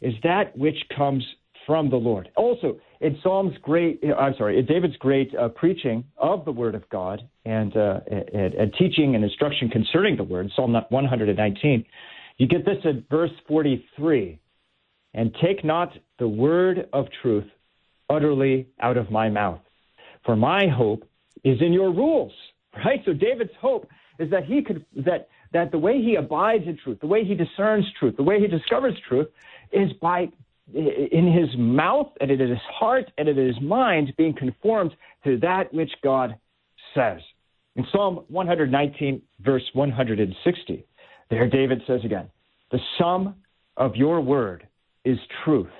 is 0.00 0.14
that 0.22 0.56
which 0.56 0.88
comes 0.94 1.24
from 1.66 1.90
the 1.90 1.96
Lord. 1.96 2.28
Also, 2.36 2.80
in 3.00 3.18
Psalm's 3.22 3.56
great, 3.58 4.02
I'm 4.16 4.34
sorry, 4.36 4.58
in 4.58 4.66
David's 4.66 4.96
great 4.96 5.34
uh, 5.34 5.48
preaching 5.48 6.04
of 6.16 6.44
the 6.44 6.52
Word 6.52 6.74
of 6.74 6.88
God 6.88 7.22
and, 7.44 7.76
uh, 7.76 8.00
and, 8.10 8.54
and 8.54 8.74
teaching 8.74 9.14
and 9.14 9.24
instruction 9.24 9.68
concerning 9.68 10.16
the 10.16 10.24
Word, 10.24 10.50
Psalm 10.54 10.72
119, 10.88 11.84
you 12.38 12.48
get 12.48 12.64
this 12.64 12.78
at 12.84 13.08
verse 13.08 13.30
43. 13.48 14.38
And 15.14 15.34
take 15.42 15.62
not 15.62 15.92
the 16.18 16.26
word 16.26 16.88
of 16.92 17.06
truth 17.20 17.44
utterly 18.08 18.68
out 18.80 18.96
of 18.96 19.10
my 19.10 19.28
mouth, 19.28 19.60
for 20.24 20.36
my 20.36 20.68
hope 20.68 21.06
is 21.44 21.60
in 21.60 21.72
your 21.72 21.92
rules. 21.92 22.32
Right. 22.74 23.02
So 23.04 23.12
David's 23.12 23.52
hope 23.60 23.86
is 24.22 24.30
that 24.30 24.44
he 24.44 24.62
could 24.62 24.84
that 25.04 25.28
that 25.52 25.70
the 25.70 25.78
way 25.78 26.00
he 26.00 26.14
abides 26.14 26.64
in 26.66 26.78
truth, 26.82 26.98
the 27.00 27.06
way 27.06 27.24
he 27.24 27.34
discerns 27.34 27.84
truth, 27.98 28.16
the 28.16 28.22
way 28.22 28.40
he 28.40 28.46
discovers 28.46 28.94
truth, 29.08 29.28
is 29.72 29.92
by 30.00 30.28
in 30.72 31.32
his 31.32 31.48
mouth 31.58 32.08
and 32.20 32.30
in 32.30 32.38
his 32.38 32.58
heart 32.72 33.10
and 33.18 33.28
in 33.28 33.36
his 33.36 33.60
mind 33.60 34.12
being 34.16 34.34
conformed 34.34 34.92
to 35.24 35.38
that 35.38 35.72
which 35.74 35.90
God 36.02 36.36
says. 36.94 37.20
In 37.76 37.86
Psalm 37.92 38.24
119, 38.28 39.22
verse 39.40 39.62
160, 39.72 40.86
there 41.30 41.48
David 41.48 41.82
says 41.86 42.00
again, 42.04 42.28
The 42.70 42.78
sum 42.98 43.34
of 43.76 43.96
your 43.96 44.20
word 44.20 44.66
is 45.04 45.18
truth, 45.44 45.72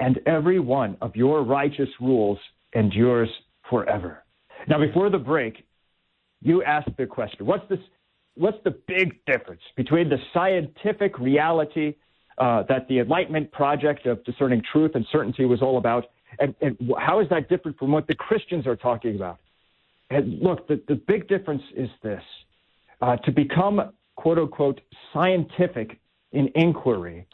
and 0.00 0.18
every 0.26 0.58
one 0.58 0.96
of 1.00 1.16
your 1.16 1.42
righteous 1.42 1.88
rules 2.00 2.38
endures 2.74 3.28
forever. 3.70 4.24
Now, 4.68 4.78
before 4.78 5.10
the 5.10 5.18
break, 5.18 5.64
you 6.42 6.62
asked 6.62 6.96
the 6.96 7.06
question 7.06 7.46
what's, 7.46 7.68
this, 7.68 7.78
what's 8.34 8.58
the 8.64 8.76
big 8.86 9.24
difference 9.26 9.62
between 9.76 10.08
the 10.08 10.18
scientific 10.32 11.18
reality 11.18 11.94
uh, 12.38 12.62
that 12.68 12.88
the 12.88 12.98
Enlightenment 12.98 13.52
project 13.52 14.06
of 14.06 14.22
discerning 14.24 14.62
truth 14.72 14.92
and 14.94 15.06
certainty 15.12 15.44
was 15.44 15.62
all 15.62 15.78
about? 15.78 16.06
And, 16.38 16.54
and 16.60 16.76
how 16.98 17.20
is 17.20 17.28
that 17.28 17.48
different 17.48 17.78
from 17.78 17.92
what 17.92 18.06
the 18.06 18.14
Christians 18.14 18.66
are 18.66 18.76
talking 18.76 19.16
about? 19.16 19.38
And 20.10 20.40
look, 20.40 20.68
the, 20.68 20.80
the 20.88 20.94
big 20.94 21.28
difference 21.28 21.62
is 21.76 21.88
this 22.02 22.22
uh, 23.00 23.16
to 23.16 23.32
become, 23.32 23.92
quote 24.16 24.38
unquote, 24.38 24.80
scientific 25.12 25.98
in 26.32 26.50
inquiry. 26.54 27.26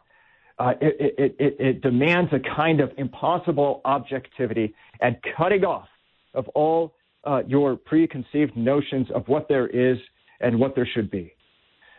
Uh, 0.58 0.74
it, 0.80 1.14
it, 1.18 1.36
it, 1.38 1.56
it, 1.60 1.80
demands 1.82 2.32
a 2.32 2.40
kind 2.40 2.80
of 2.80 2.90
impossible 2.98 3.80
objectivity 3.84 4.74
and 5.00 5.16
cutting 5.36 5.64
off 5.64 5.86
of 6.34 6.48
all 6.48 6.94
uh, 7.28 7.42
your 7.46 7.76
preconceived 7.76 8.56
notions 8.56 9.06
of 9.14 9.28
what 9.28 9.48
there 9.48 9.66
is 9.66 9.98
and 10.40 10.58
what 10.58 10.74
there 10.74 10.88
should 10.94 11.10
be. 11.10 11.32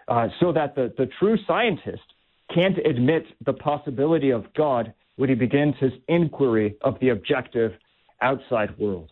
Uh, 0.07 0.27
so 0.39 0.51
that 0.51 0.73
the, 0.75 0.91
the 0.97 1.07
true 1.19 1.37
scientist 1.45 2.01
can't 2.53 2.77
admit 2.79 3.25
the 3.45 3.53
possibility 3.53 4.31
of 4.31 4.51
God 4.55 4.91
when 5.17 5.29
he 5.29 5.35
begins 5.35 5.75
his 5.79 5.91
inquiry 6.07 6.75
of 6.81 6.99
the 6.99 7.09
objective 7.09 7.73
outside 8.21 8.77
world. 8.79 9.11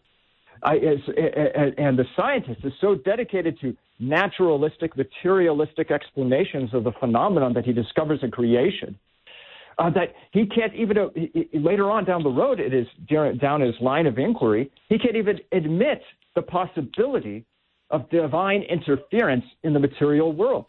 I, 0.63 0.74
and 1.78 1.99
the 1.99 2.05
scientist 2.15 2.61
is 2.63 2.74
so 2.82 2.95
dedicated 2.95 3.59
to 3.61 3.78
naturalistic, 3.99 4.97
materialistic 4.97 5.91
explanations 5.91 6.74
of 6.74 6.84
the 6.84 6.93
phenomenon 6.99 7.53
that 7.53 7.65
he 7.65 7.74
discovers 7.74 8.22
in 8.24 8.32
creation 8.32 8.97
uh, 9.80 9.90
that 9.92 10.14
he 10.32 10.46
can't 10.46 10.74
even, 10.74 10.98
uh, 10.98 11.10
he, 11.16 11.48
later 11.54 11.90
on 11.92 12.04
down 12.06 12.24
the 12.24 12.30
road, 12.30 12.60
it 12.60 12.74
is 12.74 12.88
down 13.40 13.62
his 13.62 13.76
line 13.80 14.08
of 14.08 14.18
inquiry, 14.18 14.72
he 14.90 14.98
can't 14.98 15.16
even 15.16 15.40
admit 15.52 16.02
the 16.36 16.42
possibility 16.42 17.46
of 17.90 18.10
divine 18.10 18.64
interference 18.64 19.46
in 19.64 19.74
the 19.74 19.80
material 19.80 20.34
world. 20.34 20.66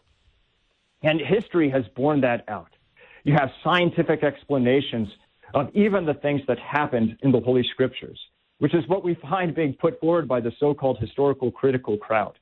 And 1.01 1.19
history 1.19 1.69
has 1.69 1.83
borne 1.95 2.21
that 2.21 2.43
out. 2.47 2.69
You 3.23 3.33
have 3.33 3.49
scientific 3.63 4.23
explanations 4.23 5.09
of 5.53 5.69
even 5.73 6.05
the 6.05 6.13
things 6.13 6.41
that 6.47 6.59
happened 6.59 7.17
in 7.21 7.31
the 7.31 7.39
Holy 7.39 7.63
Scriptures, 7.63 8.19
which 8.59 8.73
is 8.73 8.87
what 8.87 9.03
we 9.03 9.15
find 9.15 9.55
being 9.55 9.73
put 9.73 9.99
forward 9.99 10.27
by 10.27 10.39
the 10.39 10.51
so-called 10.59 10.99
historical 10.99 11.51
critical 11.51 11.97
crowd. 11.97 12.37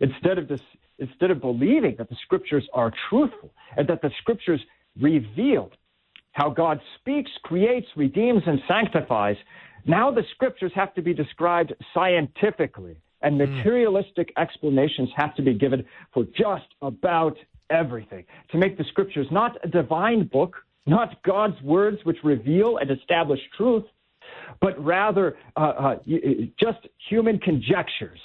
Instead 0.00 0.38
of 0.38 0.48
this, 0.48 0.60
instead 0.98 1.30
of 1.30 1.40
believing 1.40 1.96
that 1.98 2.08
the 2.08 2.16
Scriptures 2.22 2.66
are 2.72 2.92
truthful 3.08 3.50
and 3.76 3.86
that 3.88 4.00
the 4.00 4.10
Scriptures 4.20 4.60
reveal 5.00 5.70
how 6.32 6.50
God 6.50 6.80
speaks, 6.98 7.30
creates, 7.42 7.86
redeems, 7.96 8.42
and 8.46 8.60
sanctifies, 8.68 9.36
now 9.86 10.10
the 10.10 10.22
Scriptures 10.34 10.72
have 10.74 10.94
to 10.94 11.02
be 11.02 11.14
described 11.14 11.72
scientifically, 11.94 12.96
and 13.22 13.40
hmm. 13.40 13.54
materialistic 13.54 14.28
mm. 14.28 14.42
explanations 14.42 15.08
have 15.16 15.34
to 15.36 15.42
be 15.42 15.54
given 15.54 15.84
for 16.12 16.24
just 16.36 16.66
about 16.82 17.36
everything 17.70 18.24
to 18.50 18.58
make 18.58 18.78
the 18.78 18.84
Scriptures 18.84 19.26
not 19.30 19.56
a 19.64 19.68
divine 19.68 20.26
book 20.26 20.56
not 20.88 21.22
God's 21.22 21.60
words 21.62 21.98
which 22.04 22.16
reveal 22.24 22.78
and 22.78 22.90
establish 22.90 23.40
truth, 23.56 23.84
but 24.60 24.82
rather 24.82 25.36
uh, 25.56 25.60
uh, 25.60 25.96
just 26.58 26.78
human 27.08 27.38
conjectures 27.38 28.18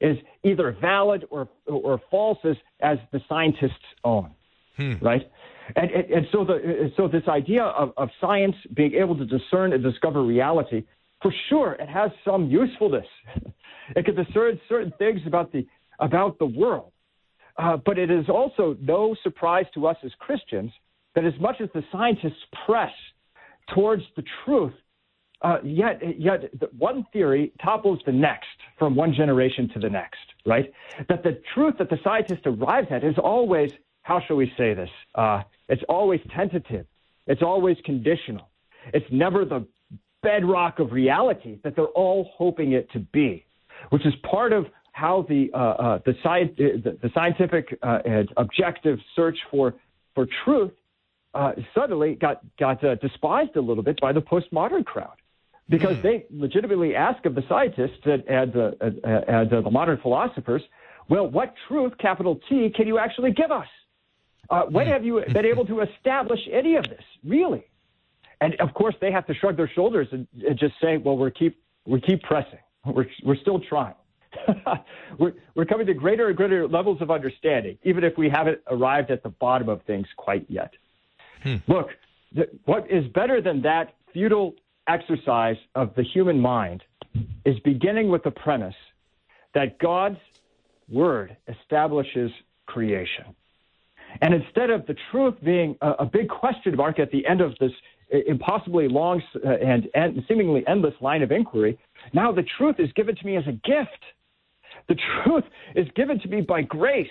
is 0.00 0.16
either 0.42 0.76
valid 0.80 1.24
or, 1.30 1.48
or 1.66 2.00
false 2.10 2.38
as, 2.44 2.56
as 2.82 2.98
the 3.12 3.20
scientists 3.28 3.72
own, 4.02 4.30
hmm. 4.76 4.94
right? 5.00 5.22
And, 5.76 5.90
and, 5.90 6.10
and, 6.10 6.26
so, 6.30 6.44
the, 6.44 6.92
so 6.96 7.08
this 7.08 7.22
idea 7.28 7.62
of, 7.62 7.92
of 7.96 8.08
science 8.20 8.56
being 8.74 8.94
able 8.94 9.16
to 9.16 9.24
discern 9.24 9.72
and 9.72 9.82
discover 9.82 10.22
reality, 10.22 10.84
for 11.22 11.32
sure, 11.48 11.72
it 11.72 11.88
has 11.88 12.10
some 12.24 12.50
usefulness. 12.50 13.06
it 13.96 14.04
can 14.04 14.14
discern 14.14 14.60
certain 14.68 14.92
things 14.98 15.20
about 15.26 15.52
the, 15.52 15.66
about 16.00 16.38
the 16.38 16.46
world. 16.46 16.92
Uh, 17.56 17.76
but 17.84 17.98
it 17.98 18.10
is 18.10 18.28
also 18.28 18.76
no 18.80 19.14
surprise 19.22 19.64
to 19.74 19.86
us 19.86 19.96
as 20.04 20.10
Christians 20.18 20.72
that 21.14 21.24
as 21.24 21.34
much 21.40 21.56
as 21.60 21.68
the 21.72 21.82
scientists 21.92 22.42
press 22.66 22.92
towards 23.74 24.02
the 24.16 24.24
truth, 24.44 24.72
uh, 25.42 25.58
yet, 25.62 26.00
yet 26.18 26.50
one 26.76 27.06
theory 27.12 27.52
topples 27.62 28.00
the 28.06 28.12
next 28.12 28.46
from 28.78 28.96
one 28.96 29.12
generation 29.14 29.70
to 29.74 29.78
the 29.78 29.88
next, 29.88 30.18
right? 30.46 30.72
That 31.08 31.22
the 31.22 31.40
truth 31.54 31.74
that 31.78 31.90
the 31.90 31.98
scientist 32.02 32.42
arrives 32.46 32.88
at 32.90 33.04
is 33.04 33.16
always, 33.22 33.70
how 34.04 34.20
shall 34.26 34.36
we 34.36 34.52
say 34.56 34.74
this? 34.74 34.90
Uh, 35.14 35.42
it's 35.68 35.82
always 35.88 36.20
tentative. 36.34 36.86
It's 37.26 37.42
always 37.42 37.76
conditional. 37.84 38.48
It's 38.92 39.06
never 39.10 39.44
the 39.44 39.66
bedrock 40.22 40.78
of 40.78 40.92
reality 40.92 41.58
that 41.64 41.74
they're 41.74 41.86
all 41.86 42.30
hoping 42.36 42.72
it 42.72 42.90
to 42.92 43.00
be, 43.00 43.44
which 43.90 44.06
is 44.06 44.14
part 44.30 44.52
of 44.52 44.66
how 44.92 45.26
the 45.28 45.50
uh, 45.52 45.58
uh, 45.58 45.98
the, 46.04 46.12
sci- 46.22 46.54
the, 46.56 46.98
the, 47.02 47.10
scientific 47.14 47.76
uh, 47.82 47.98
and 48.04 48.28
objective 48.36 48.98
search 49.16 49.38
for 49.50 49.74
for 50.14 50.28
truth 50.44 50.70
uh, 51.32 51.52
suddenly 51.74 52.14
got 52.14 52.40
got 52.58 52.84
uh, 52.84 52.94
despised 52.96 53.56
a 53.56 53.60
little 53.60 53.82
bit 53.82 53.98
by 54.00 54.12
the 54.12 54.20
postmodern 54.20 54.84
crowd 54.84 55.16
because 55.70 55.96
mm. 55.96 56.02
they 56.02 56.26
legitimately 56.30 56.94
ask 56.94 57.24
of 57.24 57.34
the 57.34 57.42
scientists 57.48 58.00
and, 58.04 58.22
and, 58.28 58.56
uh, 58.56 58.70
and 59.26 59.52
uh, 59.52 59.60
the 59.62 59.70
modern 59.70 59.98
philosophers, 60.02 60.62
well, 61.08 61.26
what 61.26 61.54
truth, 61.68 61.94
capital 61.98 62.38
T, 62.48 62.70
can 62.74 62.86
you 62.86 62.98
actually 62.98 63.32
give 63.32 63.50
us? 63.50 63.66
Uh, 64.50 64.62
when 64.64 64.86
have 64.86 65.04
you 65.04 65.22
been 65.32 65.46
able 65.46 65.64
to 65.66 65.80
establish 65.80 66.40
any 66.52 66.76
of 66.76 66.84
this, 66.84 67.02
really? 67.24 67.64
And 68.40 68.54
of 68.60 68.74
course, 68.74 68.94
they 69.00 69.10
have 69.10 69.26
to 69.26 69.34
shrug 69.34 69.56
their 69.56 69.70
shoulders 69.74 70.08
and, 70.12 70.26
and 70.46 70.58
just 70.58 70.74
say, 70.80 70.96
well, 70.96 71.16
we 71.16 71.30
keep 71.30 71.60
we 71.86 72.00
keep 72.00 72.22
pressing. 72.22 72.58
We're 72.84 73.06
we're 73.24 73.36
still 73.36 73.60
trying. 73.60 73.94
we're, 75.18 75.32
we're 75.54 75.64
coming 75.64 75.86
to 75.86 75.94
greater 75.94 76.28
and 76.28 76.36
greater 76.36 76.66
levels 76.66 77.00
of 77.00 77.10
understanding, 77.10 77.78
even 77.84 78.02
if 78.02 78.18
we 78.18 78.28
haven't 78.28 78.58
arrived 78.68 79.10
at 79.10 79.22
the 79.22 79.28
bottom 79.28 79.68
of 79.68 79.80
things 79.82 80.06
quite 80.16 80.44
yet. 80.48 80.72
Hmm. 81.42 81.56
Look, 81.68 81.90
what 82.64 82.90
is 82.90 83.06
better 83.14 83.40
than 83.40 83.62
that 83.62 83.94
futile 84.12 84.54
exercise 84.88 85.56
of 85.74 85.94
the 85.94 86.02
human 86.02 86.40
mind 86.40 86.82
is 87.44 87.58
beginning 87.60 88.08
with 88.10 88.22
the 88.24 88.30
premise 88.30 88.74
that 89.54 89.78
God's 89.78 90.18
word 90.88 91.36
establishes 91.48 92.30
creation. 92.66 93.24
And 94.20 94.34
instead 94.34 94.70
of 94.70 94.86
the 94.86 94.94
truth 95.10 95.34
being 95.42 95.76
a, 95.80 95.90
a 96.00 96.06
big 96.06 96.28
question 96.28 96.76
mark 96.76 96.98
at 96.98 97.10
the 97.10 97.26
end 97.26 97.40
of 97.40 97.52
this 97.58 97.72
impossibly 98.26 98.88
long 98.88 99.22
uh, 99.44 99.48
and, 99.48 99.88
and 99.94 100.22
seemingly 100.28 100.62
endless 100.68 100.94
line 101.00 101.22
of 101.22 101.32
inquiry, 101.32 101.78
now 102.12 102.32
the 102.32 102.44
truth 102.58 102.76
is 102.78 102.90
given 102.92 103.16
to 103.16 103.26
me 103.26 103.36
as 103.36 103.44
a 103.46 103.52
gift. 103.52 104.02
The 104.88 104.96
truth 105.24 105.44
is 105.74 105.86
given 105.96 106.20
to 106.20 106.28
me 106.28 106.42
by 106.42 106.62
grace. 106.62 107.06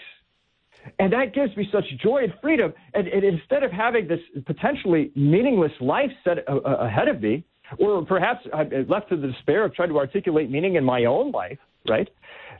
And 0.99 1.13
that 1.13 1.33
gives 1.33 1.55
me 1.55 1.67
such 1.71 1.85
joy 2.01 2.23
and 2.23 2.33
freedom. 2.41 2.73
And, 2.93 3.07
and 3.07 3.23
instead 3.23 3.63
of 3.63 3.71
having 3.71 4.07
this 4.07 4.19
potentially 4.45 5.11
meaningless 5.15 5.71
life 5.79 6.11
set 6.23 6.39
uh, 6.47 6.57
uh 6.65 6.75
ahead 6.85 7.07
of 7.07 7.21
me, 7.21 7.45
or 7.79 8.05
perhaps 8.05 8.45
I'm 8.53 8.69
left 8.87 9.09
to 9.09 9.17
the 9.17 9.27
despair 9.27 9.63
of 9.63 9.73
trying 9.73 9.89
to 9.89 9.97
articulate 9.97 10.51
meaning 10.51 10.75
in 10.75 10.83
my 10.83 11.05
own 11.05 11.31
life, 11.31 11.57
right? 11.87 12.09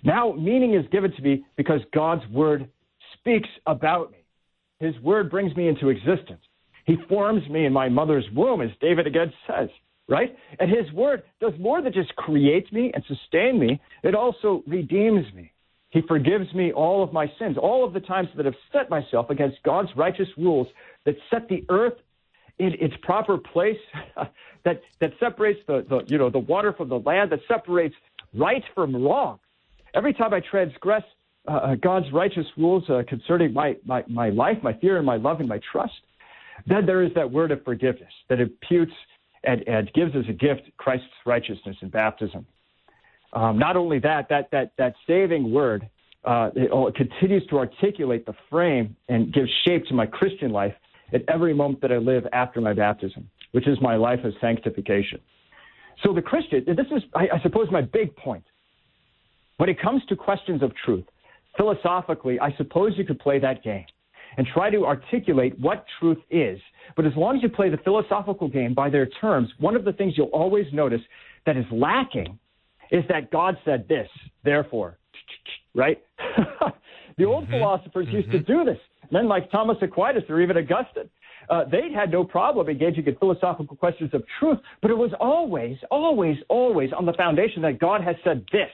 Now, 0.04 0.32
meaning 0.34 0.74
is 0.74 0.86
given 0.92 1.12
to 1.12 1.22
me 1.22 1.46
because 1.56 1.82
God's 1.94 2.26
word 2.30 2.70
speaks 3.20 3.50
about 3.68 4.12
me. 4.12 4.23
His 4.84 5.00
word 5.02 5.30
brings 5.30 5.56
me 5.56 5.68
into 5.68 5.90
existence. 5.90 6.42
He 6.86 6.98
forms 7.08 7.48
me 7.50 7.66
in 7.66 7.74
my 7.74 7.90
mother's 7.90 8.26
womb, 8.36 8.62
as 8.62 8.72
David 8.82 9.08
again 9.08 9.32
says, 9.48 9.70
right? 10.08 10.36
And 10.60 10.70
his 10.70 10.92
word 10.94 11.24
does 11.40 11.54
more 11.60 11.82
than 11.82 11.94
just 11.94 12.16
create 12.16 12.72
me 12.74 12.92
and 12.94 13.04
sustain 13.08 13.60
me, 13.60 13.80
it 14.04 14.16
also 14.16 14.64
redeems 14.68 15.26
me. 15.34 15.52
He 15.92 16.02
forgives 16.08 16.52
me 16.54 16.74
all 16.74 17.04
of 17.04 17.14
my 17.14 17.32
sins, 17.38 17.56
all 17.58 17.86
of 17.86 17.94
the 17.94 18.00
times 18.00 18.28
that 18.36 18.48
I've 18.48 18.56
set 18.72 18.90
myself 18.90 19.30
against 19.30 19.62
God's 19.64 19.90
righteous 19.96 20.28
rules 20.38 20.68
that 21.06 21.16
set 21.30 21.48
the 21.48 21.64
earth 21.70 21.94
in 22.58 22.74
its 22.80 22.96
proper 23.04 23.38
place, 23.38 23.78
that, 24.66 24.82
that 25.00 25.12
separates 25.20 25.60
the, 25.68 25.86
the, 25.88 26.02
you 26.08 26.18
know, 26.18 26.30
the 26.30 26.40
water 26.40 26.74
from 26.74 26.90
the 26.90 27.00
land, 27.00 27.32
that 27.32 27.40
separates 27.48 27.96
right 28.34 28.64
from 28.74 28.96
wrong. 28.96 29.40
Every 29.94 30.14
time 30.14 30.34
I 30.34 30.40
transgress 30.40 31.04
uh, 31.48 31.52
uh, 31.52 31.76
God's 31.76 32.06
righteous 32.14 32.46
rules 32.58 32.84
uh, 32.90 33.04
concerning 33.08 33.54
my, 33.54 33.76
my, 33.86 34.04
my 34.08 34.30
life, 34.30 34.58
my 34.64 34.74
fear, 34.74 34.98
and 34.98 35.06
my 35.06 35.18
love 35.18 35.40
and 35.40 35.50
my 35.50 35.60
trust, 35.72 35.94
then 36.68 36.86
there 36.86 37.04
is 37.04 37.12
that 37.16 37.30
word 37.30 37.52
of 37.52 37.64
forgiveness 37.64 38.12
that 38.30 38.40
imputes 38.40 38.94
and, 39.44 39.68
and 39.68 39.92
gives 39.94 40.16
as 40.16 40.24
a 40.30 40.34
gift 40.34 40.62
Christ's 40.78 41.08
righteousness 41.26 41.76
in 41.82 41.90
baptism. 41.90 42.46
Um, 43.34 43.58
not 43.58 43.76
only 43.76 44.00
that, 44.00 44.30
that, 44.30 44.50
that, 44.52 44.72
that 44.78 44.94
saving 45.08 45.52
word 45.52 45.90
uh, 46.26 46.50
it, 46.56 46.70
it 46.72 46.96
continues 46.96 47.46
to 47.48 47.58
articulate 47.58 48.26
the 48.26 48.34
frame 48.50 48.96
and 49.10 49.34
give 49.34 49.46
shape 49.66 49.86
to 49.88 49.94
my 49.94 50.06
Christian 50.06 50.52
life 50.52 50.74
at 51.14 51.22
every 51.28 51.54
moment 51.54 51.82
that 51.82 51.92
I 51.92 51.98
live 51.98 52.26
after 52.32 52.62
my 52.62 52.74
baptism, 52.74 53.30
which 53.52 53.68
is 53.68 53.78
my 53.82 53.96
life 53.96 54.20
of 54.24 54.34
sanctification. 54.40 55.20
So 56.04 56.14
the 56.14 56.22
Christian, 56.22 56.64
this 56.66 56.88
is, 56.96 57.04
I, 57.14 57.28
I 57.34 57.42
suppose, 57.44 57.68
my 57.72 57.82
big 57.82 58.16
point. 58.16 58.44
When 59.58 59.70
it 59.70 59.80
comes 59.80 60.02
to 60.10 60.16
questions 60.16 60.64
of 60.64 60.72
truth, 60.84 61.06
philosophically, 61.58 62.40
I 62.40 62.56
suppose 62.58 62.94
you 62.98 63.06
could 63.06 63.20
play 63.20 63.40
that 63.40 63.64
game. 63.64 63.86
and 64.36 64.48
try 64.48 64.70
to 64.70 64.84
articulate 64.84 65.54
what 65.60 65.86
truth 66.00 66.18
is. 66.32 66.60
But 66.96 67.06
as 67.06 67.14
long 67.16 67.38
as 67.38 67.44
you 67.44 67.50
play 67.50 67.70
the 67.70 67.78
philosophical 67.78 68.48
game 68.48 68.74
by 68.74 68.90
their 68.90 69.06
terms, 69.06 69.50
one 69.60 69.76
of 69.76 69.86
the 69.86 69.94
things 69.94 70.16
you'll 70.18 70.28
always 70.28 70.66
notice 70.74 71.02
that 71.46 71.56
is 71.56 71.66
lacking 71.72 72.40
is 72.92 73.04
that 73.10 73.32
God 73.32 73.58
said 73.66 73.88
this, 73.88 74.08
therefore, 74.44 74.98
right? 75.76 76.02
the 77.18 77.26
old 77.26 77.44
mm-hmm. 77.44 77.54
philosophers 77.54 78.08
mm-hmm. 78.08 78.16
used 78.18 78.32
to 78.32 78.40
mm-hmm. 78.40 78.52
do 78.52 78.66
this. 78.66 78.80
Men 79.12 79.28
like 79.28 79.52
Thomas 79.52 79.78
Aquinas 79.82 80.24
or 80.30 80.42
even 80.42 80.58
Augustine, 80.58 81.10
uh, 81.50 81.66
they 81.70 81.92
had 81.94 82.12
no 82.12 82.24
problem 82.24 82.70
engaging 82.70 83.06
in 83.06 83.16
philosophical 83.16 83.76
questions 83.76 84.12
of 84.14 84.24
truth, 84.40 84.60
but 84.82 84.90
it 84.90 84.98
was 84.98 85.12
always, 85.20 85.78
always, 85.92 86.38
always 86.50 86.90
on 86.98 87.06
the 87.06 87.14
foundation 87.14 87.62
that 87.64 87.80
God 87.80 88.02
has 88.02 88.16
said 88.24 88.46
this. 88.52 88.70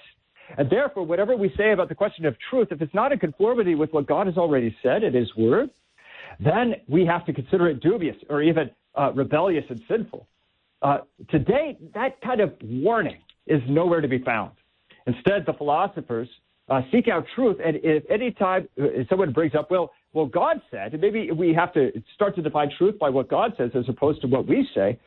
And 0.58 0.70
therefore, 0.70 1.06
whatever 1.06 1.36
we 1.36 1.54
say 1.58 1.72
about 1.72 1.90
the 1.90 1.96
question 1.96 2.26
of 2.26 2.36
truth, 2.50 2.70
if 2.72 2.82
it's 2.82 2.94
not 2.94 3.12
in 3.12 3.20
conformity 3.20 3.76
with 3.76 3.94
what 3.94 4.08
God 4.08 4.28
has 4.28 4.38
already 4.38 4.76
said 4.82 5.04
in 5.04 5.14
His 5.14 5.34
Word, 5.36 5.70
then 6.40 6.76
we 6.88 7.06
have 7.06 7.26
to 7.26 7.34
consider 7.34 7.68
it 7.68 7.82
dubious 7.82 8.16
or 8.30 8.42
even 8.42 8.70
uh, 8.96 9.12
rebellious 9.14 9.66
and 9.70 9.82
sinful. 9.88 10.28
Uh, 10.82 11.00
today, 11.30 11.78
that 11.94 12.20
kind 12.22 12.42
of 12.42 12.54
warning 12.64 13.18
is 13.48 13.62
nowhere 13.68 14.02
to 14.02 14.08
be 14.08 14.20
found. 14.20 14.52
Instead, 15.08 15.46
the 15.46 15.54
philosophers 15.54 16.30
uh, 16.70 16.82
seek 16.92 17.08
out 17.08 17.26
truth, 17.36 17.58
and 17.64 17.78
if 17.84 18.04
any 18.10 18.32
time 18.32 18.68
uh, 18.82 18.86
someone 19.10 19.32
brings 19.32 19.56
up, 19.56 19.70
well, 19.72 19.92
well, 20.14 20.26
God 20.26 20.62
said, 20.72 20.94
and 20.94 21.02
maybe 21.02 21.32
we 21.32 21.54
have 21.54 21.74
to 21.74 21.92
start 22.16 22.36
to 22.36 22.42
define 22.42 22.72
truth 22.78 22.98
by 22.98 23.10
what 23.10 23.30
God 23.30 23.54
says 23.58 23.72
as 23.76 23.86
opposed 23.88 24.22
to 24.22 24.28
what 24.28 24.48
we 24.48 24.68
say, 24.74 24.98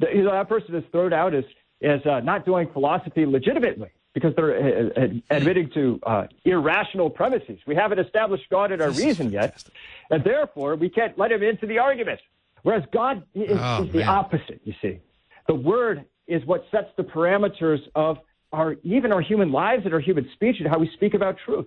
that, 0.00 0.14
you 0.14 0.22
know, 0.22 0.32
that 0.32 0.48
person 0.48 0.74
is 0.74 0.84
thrown 0.92 1.12
out 1.12 1.34
as, 1.34 1.44
as 1.82 2.00
uh, 2.06 2.20
not 2.20 2.44
doing 2.44 2.68
philosophy 2.72 3.26
legitimately 3.26 3.90
because 4.14 4.34
they're 4.36 4.56
uh, 4.56 4.90
uh, 4.96 5.08
admitting 5.30 5.70
to 5.74 6.00
uh, 6.04 6.26
irrational 6.44 7.10
premises. 7.10 7.58
We 7.66 7.74
haven't 7.74 7.98
established 7.98 8.44
God 8.48 8.72
in 8.72 8.80
our 8.80 8.90
reason 8.90 9.30
yet, 9.30 9.62
and 10.10 10.24
therefore 10.24 10.76
we 10.76 10.88
can't 10.88 11.18
let 11.18 11.32
him 11.32 11.42
into 11.42 11.66
the 11.66 11.78
argument. 11.78 12.20
Whereas 12.62 12.84
God 12.92 13.24
is, 13.34 13.58
oh, 13.60 13.84
is 13.84 13.92
the 13.92 14.04
opposite, 14.04 14.60
you 14.64 14.72
see. 14.80 15.00
The 15.48 15.54
Word 15.54 16.06
is 16.26 16.44
what 16.46 16.64
sets 16.70 16.88
the 16.96 17.02
parameters 17.02 17.80
of 17.94 18.18
our 18.52 18.76
even 18.82 19.12
our 19.12 19.20
human 19.20 19.52
lives 19.52 19.84
and 19.84 19.92
our 19.92 20.00
human 20.00 20.30
speech 20.32 20.56
and 20.60 20.68
how 20.68 20.78
we 20.78 20.88
speak 20.94 21.12
about 21.12 21.36
truth. 21.44 21.66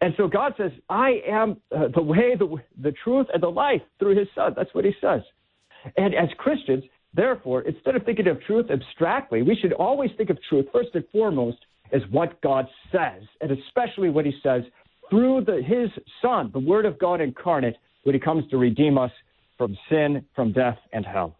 And 0.00 0.14
so 0.16 0.26
God 0.26 0.54
says, 0.56 0.72
I 0.88 1.20
am 1.28 1.58
uh, 1.70 1.88
the 1.94 2.02
way, 2.02 2.34
the, 2.34 2.56
the 2.80 2.92
truth, 2.92 3.28
and 3.32 3.40
the 3.40 3.50
life 3.50 3.82
through 4.00 4.16
his 4.16 4.26
son. 4.34 4.54
That's 4.56 4.74
what 4.74 4.84
he 4.84 4.94
says. 5.00 5.22
And 5.96 6.12
as 6.14 6.28
Christians, 6.38 6.82
therefore, 7.16 7.62
instead 7.62 7.96
of 7.96 8.04
thinking 8.04 8.28
of 8.28 8.40
truth 8.42 8.70
abstractly, 8.70 9.42
we 9.42 9.56
should 9.56 9.72
always 9.72 10.10
think 10.16 10.30
of 10.30 10.38
truth 10.48 10.66
first 10.72 10.90
and 10.94 11.04
foremost 11.10 11.58
as 11.92 12.02
what 12.10 12.40
God 12.42 12.66
says, 12.92 13.22
and 13.40 13.50
especially 13.50 14.10
what 14.10 14.26
he 14.26 14.34
says 14.42 14.62
through 15.10 15.44
the, 15.44 15.62
his 15.62 15.90
son, 16.20 16.50
the 16.52 16.58
word 16.58 16.84
of 16.84 16.98
God 16.98 17.20
incarnate, 17.20 17.76
when 18.02 18.14
he 18.14 18.20
comes 18.20 18.48
to 18.50 18.56
redeem 18.56 18.98
us 18.98 19.10
from 19.58 19.76
sin, 19.88 20.24
from 20.34 20.52
death, 20.52 20.78
and 20.92 21.04
hell. 21.04 21.36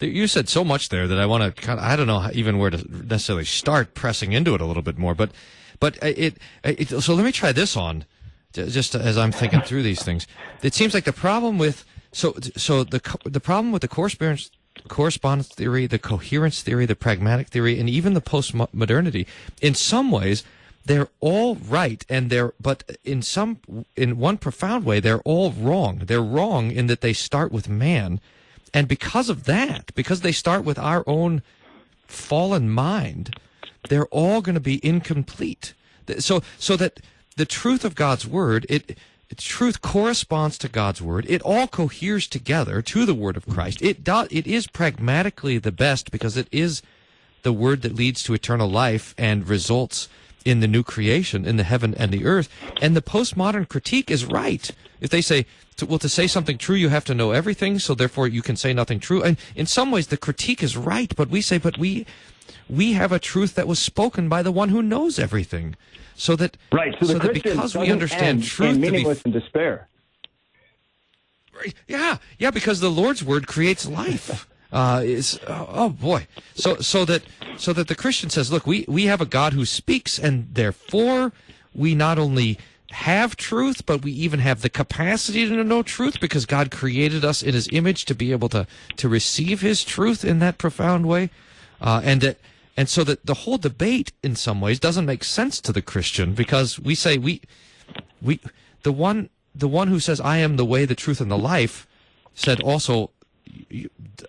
You 0.00 0.26
said 0.26 0.48
so 0.48 0.64
much 0.64 0.88
there 0.88 1.06
that 1.06 1.18
I 1.18 1.26
want 1.26 1.44
to 1.44 1.62
kind 1.62 1.78
of, 1.78 1.84
I 1.84 1.94
don't 1.94 2.08
know 2.08 2.28
even 2.32 2.58
where 2.58 2.70
to 2.70 3.06
necessarily 3.06 3.44
start 3.44 3.94
pressing 3.94 4.32
into 4.32 4.54
it 4.54 4.60
a 4.60 4.64
little 4.64 4.82
bit 4.82 4.98
more, 4.98 5.14
but 5.14 5.30
but 5.78 5.96
it, 6.02 6.38
it, 6.64 6.88
so 6.88 7.14
let 7.14 7.24
me 7.24 7.32
try 7.32 7.52
this 7.52 7.76
on, 7.76 8.04
just 8.52 8.94
as 8.94 9.18
I'm 9.18 9.32
thinking 9.32 9.60
through 9.62 9.82
these 9.82 10.02
things. 10.02 10.26
It 10.62 10.74
seems 10.74 10.94
like 10.94 11.04
the 11.04 11.12
problem 11.12 11.58
with 11.58 11.84
so 12.12 12.34
so 12.56 12.84
the 12.84 13.00
the 13.24 13.40
problem 13.40 13.72
with 13.72 13.82
the 13.82 13.88
correspondence 13.88 14.50
correspondence 14.88 15.48
theory, 15.48 15.86
the 15.86 15.98
coherence 15.98 16.62
theory, 16.62 16.86
the 16.86 16.96
pragmatic 16.96 17.48
theory, 17.48 17.78
and 17.78 17.88
even 17.88 18.14
the 18.14 18.20
postmodernity, 18.20 19.26
in 19.60 19.74
some 19.74 20.10
ways, 20.10 20.44
they're 20.84 21.08
all 21.20 21.56
right, 21.56 22.04
and 22.08 22.30
they're 22.30 22.52
but 22.60 22.98
in 23.04 23.22
some 23.22 23.58
in 23.96 24.18
one 24.18 24.38
profound 24.38 24.84
way, 24.84 25.00
they're 25.00 25.20
all 25.20 25.52
wrong. 25.52 26.02
They're 26.06 26.22
wrong 26.22 26.70
in 26.70 26.86
that 26.86 27.00
they 27.00 27.12
start 27.12 27.52
with 27.52 27.68
man, 27.68 28.20
and 28.72 28.88
because 28.88 29.28
of 29.28 29.44
that, 29.44 29.92
because 29.94 30.20
they 30.20 30.32
start 30.32 30.64
with 30.64 30.78
our 30.78 31.04
own 31.06 31.42
fallen 32.06 32.68
mind 32.68 33.34
they're 33.88 34.06
all 34.06 34.40
going 34.40 34.54
to 34.54 34.60
be 34.60 34.84
incomplete. 34.84 35.74
So, 36.18 36.42
so 36.58 36.76
that 36.76 37.00
the 37.36 37.46
truth 37.46 37.84
of 37.84 37.94
God's 37.94 38.26
word, 38.26 38.66
it, 38.68 38.98
truth 39.34 39.80
corresponds 39.80 40.58
to 40.58 40.68
God's 40.68 41.00
word. 41.00 41.26
It 41.28 41.42
all 41.42 41.66
coheres 41.66 42.26
together 42.26 42.82
to 42.82 43.06
the 43.06 43.14
word 43.14 43.36
of 43.36 43.46
Christ. 43.46 43.80
It 43.82 44.04
do, 44.04 44.26
it 44.30 44.46
is 44.46 44.66
pragmatically 44.66 45.58
the 45.58 45.72
best 45.72 46.10
because 46.10 46.36
it 46.36 46.48
is 46.50 46.82
the 47.42 47.52
word 47.52 47.82
that 47.82 47.94
leads 47.94 48.22
to 48.24 48.34
eternal 48.34 48.68
life 48.68 49.14
and 49.18 49.48
results 49.48 50.08
in 50.44 50.60
the 50.60 50.68
new 50.68 50.82
creation, 50.82 51.44
in 51.44 51.56
the 51.56 51.64
heaven 51.64 51.94
and 51.94 52.10
the 52.10 52.24
earth. 52.24 52.48
And 52.80 52.96
the 52.96 53.02
postmodern 53.02 53.68
critique 53.68 54.10
is 54.10 54.24
right. 54.24 54.70
If 55.00 55.10
they 55.10 55.20
say, 55.20 55.46
well, 55.86 55.98
to 55.98 56.08
say 56.08 56.26
something 56.26 56.58
true, 56.58 56.76
you 56.76 56.88
have 56.90 57.04
to 57.06 57.14
know 57.14 57.32
everything, 57.32 57.78
so 57.78 57.94
therefore 57.94 58.28
you 58.28 58.42
can 58.42 58.56
say 58.56 58.72
nothing 58.72 59.00
true. 59.00 59.22
And 59.22 59.36
in 59.56 59.66
some 59.66 59.90
ways, 59.90 60.08
the 60.08 60.16
critique 60.16 60.62
is 60.62 60.76
right, 60.76 61.14
but 61.16 61.28
we 61.28 61.40
say, 61.40 61.58
but 61.58 61.78
we 61.78 62.06
we 62.68 62.92
have 62.92 63.12
a 63.12 63.18
truth 63.18 63.54
that 63.54 63.66
was 63.66 63.78
spoken 63.78 64.28
by 64.28 64.42
the 64.42 64.52
one 64.52 64.68
who 64.68 64.82
knows 64.82 65.18
everything. 65.18 65.76
So 66.22 66.36
that 66.36 66.56
right, 66.70 66.94
so, 67.00 67.06
so 67.06 67.18
that 67.18 67.34
because 67.34 67.76
we 67.76 67.90
understand 67.90 68.44
truth 68.44 68.78
meaningless 68.78 69.18
to 69.18 69.24
be, 69.24 69.32
and 69.32 69.42
despair. 69.42 69.88
Right, 71.52 71.74
Yeah, 71.88 72.18
yeah, 72.38 72.52
because 72.52 72.78
the 72.78 72.92
Lord's 72.92 73.24
word 73.24 73.48
creates 73.48 73.86
life. 73.86 74.48
Uh, 74.72 75.02
is 75.04 75.38
oh, 75.48 75.68
oh 75.68 75.88
boy, 75.90 76.26
so 76.54 76.76
so 76.76 77.04
that 77.04 77.22
so 77.58 77.74
that 77.74 77.88
the 77.88 77.94
Christian 77.94 78.30
says, 78.30 78.50
look, 78.50 78.66
we 78.66 78.86
we 78.88 79.04
have 79.04 79.20
a 79.20 79.26
God 79.26 79.52
who 79.52 79.66
speaks, 79.66 80.18
and 80.18 80.48
therefore 80.50 81.30
we 81.74 81.94
not 81.94 82.18
only 82.18 82.56
have 82.92 83.36
truth, 83.36 83.84
but 83.84 84.02
we 84.02 84.12
even 84.12 84.40
have 84.40 84.62
the 84.62 84.70
capacity 84.70 85.46
to 85.46 85.62
know 85.62 85.82
truth 85.82 86.20
because 86.20 86.46
God 86.46 86.70
created 86.70 87.22
us 87.22 87.42
in 87.42 87.52
His 87.52 87.68
image 87.70 88.06
to 88.06 88.14
be 88.14 88.32
able 88.32 88.48
to 88.48 88.66
to 88.96 89.10
receive 89.10 89.60
His 89.60 89.84
truth 89.84 90.24
in 90.24 90.38
that 90.38 90.56
profound 90.56 91.06
way, 91.06 91.28
uh, 91.78 92.00
and 92.02 92.22
that 92.22 92.38
and 92.76 92.88
so 92.88 93.04
that 93.04 93.24
the 93.26 93.34
whole 93.34 93.58
debate, 93.58 94.12
in 94.22 94.34
some 94.34 94.60
ways, 94.60 94.80
doesn't 94.80 95.06
make 95.06 95.24
sense 95.24 95.60
to 95.60 95.72
the 95.72 95.82
Christian 95.82 96.32
because 96.32 96.78
we 96.78 96.94
say 96.94 97.18
we, 97.18 97.42
we, 98.20 98.40
the 98.82 98.92
one, 98.92 99.28
the 99.54 99.68
one 99.68 99.88
who 99.88 100.00
says, 100.00 100.20
"I 100.20 100.38
am 100.38 100.56
the 100.56 100.64
way, 100.64 100.84
the 100.84 100.94
truth, 100.94 101.20
and 101.20 101.30
the 101.30 101.38
life," 101.38 101.86
said 102.34 102.60
also, 102.60 103.10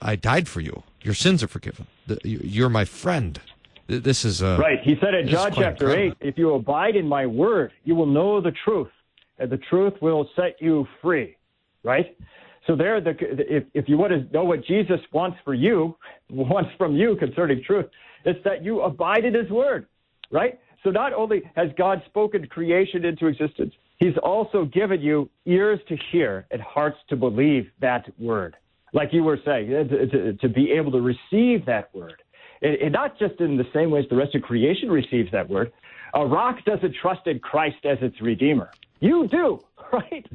"I 0.01 0.15
died 0.15 0.47
for 0.47 0.59
you. 0.59 0.83
Your 1.01 1.13
sins 1.13 1.41
are 1.41 1.47
forgiven. 1.47 1.87
You're 2.23 2.69
my 2.69 2.85
friend." 2.85 3.39
This 3.87 4.23
is 4.23 4.41
uh, 4.41 4.57
right. 4.59 4.79
He 4.83 4.95
said 5.01 5.13
in 5.13 5.27
John 5.27 5.53
chapter 5.53 5.95
eight, 5.95 6.13
"If 6.19 6.37
you 6.37 6.53
abide 6.53 6.95
in 6.95 7.07
my 7.07 7.25
word, 7.25 7.71
you 7.85 7.95
will 7.95 8.05
know 8.05 8.41
the 8.41 8.53
truth, 8.65 8.91
and 9.39 9.49
the 9.49 9.57
truth 9.57 9.93
will 10.01 10.29
set 10.35 10.61
you 10.61 10.87
free." 11.01 11.37
Right. 11.83 12.17
So 12.65 12.77
there, 12.77 13.01
the, 13.01 13.13
if, 13.19 13.65
if 13.73 13.89
you 13.89 13.97
want 13.97 14.13
to 14.13 14.33
know 14.33 14.45
what 14.45 14.63
Jesus 14.63 14.99
wants 15.11 15.37
for 15.43 15.53
you, 15.53 15.97
wants 16.29 16.71
from 16.77 16.95
you 16.95 17.15
concerning 17.17 17.61
truth, 17.63 17.85
it's 18.25 18.43
that 18.43 18.63
you 18.63 18.81
abide 18.81 19.25
in 19.25 19.33
his 19.33 19.49
word, 19.49 19.87
right? 20.31 20.59
So 20.83 20.89
not 20.89 21.13
only 21.13 21.43
has 21.55 21.69
God 21.77 22.01
spoken 22.05 22.45
creation 22.47 23.05
into 23.05 23.27
existence, 23.27 23.73
he's 23.97 24.17
also 24.21 24.65
given 24.65 25.01
you 25.01 25.29
ears 25.45 25.79
to 25.87 25.97
hear 26.11 26.45
and 26.51 26.61
hearts 26.61 26.97
to 27.09 27.15
believe 27.15 27.67
that 27.79 28.05
word. 28.19 28.55
Like 28.93 29.09
you 29.11 29.23
were 29.23 29.39
saying, 29.43 29.73
eh, 29.73 29.83
to, 29.83 30.07
to, 30.07 30.33
to 30.33 30.49
be 30.49 30.71
able 30.71 30.91
to 30.91 31.01
receive 31.01 31.65
that 31.65 31.93
word. 31.95 32.21
And, 32.61 32.75
and 32.75 32.93
not 32.93 33.17
just 33.17 33.39
in 33.39 33.57
the 33.57 33.65
same 33.73 33.91
way 33.91 34.01
as 34.01 34.05
the 34.09 34.15
rest 34.15 34.35
of 34.35 34.41
creation 34.41 34.89
receives 34.89 35.31
that 35.31 35.49
word. 35.49 35.71
A 36.13 36.25
rock 36.25 36.63
doesn't 36.65 36.95
trust 37.01 37.25
in 37.25 37.39
Christ 37.39 37.85
as 37.85 37.97
its 38.01 38.21
redeemer. 38.21 38.69
You 38.99 39.27
do, 39.27 39.59
right? 39.93 40.25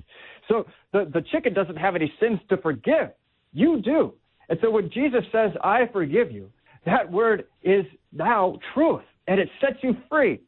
So 0.49 0.67
the, 0.93 1.09
the 1.13 1.23
chicken 1.31 1.55
doesn't 1.55 1.77
have 1.77 1.95
any 1.95 2.13
sins 2.19 2.41
to 2.49 2.57
forgive. 2.57 3.11
You 3.53 3.81
do. 3.81 4.15
And 4.49 4.59
so 4.63 4.71
when 4.71 4.91
Jesus 4.91 5.25
says, 5.31 5.53
I 5.63 5.87
forgive 5.93 6.33
you, 6.33 6.51
that 6.87 7.11
word 7.11 7.45
is 7.63 7.85
now 8.13 8.59
truth 8.75 9.03
and 9.27 9.39
it 9.39 9.49
sets 9.61 9.77
you 9.83 9.97
free 10.09 10.41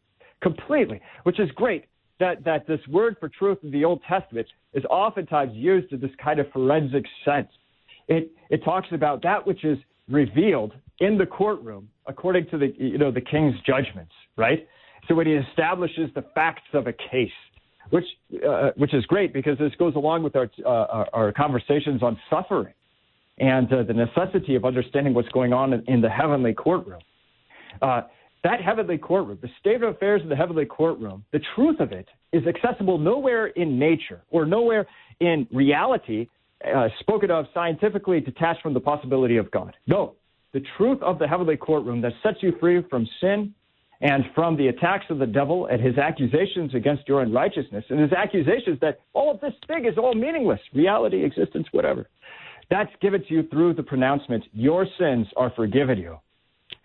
completely, 0.42 1.00
which 1.24 1.38
is 1.38 1.50
great. 1.54 1.84
That, 2.18 2.44
that 2.44 2.66
this 2.66 2.80
word 2.88 3.16
for 3.18 3.30
truth 3.30 3.58
in 3.62 3.70
the 3.70 3.84
Old 3.84 4.02
Testament 4.06 4.46
is 4.74 4.84
oftentimes 4.90 5.52
used 5.54 5.90
in 5.92 6.00
this 6.00 6.10
kind 6.22 6.38
of 6.38 6.50
forensic 6.52 7.04
sense. 7.24 7.48
It, 8.08 8.30
it 8.50 8.62
talks 8.62 8.88
about 8.92 9.22
that 9.22 9.46
which 9.46 9.64
is 9.64 9.78
revealed 10.06 10.72
in 10.98 11.16
the 11.16 11.24
courtroom 11.24 11.88
according 12.06 12.46
to 12.50 12.58
the, 12.58 12.74
you 12.76 12.98
know, 12.98 13.10
the 13.10 13.22
king's 13.22 13.54
judgments, 13.66 14.12
right? 14.36 14.68
So 15.08 15.14
when 15.14 15.26
he 15.26 15.32
establishes 15.32 16.10
the 16.14 16.24
facts 16.34 16.68
of 16.74 16.86
a 16.86 16.92
case, 16.92 17.30
which, 17.88 18.04
uh, 18.46 18.70
which 18.76 18.92
is 18.92 19.04
great 19.06 19.32
because 19.32 19.56
this 19.58 19.72
goes 19.78 19.94
along 19.94 20.22
with 20.22 20.36
our, 20.36 20.50
uh, 20.64 20.68
our, 20.68 21.08
our 21.12 21.32
conversations 21.32 22.02
on 22.02 22.18
suffering 22.28 22.74
and 23.38 23.72
uh, 23.72 23.82
the 23.82 23.94
necessity 23.94 24.54
of 24.54 24.64
understanding 24.64 25.14
what's 25.14 25.28
going 25.28 25.52
on 25.52 25.72
in, 25.72 25.84
in 25.86 26.00
the 26.00 26.10
heavenly 26.10 26.52
courtroom. 26.52 27.00
Uh, 27.80 28.02
that 28.42 28.60
heavenly 28.60 28.98
courtroom, 28.98 29.38
the 29.42 29.48
state 29.58 29.82
of 29.82 29.94
affairs 29.94 30.22
in 30.22 30.28
the 30.28 30.36
heavenly 30.36 30.64
courtroom, 30.64 31.24
the 31.32 31.40
truth 31.54 31.78
of 31.80 31.92
it 31.92 32.08
is 32.32 32.42
accessible 32.46 32.98
nowhere 32.98 33.48
in 33.48 33.78
nature 33.78 34.22
or 34.30 34.46
nowhere 34.46 34.86
in 35.20 35.46
reality, 35.52 36.26
uh, 36.74 36.88
spoken 37.00 37.30
of 37.30 37.46
scientifically 37.52 38.20
detached 38.20 38.62
from 38.62 38.74
the 38.74 38.80
possibility 38.80 39.36
of 39.36 39.50
God. 39.50 39.74
No, 39.86 40.14
the 40.52 40.62
truth 40.76 41.02
of 41.02 41.18
the 41.18 41.28
heavenly 41.28 41.56
courtroom 41.56 42.00
that 42.00 42.12
sets 42.22 42.38
you 42.40 42.54
free 42.60 42.82
from 42.88 43.06
sin 43.20 43.54
and 44.00 44.24
from 44.34 44.56
the 44.56 44.68
attacks 44.68 45.04
of 45.10 45.18
the 45.18 45.26
devil 45.26 45.66
and 45.66 45.80
his 45.80 45.98
accusations 45.98 46.74
against 46.74 47.06
your 47.06 47.20
unrighteousness 47.20 47.84
and 47.90 48.00
his 48.00 48.12
accusations 48.12 48.78
that 48.80 49.00
all 49.12 49.30
of 49.30 49.40
this 49.40 49.52
thing 49.66 49.84
is 49.84 49.98
all 49.98 50.14
meaningless, 50.14 50.60
reality, 50.74 51.22
existence, 51.22 51.66
whatever. 51.72 52.08
That's 52.70 52.92
given 53.00 53.22
to 53.24 53.34
you 53.34 53.42
through 53.42 53.74
the 53.74 53.82
pronouncement, 53.82 54.44
your 54.52 54.86
sins 54.98 55.26
are 55.36 55.50
forgiven 55.50 55.98
you. 55.98 56.18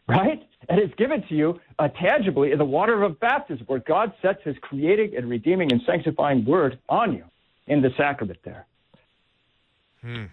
Right? 0.07 0.47
And 0.67 0.79
it's 0.79 0.93
given 0.95 1.23
to 1.27 1.35
you 1.35 1.59
uh, 1.79 1.87
tangibly 1.89 2.51
in 2.51 2.57
the 2.57 2.65
water 2.65 3.03
of 3.03 3.19
baptism, 3.19 3.65
where 3.67 3.79
God 3.79 4.13
sets 4.21 4.43
his 4.43 4.55
creating 4.61 5.15
and 5.15 5.29
redeeming 5.29 5.71
and 5.71 5.81
sanctifying 5.85 6.43
word 6.45 6.79
on 6.89 7.13
you 7.13 7.23
in 7.67 7.81
the 7.81 7.91
sacrament 7.97 8.39
there. 8.43 8.65
Hmm. 10.01 10.25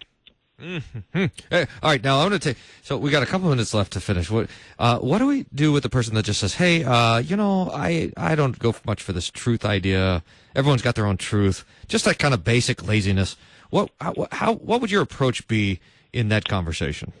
Mm-hmm. 0.59 1.25
Hey, 1.49 1.67
all 1.81 1.89
right, 1.89 2.03
now 2.03 2.19
I'm 2.19 2.29
going 2.29 2.39
to 2.39 2.53
take. 2.53 2.57
So 2.83 2.97
we 2.97 3.09
got 3.11 3.23
a 3.23 3.25
couple 3.25 3.49
minutes 3.49 3.73
left 3.73 3.93
to 3.93 3.99
finish. 3.99 4.29
What 4.29 4.49
uh, 4.77 4.99
what 4.99 5.17
do 5.17 5.27
we 5.27 5.45
do 5.53 5.71
with 5.71 5.83
the 5.83 5.89
person 5.89 6.13
that 6.15 6.25
just 6.25 6.39
says, 6.39 6.53
"Hey, 6.53 6.83
uh, 6.83 7.17
you 7.17 7.35
know, 7.35 7.71
I 7.73 8.11
I 8.15 8.35
don't 8.35 8.57
go 8.59 8.73
much 8.85 9.01
for 9.01 9.13
this 9.13 9.29
truth 9.29 9.65
idea. 9.65 10.23
Everyone's 10.55 10.83
got 10.83 10.95
their 10.95 11.07
own 11.07 11.17
truth. 11.17 11.65
Just 11.87 12.05
that 12.05 12.19
kind 12.19 12.33
of 12.33 12.43
basic 12.43 12.87
laziness." 12.87 13.35
What 13.73 13.89
how, 13.99 14.27
how 14.31 14.53
what 14.53 14.81
would 14.81 14.91
your 14.91 15.01
approach 15.01 15.47
be 15.47 15.79
in 16.13 16.29
that 16.29 16.47
conversation? 16.47 17.11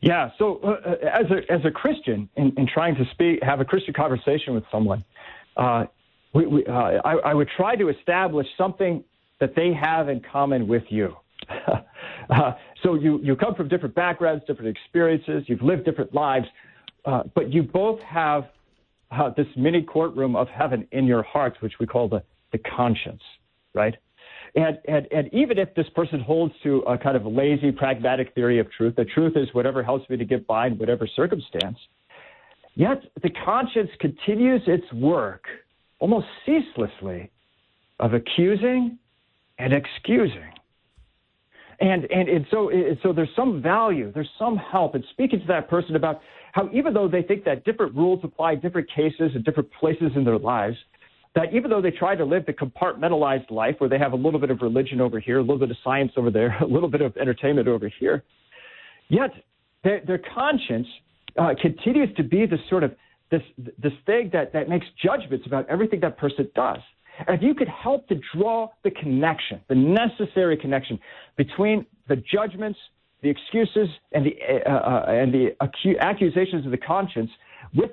Yeah. 0.00 0.30
So 0.38 0.60
uh, 0.62 0.68
uh, 0.68 0.94
as 1.12 1.26
a 1.30 1.52
as 1.52 1.64
a 1.64 1.72
Christian, 1.72 2.28
in, 2.36 2.52
in 2.56 2.68
trying 2.72 2.94
to 2.94 3.04
speak, 3.10 3.42
have 3.42 3.60
a 3.60 3.64
Christian 3.64 3.94
conversation 3.94 4.54
with 4.54 4.62
someone, 4.70 5.04
uh, 5.56 5.86
we, 6.32 6.46
we, 6.46 6.66
uh, 6.66 6.72
I, 6.72 7.14
I 7.24 7.34
would 7.34 7.48
try 7.56 7.74
to 7.74 7.88
establish 7.88 8.46
something 8.56 9.02
that 9.40 9.56
they 9.56 9.72
have 9.74 10.08
in 10.08 10.20
common 10.20 10.68
with 10.68 10.84
you. 10.88 11.16
uh, 12.30 12.52
so 12.84 12.94
you, 12.94 13.18
you 13.24 13.34
come 13.34 13.56
from 13.56 13.66
different 13.66 13.96
backgrounds, 13.96 14.44
different 14.46 14.76
experiences, 14.76 15.42
you've 15.48 15.62
lived 15.62 15.84
different 15.84 16.14
lives, 16.14 16.46
uh, 17.06 17.24
but 17.34 17.52
you 17.52 17.64
both 17.64 18.00
have 18.02 18.44
uh, 19.10 19.30
this 19.36 19.48
mini 19.56 19.82
courtroom 19.82 20.36
of 20.36 20.46
heaven 20.46 20.86
in 20.92 21.06
your 21.06 21.24
hearts, 21.24 21.56
which 21.60 21.74
we 21.80 21.86
call 21.86 22.08
the, 22.08 22.22
the 22.52 22.58
conscience, 22.58 23.22
right? 23.74 23.96
And, 24.54 24.78
and, 24.86 25.06
and 25.10 25.32
even 25.32 25.58
if 25.58 25.74
this 25.74 25.86
person 25.94 26.20
holds 26.20 26.52
to 26.62 26.78
a 26.80 26.98
kind 26.98 27.16
of 27.16 27.24
lazy, 27.24 27.72
pragmatic 27.72 28.34
theory 28.34 28.58
of 28.58 28.70
truth, 28.72 28.96
the 28.96 29.04
truth 29.06 29.32
is 29.36 29.48
whatever 29.52 29.82
helps 29.82 30.08
me 30.10 30.16
to 30.18 30.24
get 30.24 30.46
by 30.46 30.66
in 30.66 30.76
whatever 30.76 31.08
circumstance, 31.16 31.78
yet 32.74 33.02
the 33.22 33.30
conscience 33.44 33.90
continues 33.98 34.60
its 34.66 34.90
work 34.92 35.44
almost 36.00 36.26
ceaselessly 36.44 37.30
of 38.00 38.12
accusing 38.12 38.98
and 39.58 39.72
excusing. 39.72 40.52
And, 41.80 42.04
and, 42.12 42.28
and 42.28 42.46
so, 42.50 42.70
so 43.02 43.12
there's 43.12 43.34
some 43.34 43.62
value, 43.62 44.12
there's 44.12 44.30
some 44.38 44.56
help 44.56 44.94
in 44.94 45.02
speaking 45.10 45.40
to 45.40 45.46
that 45.46 45.68
person 45.68 45.96
about 45.96 46.20
how 46.52 46.68
even 46.72 46.92
though 46.92 47.08
they 47.08 47.22
think 47.22 47.44
that 47.44 47.64
different 47.64 47.94
rules 47.94 48.20
apply 48.22 48.56
different 48.56 48.88
cases 48.94 49.32
and 49.34 49.44
different 49.44 49.70
places 49.72 50.12
in 50.14 50.24
their 50.24 50.38
lives, 50.38 50.76
that 51.34 51.54
even 51.54 51.70
though 51.70 51.80
they 51.80 51.90
try 51.90 52.14
to 52.14 52.24
live 52.24 52.44
the 52.46 52.52
compartmentalized 52.52 53.50
life 53.50 53.76
where 53.78 53.88
they 53.88 53.98
have 53.98 54.12
a 54.12 54.16
little 54.16 54.38
bit 54.38 54.50
of 54.50 54.60
religion 54.60 55.00
over 55.00 55.18
here, 55.18 55.38
a 55.38 55.40
little 55.40 55.58
bit 55.58 55.70
of 55.70 55.76
science 55.82 56.12
over 56.16 56.30
there, 56.30 56.56
a 56.62 56.66
little 56.66 56.88
bit 56.88 57.00
of 57.00 57.16
entertainment 57.16 57.68
over 57.68 57.90
here, 58.00 58.22
yet 59.08 59.30
their, 59.84 60.02
their 60.06 60.20
conscience 60.34 60.86
uh, 61.38 61.54
continues 61.60 62.14
to 62.16 62.22
be 62.22 62.46
this 62.46 62.60
sort 62.68 62.84
of 62.84 62.94
this 63.30 63.42
this 63.82 63.92
thing 64.04 64.28
that, 64.32 64.52
that 64.52 64.68
makes 64.68 64.86
judgments 65.02 65.46
about 65.46 65.66
everything 65.68 66.00
that 66.00 66.18
person 66.18 66.48
does. 66.54 66.78
And 67.26 67.36
if 67.36 67.42
you 67.42 67.54
could 67.54 67.68
help 67.68 68.06
to 68.08 68.20
draw 68.34 68.68
the 68.84 68.90
connection, 68.90 69.60
the 69.68 69.74
necessary 69.74 70.56
connection 70.56 70.98
between 71.36 71.86
the 72.08 72.16
judgments, 72.16 72.78
the 73.22 73.30
excuses, 73.30 73.88
and 74.12 74.26
the 74.26 74.34
uh, 74.66 74.70
uh, 74.70 75.04
and 75.08 75.32
the 75.32 75.56
accusations 76.00 76.64
of 76.66 76.70
the 76.70 76.78
conscience 76.78 77.30
with 77.74 77.92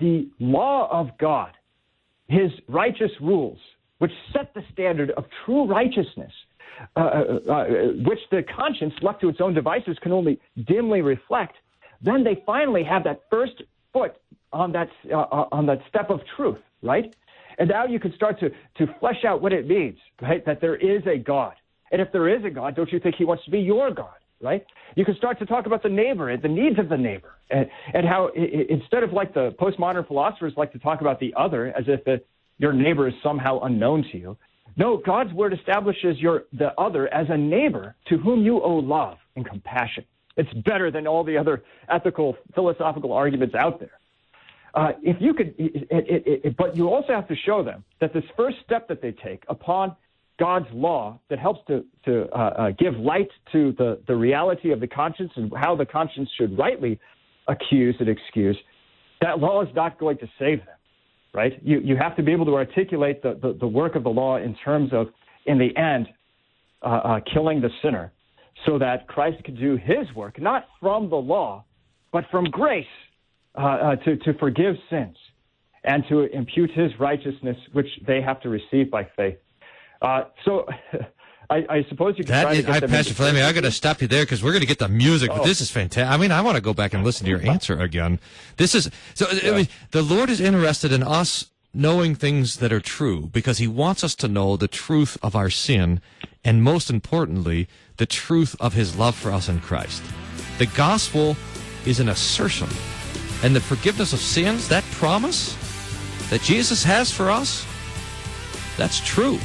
the 0.00 0.28
law 0.40 0.88
of 0.90 1.16
God, 1.18 1.52
His 2.32 2.50
righteous 2.66 3.10
rules, 3.20 3.58
which 3.98 4.12
set 4.32 4.54
the 4.54 4.62
standard 4.72 5.10
of 5.18 5.24
true 5.44 5.66
righteousness, 5.66 6.32
uh, 6.96 7.00
uh, 7.00 7.52
uh 7.52 7.64
which 8.08 8.20
the 8.30 8.42
conscience, 8.42 8.94
left 9.02 9.20
to 9.20 9.28
its 9.28 9.40
own 9.40 9.52
devices, 9.52 9.98
can 10.02 10.12
only 10.12 10.40
dimly 10.66 11.02
reflect. 11.02 11.54
Then 12.00 12.24
they 12.24 12.42
finally 12.46 12.84
have 12.84 13.04
that 13.04 13.20
first 13.30 13.56
foot 13.92 14.16
on 14.52 14.72
that 14.72 14.88
uh, 15.12 15.56
on 15.58 15.66
that 15.66 15.80
step 15.90 16.08
of 16.08 16.20
truth, 16.36 16.62
right? 16.82 17.14
And 17.58 17.68
now 17.68 17.84
you 17.84 18.00
can 18.00 18.14
start 18.14 18.40
to, 18.40 18.48
to 18.78 18.94
flesh 18.98 19.24
out 19.26 19.42
what 19.42 19.52
it 19.52 19.68
means, 19.68 19.98
right? 20.22 20.44
That 20.46 20.60
there 20.62 20.76
is 20.76 21.02
a 21.06 21.18
God. 21.18 21.54
And 21.90 22.00
if 22.00 22.10
there 22.12 22.28
is 22.34 22.42
a 22.46 22.50
God, 22.50 22.74
don't 22.74 22.90
you 22.90 22.98
think 22.98 23.16
he 23.16 23.26
wants 23.26 23.44
to 23.44 23.50
be 23.50 23.60
your 23.60 23.90
God, 23.90 24.16
right? 24.42 24.64
You 24.96 25.04
can 25.04 25.16
start 25.16 25.38
to 25.38 25.46
talk 25.46 25.66
about 25.66 25.82
the 25.82 25.88
neighbor 25.88 26.28
and 26.28 26.42
the 26.42 26.48
needs 26.48 26.78
of 26.78 26.88
the 26.88 26.96
neighbor 26.96 27.32
and, 27.50 27.68
and 27.94 28.06
how 28.06 28.30
it, 28.34 28.68
instead 28.68 29.02
of 29.02 29.12
like 29.12 29.32
the 29.32 29.54
postmodern 29.60 30.06
philosophers 30.06 30.52
like 30.56 30.72
to 30.72 30.78
talk 30.78 31.00
about 31.00 31.20
the 31.20 31.32
other 31.36 31.68
as 31.68 31.84
if 31.86 32.22
your 32.58 32.72
neighbor 32.72 33.08
is 33.08 33.14
somehow 33.22 33.60
unknown 33.60 34.04
to 34.12 34.18
you. 34.18 34.36
No, 34.76 34.96
God's 34.96 35.32
word 35.32 35.52
establishes 35.52 36.18
your, 36.18 36.44
the 36.52 36.72
other 36.80 37.12
as 37.12 37.26
a 37.30 37.36
neighbor 37.36 37.94
to 38.08 38.18
whom 38.18 38.42
you 38.42 38.62
owe 38.62 38.76
love 38.76 39.18
and 39.36 39.46
compassion. 39.46 40.04
It's 40.36 40.52
better 40.64 40.90
than 40.90 41.06
all 41.06 41.24
the 41.24 41.36
other 41.36 41.62
ethical, 41.90 42.36
philosophical 42.54 43.12
arguments 43.12 43.54
out 43.54 43.80
there. 43.80 43.98
Uh, 44.74 44.92
if 45.02 45.16
you 45.20 45.34
could, 45.34 45.54
it, 45.58 45.86
it, 45.90 46.40
it, 46.44 46.56
but 46.56 46.74
you 46.74 46.88
also 46.88 47.12
have 47.12 47.28
to 47.28 47.36
show 47.44 47.62
them 47.62 47.84
that 48.00 48.14
this 48.14 48.24
first 48.36 48.56
step 48.64 48.88
that 48.88 49.02
they 49.02 49.12
take 49.12 49.44
upon 49.48 49.94
God's 50.38 50.66
law 50.72 51.20
that 51.30 51.38
helps 51.38 51.60
to, 51.68 51.84
to 52.04 52.28
uh, 52.32 52.38
uh, 52.38 52.70
give 52.78 52.96
light 52.96 53.28
to 53.52 53.74
the, 53.78 54.00
the 54.06 54.16
reality 54.16 54.72
of 54.72 54.80
the 54.80 54.86
conscience 54.86 55.30
and 55.36 55.52
how 55.56 55.76
the 55.76 55.86
conscience 55.86 56.28
should 56.38 56.58
rightly 56.58 56.98
accuse 57.48 57.94
and 58.00 58.08
excuse, 58.08 58.56
that 59.20 59.38
law 59.38 59.62
is 59.62 59.68
not 59.74 59.98
going 59.98 60.18
to 60.18 60.26
save 60.38 60.58
them, 60.60 60.76
right? 61.34 61.52
You, 61.62 61.80
you 61.80 61.96
have 61.96 62.16
to 62.16 62.22
be 62.22 62.32
able 62.32 62.46
to 62.46 62.54
articulate 62.54 63.22
the, 63.22 63.38
the, 63.40 63.56
the 63.60 63.66
work 63.66 63.94
of 63.94 64.04
the 64.04 64.10
law 64.10 64.36
in 64.38 64.54
terms 64.64 64.90
of, 64.92 65.08
in 65.46 65.58
the 65.58 65.76
end, 65.76 66.08
uh, 66.82 66.86
uh, 66.86 67.20
killing 67.32 67.60
the 67.60 67.70
sinner 67.82 68.12
so 68.66 68.78
that 68.78 69.06
Christ 69.08 69.42
could 69.44 69.58
do 69.58 69.76
his 69.76 70.12
work, 70.14 70.40
not 70.40 70.66
from 70.80 71.10
the 71.10 71.16
law, 71.16 71.64
but 72.12 72.24
from 72.30 72.44
grace 72.44 72.84
uh, 73.56 73.62
uh, 73.62 73.96
to, 73.96 74.16
to 74.16 74.34
forgive 74.38 74.76
sins 74.90 75.16
and 75.84 76.04
to 76.08 76.22
impute 76.34 76.70
his 76.70 76.90
righteousness, 76.98 77.56
which 77.72 77.88
they 78.06 78.20
have 78.20 78.40
to 78.40 78.48
receive 78.48 78.90
by 78.90 79.06
faith. 79.16 79.36
Uh, 80.02 80.24
so 80.44 80.66
I, 81.50 81.64
I, 81.68 81.84
suppose 81.88 82.18
you 82.18 82.24
can 82.24 82.32
that 82.32 82.42
try 82.42 82.52
is, 82.52 82.64
to 82.64 82.72
get 82.72 82.84
I, 82.84 82.86
Pastor 82.86 83.14
Flaming, 83.14 83.42
I'm 83.42 83.54
going 83.54 83.64
to 83.64 83.70
stop 83.70 84.02
you 84.02 84.08
there 84.08 84.24
because 84.24 84.42
we're 84.42 84.52
going 84.52 84.62
to 84.62 84.66
get 84.66 84.78
the 84.78 84.88
music. 84.88 85.30
Oh. 85.32 85.38
But 85.38 85.44
this 85.44 85.60
is 85.60 85.70
fantastic. 85.70 86.12
I 86.12 86.16
mean, 86.16 86.32
I 86.32 86.40
want 86.40 86.56
to 86.56 86.60
go 86.60 86.74
back 86.74 86.92
and 86.92 87.04
listen 87.04 87.24
to 87.24 87.30
your 87.30 87.42
answer 87.42 87.78
again. 87.78 88.20
This 88.56 88.74
is 88.74 88.90
so. 89.14 89.26
I 89.30 89.50
mean, 89.52 89.68
the 89.92 90.02
Lord 90.02 90.28
is 90.28 90.40
interested 90.40 90.92
in 90.92 91.02
us 91.02 91.50
knowing 91.72 92.14
things 92.14 92.58
that 92.58 92.72
are 92.72 92.80
true 92.80 93.30
because 93.32 93.58
He 93.58 93.66
wants 93.66 94.04
us 94.04 94.14
to 94.16 94.28
know 94.28 94.56
the 94.56 94.68
truth 94.68 95.16
of 95.22 95.34
our 95.36 95.50
sin, 95.50 96.00
and 96.44 96.62
most 96.62 96.90
importantly, 96.90 97.68
the 97.96 98.06
truth 98.06 98.56
of 98.60 98.74
His 98.74 98.96
love 98.96 99.14
for 99.14 99.30
us 99.30 99.48
in 99.48 99.60
Christ. 99.60 100.02
The 100.58 100.66
gospel 100.66 101.36
is 101.86 102.00
an 102.00 102.08
assertion 102.08 102.68
and 103.42 103.56
the 103.56 103.60
forgiveness 103.60 104.12
of 104.12 104.20
sins, 104.20 104.68
that 104.68 104.84
promise 104.92 105.56
that 106.30 106.40
Jesus 106.42 106.84
has 106.84 107.10
for 107.10 107.28
us, 107.30 107.66
that's 108.76 109.00
true. 109.00 109.38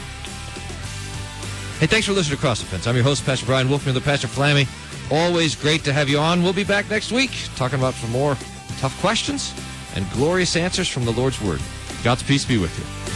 Hey, 1.79 1.85
thanks 1.85 2.07
for 2.07 2.13
listening 2.13 2.37
to 2.37 2.41
Cross 2.41 2.61
Defense. 2.61 2.87
I'm 2.87 2.95
your 2.95 3.03
host, 3.03 3.23
Pastor 3.23 3.45
Bryan 3.45 3.67
Wolfmueller, 3.67 3.93
the 3.93 4.01
Pastor 4.01 4.27
Flammy. 4.27 4.67
Always 5.11 5.53
great 5.55 5.83
to 5.83 5.93
have 5.93 6.09
you 6.09 6.17
on. 6.17 6.41
We'll 6.41 6.51
be 6.51 6.63
back 6.63 6.89
next 6.89 7.11
week 7.11 7.29
talking 7.55 7.77
about 7.77 7.93
some 7.93 8.09
more 8.09 8.35
tough 8.79 8.99
questions 8.99 9.53
and 9.93 10.09
glorious 10.09 10.55
answers 10.55 10.87
from 10.87 11.05
the 11.05 11.11
Lord's 11.11 11.39
Word. 11.39 11.61
God's 12.03 12.23
peace 12.23 12.45
be 12.45 12.57
with 12.57 12.75
you. 12.79 13.06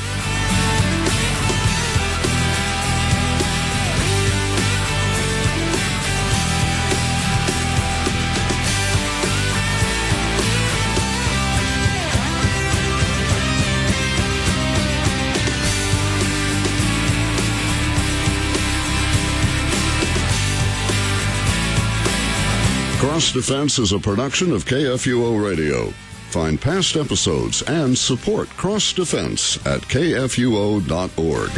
Cross 23.21 23.33
Defense 23.33 23.77
is 23.77 23.91
a 23.91 23.99
production 23.99 24.51
of 24.51 24.65
KFUO 24.65 25.47
Radio. 25.47 25.91
Find 26.31 26.59
past 26.59 26.95
episodes 26.95 27.61
and 27.61 27.95
support 27.95 28.49
Cross 28.49 28.93
Defense 28.93 29.63
at 29.63 29.81
kfuo.org. 29.81 31.51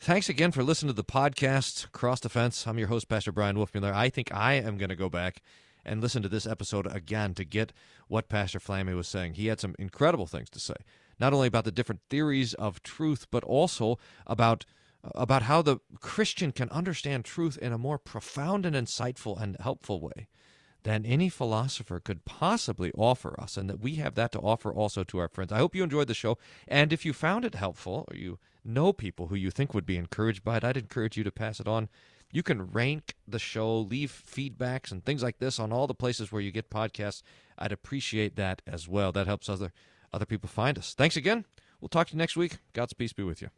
Thanks 0.00 0.28
again 0.28 0.50
for 0.50 0.64
listening 0.64 0.88
to 0.88 0.96
the 0.96 1.04
podcast 1.04 1.92
Cross 1.92 2.22
Defense. 2.22 2.66
I'm 2.66 2.80
your 2.80 2.88
host, 2.88 3.08
Pastor 3.08 3.30
Bryan 3.30 3.54
Wolfmueller. 3.54 3.94
I 3.94 4.08
think 4.08 4.34
I 4.34 4.54
am 4.54 4.76
going 4.76 4.88
to 4.88 4.96
go 4.96 5.08
back 5.08 5.40
and 5.84 6.00
listen 6.00 6.24
to 6.24 6.28
this 6.28 6.48
episode 6.48 6.92
again 6.92 7.32
to 7.34 7.44
get 7.44 7.72
what 8.08 8.28
Pastor 8.28 8.58
Flammy 8.58 8.96
was 8.96 9.06
saying. 9.06 9.34
He 9.34 9.46
had 9.46 9.60
some 9.60 9.76
incredible 9.78 10.26
things 10.26 10.50
to 10.50 10.58
say, 10.58 10.74
not 11.20 11.32
only 11.32 11.46
about 11.46 11.64
the 11.64 11.70
different 11.70 12.00
theories 12.10 12.54
of 12.54 12.82
truth, 12.82 13.28
but 13.30 13.44
also 13.44 14.00
about 14.26 14.64
about 15.14 15.42
how 15.42 15.62
the 15.62 15.78
Christian 16.00 16.52
can 16.52 16.68
understand 16.70 17.24
truth 17.24 17.56
in 17.58 17.72
a 17.72 17.78
more 17.78 17.98
profound 17.98 18.66
and 18.66 18.74
insightful 18.74 19.40
and 19.40 19.56
helpful 19.60 20.00
way 20.00 20.28
than 20.82 21.04
any 21.04 21.28
philosopher 21.28 21.98
could 21.98 22.24
possibly 22.24 22.92
offer 22.92 23.38
us, 23.40 23.56
and 23.56 23.68
that 23.68 23.80
we 23.80 23.96
have 23.96 24.14
that 24.14 24.30
to 24.30 24.38
offer 24.38 24.72
also 24.72 25.02
to 25.02 25.18
our 25.18 25.28
friends. 25.28 25.50
I 25.50 25.58
hope 25.58 25.74
you 25.74 25.82
enjoyed 25.82 26.06
the 26.06 26.14
show, 26.14 26.38
and 26.68 26.92
if 26.92 27.04
you 27.04 27.12
found 27.12 27.44
it 27.44 27.56
helpful, 27.56 28.04
or 28.08 28.16
you 28.16 28.38
know 28.64 28.92
people 28.92 29.26
who 29.26 29.34
you 29.34 29.50
think 29.50 29.74
would 29.74 29.84
be 29.84 29.96
encouraged 29.96 30.44
by 30.44 30.58
it, 30.58 30.64
I'd 30.64 30.76
encourage 30.76 31.16
you 31.16 31.24
to 31.24 31.32
pass 31.32 31.58
it 31.58 31.66
on. 31.66 31.88
You 32.30 32.44
can 32.44 32.70
rank 32.70 33.14
the 33.26 33.38
show, 33.40 33.76
leave 33.78 34.22
feedbacks 34.26 34.92
and 34.92 35.04
things 35.04 35.22
like 35.22 35.38
this 35.38 35.58
on 35.58 35.72
all 35.72 35.88
the 35.88 35.94
places 35.94 36.30
where 36.30 36.42
you 36.42 36.52
get 36.52 36.70
podcasts. 36.70 37.22
I'd 37.58 37.72
appreciate 37.72 38.36
that 38.36 38.62
as 38.66 38.86
well. 38.88 39.10
That 39.10 39.26
helps 39.26 39.48
other 39.48 39.72
other 40.12 40.26
people 40.26 40.48
find 40.48 40.78
us. 40.78 40.94
Thanks 40.94 41.16
again. 41.16 41.44
We'll 41.80 41.88
talk 41.88 42.08
to 42.08 42.14
you 42.14 42.18
next 42.18 42.36
week. 42.36 42.58
God's 42.72 42.92
peace 42.92 43.12
be 43.12 43.22
with 43.22 43.42
you. 43.42 43.50